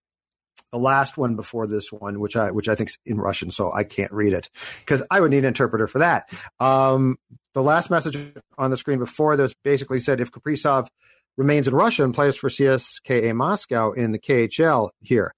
the 0.72 0.78
last 0.78 1.18
one 1.18 1.36
before 1.36 1.66
this 1.66 1.90
one, 1.90 2.20
which 2.20 2.36
I 2.36 2.50
which 2.50 2.68
I 2.68 2.74
think 2.74 2.90
is 2.90 2.98
in 3.04 3.18
Russian, 3.18 3.50
so 3.50 3.72
I 3.72 3.84
can't 3.84 4.12
read 4.12 4.32
it 4.32 4.50
because 4.80 5.02
I 5.10 5.20
would 5.20 5.30
need 5.30 5.38
an 5.38 5.46
interpreter 5.46 5.86
for 5.86 5.98
that. 5.98 6.30
Um, 6.58 7.18
the 7.54 7.62
last 7.62 7.90
message 7.90 8.16
on 8.56 8.70
the 8.70 8.76
screen 8.76 8.98
before 8.98 9.36
this 9.36 9.54
basically 9.64 10.00
said 10.00 10.20
if 10.20 10.30
Kaprizov 10.30 10.88
remains 11.36 11.66
in 11.66 11.74
Russia 11.74 12.04
and 12.04 12.14
plays 12.14 12.36
for 12.36 12.48
CSKA 12.48 13.34
Moscow 13.34 13.92
in 13.92 14.12
the 14.12 14.18
KHL 14.18 14.90
here, 15.00 15.34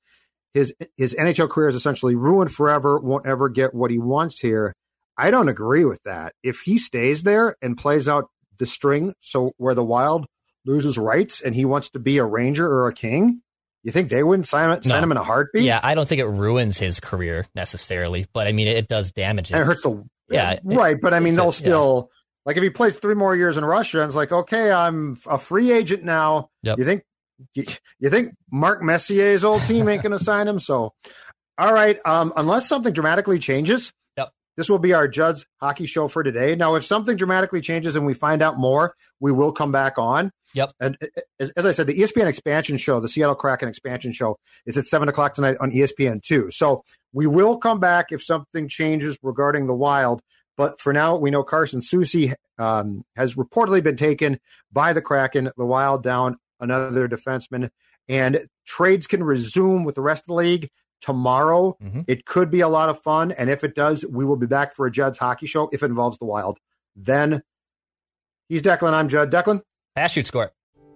his 0.52 0.74
his 0.96 1.14
NHL 1.14 1.48
career 1.48 1.68
is 1.68 1.76
essentially 1.76 2.14
ruined 2.14 2.52
forever. 2.52 2.98
Won't 2.98 3.26
ever 3.26 3.48
get 3.48 3.74
what 3.74 3.90
he 3.90 3.98
wants 3.98 4.38
here. 4.38 4.74
I 5.16 5.30
don't 5.30 5.48
agree 5.48 5.84
with 5.84 6.02
that. 6.04 6.34
If 6.42 6.60
he 6.60 6.78
stays 6.78 7.22
there 7.22 7.56
and 7.62 7.76
plays 7.76 8.08
out 8.08 8.28
the 8.58 8.66
string, 8.66 9.14
so 9.20 9.52
where 9.56 9.74
the 9.74 9.84
Wild 9.84 10.26
loses 10.64 10.96
rights 10.98 11.40
and 11.40 11.54
he 11.54 11.64
wants 11.64 11.90
to 11.90 11.98
be 11.98 12.18
a 12.18 12.24
Ranger 12.24 12.66
or 12.66 12.88
a 12.88 12.92
King, 12.94 13.42
you 13.82 13.90
think 13.92 14.08
they 14.10 14.22
wouldn't 14.22 14.46
sign, 14.46 14.82
sign 14.82 14.90
No. 14.90 15.02
him 15.04 15.10
in 15.12 15.16
a 15.18 15.24
heartbeat? 15.24 15.64
Yeah, 15.64 15.80
I 15.82 15.94
don't 15.94 16.08
think 16.08 16.20
it 16.20 16.26
ruins 16.26 16.78
his 16.78 17.00
career 17.00 17.46
necessarily, 17.54 18.26
but 18.32 18.46
I 18.46 18.52
mean, 18.52 18.68
it, 18.68 18.76
it 18.76 18.88
does 18.88 19.12
damage 19.12 19.50
it. 19.50 19.54
and 19.54 19.62
it 19.62 19.66
hurts 19.66 19.82
the 19.82 20.04
Yeah, 20.30 20.52
it- 20.52 20.60
right. 20.64 20.96
But 21.00 21.14
I 21.14 21.20
mean, 21.20 21.34
they'll 21.34 21.46
yeah. 21.46 21.50
still 21.50 22.10
like 22.46 22.56
if 22.56 22.62
he 22.62 22.70
plays 22.70 22.98
three 22.98 23.14
more 23.14 23.34
years 23.36 23.56
in 23.56 23.64
Russia 23.64 24.00
and 24.00 24.06
it's 24.06 24.16
like, 24.16 24.32
okay, 24.32 24.70
I'm 24.70 25.18
a 25.26 25.38
free 25.38 25.72
agent 25.72 26.04
now. 26.04 26.50
Yep. 26.62 26.78
You 26.78 26.84
think 26.84 27.02
you, 27.54 27.64
you 27.98 28.10
think 28.10 28.34
Mark 28.50 28.82
Messier's 28.82 29.42
old 29.44 29.62
team 29.62 29.88
ain't 29.88 30.02
going 30.02 30.16
to 30.16 30.24
sign 30.24 30.46
him? 30.46 30.60
So, 30.60 30.92
all 31.58 31.72
right, 31.74 31.98
um, 32.04 32.32
unless 32.36 32.68
something 32.68 32.92
dramatically 32.92 33.38
changes. 33.40 33.92
This 34.56 34.68
will 34.68 34.78
be 34.78 34.92
our 34.92 35.08
Judd's 35.08 35.46
hockey 35.60 35.86
show 35.86 36.08
for 36.08 36.22
today. 36.22 36.54
Now, 36.54 36.74
if 36.74 36.84
something 36.84 37.16
dramatically 37.16 37.60
changes 37.60 37.96
and 37.96 38.04
we 38.04 38.14
find 38.14 38.42
out 38.42 38.58
more, 38.58 38.94
we 39.20 39.32
will 39.32 39.52
come 39.52 39.72
back 39.72 39.98
on. 39.98 40.30
Yep. 40.54 40.72
And 40.80 40.98
uh, 41.00 41.06
as, 41.40 41.50
as 41.50 41.66
I 41.66 41.72
said, 41.72 41.86
the 41.86 41.98
ESPN 41.98 42.26
expansion 42.26 42.76
show, 42.76 43.00
the 43.00 43.08
Seattle 43.08 43.34
Kraken 43.34 43.68
expansion 43.68 44.12
show, 44.12 44.38
is 44.66 44.76
at 44.76 44.86
seven 44.86 45.08
o'clock 45.08 45.34
tonight 45.34 45.56
on 45.60 45.70
ESPN 45.70 46.22
two. 46.22 46.50
So 46.50 46.84
we 47.12 47.26
will 47.26 47.56
come 47.56 47.80
back 47.80 48.06
if 48.10 48.22
something 48.22 48.68
changes 48.68 49.18
regarding 49.22 49.66
the 49.66 49.74
Wild. 49.74 50.20
But 50.56 50.80
for 50.80 50.92
now, 50.92 51.16
we 51.16 51.30
know 51.30 51.42
Carson 51.42 51.80
Soucy 51.80 52.34
um, 52.58 53.04
has 53.16 53.34
reportedly 53.36 53.82
been 53.82 53.96
taken 53.96 54.38
by 54.70 54.92
the 54.92 55.00
Kraken, 55.00 55.50
the 55.56 55.64
Wild 55.64 56.02
down 56.02 56.36
another 56.60 57.08
defenseman, 57.08 57.70
and 58.08 58.46
trades 58.66 59.06
can 59.06 59.24
resume 59.24 59.84
with 59.84 59.94
the 59.94 60.02
rest 60.02 60.24
of 60.24 60.26
the 60.26 60.34
league 60.34 60.68
tomorrow. 61.02 61.76
Mhm. 61.82 62.04
It 62.08 62.24
could 62.24 62.50
be 62.50 62.60
a 62.60 62.68
lot 62.68 62.88
of 62.88 62.98
fun, 63.02 63.32
and 63.32 63.50
if 63.50 63.62
it 63.64 63.74
does, 63.74 64.06
we 64.06 64.24
will 64.24 64.36
be 64.36 64.46
back 64.46 64.74
for 64.74 64.86
a 64.86 64.90
Judd's 64.90 65.18
hockey 65.18 65.46
show 65.46 65.68
if 65.72 65.82
it 65.82 65.86
involves 65.86 66.18
the 66.18 66.24
Wild. 66.24 66.58
Then 66.96 67.42
he's 68.48 68.62
Declan. 68.62 68.94
I'm 68.94 69.08
Judd. 69.08 69.30
Declan. 69.30 69.62
Pass 69.94 70.12
shoot 70.12 70.26
score. 70.26 70.52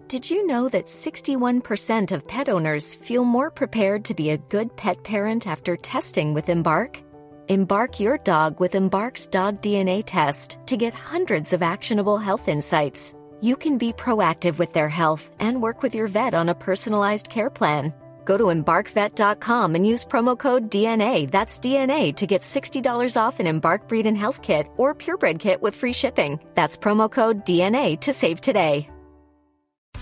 Did 0.07 0.29
you 0.29 0.47
know 0.47 0.69
that 0.69 0.87
61% 0.87 2.13
of 2.13 2.25
pet 2.25 2.47
owners 2.47 2.93
feel 2.93 3.25
more 3.25 3.51
prepared 3.51 4.05
to 4.05 4.13
be 4.13 4.29
a 4.29 4.37
good 4.37 4.73
pet 4.77 5.03
parent 5.03 5.45
after 5.45 5.75
testing 5.75 6.33
with 6.33 6.47
Embark? 6.47 7.01
Embark 7.49 7.99
your 7.99 8.17
dog 8.19 8.59
with 8.59 8.75
Embark's 8.75 9.27
dog 9.27 9.61
DNA 9.61 10.01
test 10.05 10.57
to 10.65 10.77
get 10.77 10.93
hundreds 10.93 11.51
of 11.51 11.61
actionable 11.61 12.17
health 12.17 12.47
insights. 12.47 13.13
You 13.41 13.55
can 13.55 13.77
be 13.77 13.93
proactive 13.93 14.59
with 14.59 14.73
their 14.73 14.89
health 14.89 15.29
and 15.39 15.61
work 15.61 15.83
with 15.83 15.93
your 15.93 16.07
vet 16.07 16.33
on 16.33 16.49
a 16.49 16.55
personalized 16.55 17.29
care 17.29 17.49
plan. 17.49 17.93
Go 18.27 18.37
to 18.37 18.51
embarkvet.com 18.55 19.75
and 19.75 19.87
use 19.87 20.03
promo 20.03 20.37
code 20.37 20.69
DNA, 20.69 21.31
that's 21.31 21.59
DNA, 21.59 22.13
to 22.17 22.27
get 22.27 22.41
$60 22.41 23.15
off 23.15 23.39
an 23.39 23.47
Embark 23.47 23.87
Breed 23.87 24.05
and 24.05 24.17
Health 24.17 24.41
Kit 24.41 24.67
or 24.75 24.93
Purebred 24.93 25.39
Kit 25.39 25.61
with 25.61 25.73
free 25.73 25.93
shipping. 25.93 26.37
That's 26.53 26.75
promo 26.75 27.09
code 27.09 27.45
DNA 27.45 27.97
to 28.01 28.11
save 28.11 28.41
today. 28.41 28.89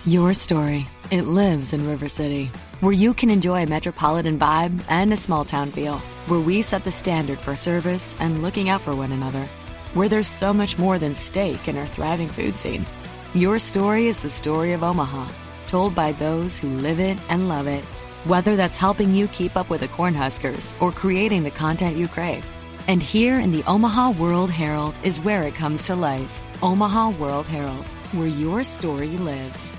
Your 0.07 0.33
story. 0.33 0.87
It 1.11 1.27
lives 1.27 1.71
in 1.71 1.87
River 1.87 2.09
City, 2.09 2.49
where 2.79 2.91
you 2.91 3.13
can 3.13 3.29
enjoy 3.29 3.61
a 3.61 3.67
metropolitan 3.67 4.39
vibe 4.39 4.83
and 4.89 5.13
a 5.13 5.17
small 5.17 5.45
town 5.45 5.69
feel, 5.69 5.99
where 6.27 6.39
we 6.39 6.63
set 6.63 6.83
the 6.83 6.91
standard 6.91 7.37
for 7.37 7.55
service 7.55 8.15
and 8.19 8.41
looking 8.41 8.69
out 8.69 8.81
for 8.81 8.95
one 8.95 9.11
another, 9.11 9.45
where 9.93 10.09
there's 10.09 10.27
so 10.27 10.51
much 10.51 10.79
more 10.79 10.97
than 10.97 11.13
steak 11.13 11.67
in 11.67 11.77
our 11.77 11.85
thriving 11.85 12.29
food 12.29 12.55
scene. 12.55 12.87
Your 13.35 13.59
story 13.59 14.07
is 14.07 14.23
the 14.23 14.31
story 14.31 14.73
of 14.73 14.81
Omaha, 14.81 15.27
told 15.67 15.93
by 15.93 16.11
those 16.13 16.57
who 16.57 16.69
live 16.69 16.99
it 16.99 17.19
and 17.29 17.47
love 17.47 17.67
it. 17.67 17.85
Whether 18.25 18.55
that's 18.55 18.79
helping 18.79 19.13
you 19.13 19.27
keep 19.27 19.55
up 19.55 19.69
with 19.69 19.81
the 19.81 19.87
Cornhuskers 19.87 20.73
or 20.81 20.91
creating 20.91 21.43
the 21.43 21.51
content 21.51 21.95
you 21.95 22.07
crave. 22.07 22.43
And 22.87 22.99
here 22.99 23.39
in 23.39 23.51
the 23.51 23.63
Omaha 23.65 24.13
World 24.13 24.49
Herald 24.49 24.95
is 25.03 25.19
where 25.19 25.43
it 25.43 25.53
comes 25.53 25.83
to 25.83 25.95
life. 25.95 26.41
Omaha 26.63 27.09
World 27.21 27.45
Herald, 27.45 27.85
where 28.13 28.25
your 28.25 28.63
story 28.63 29.09
lives. 29.09 29.74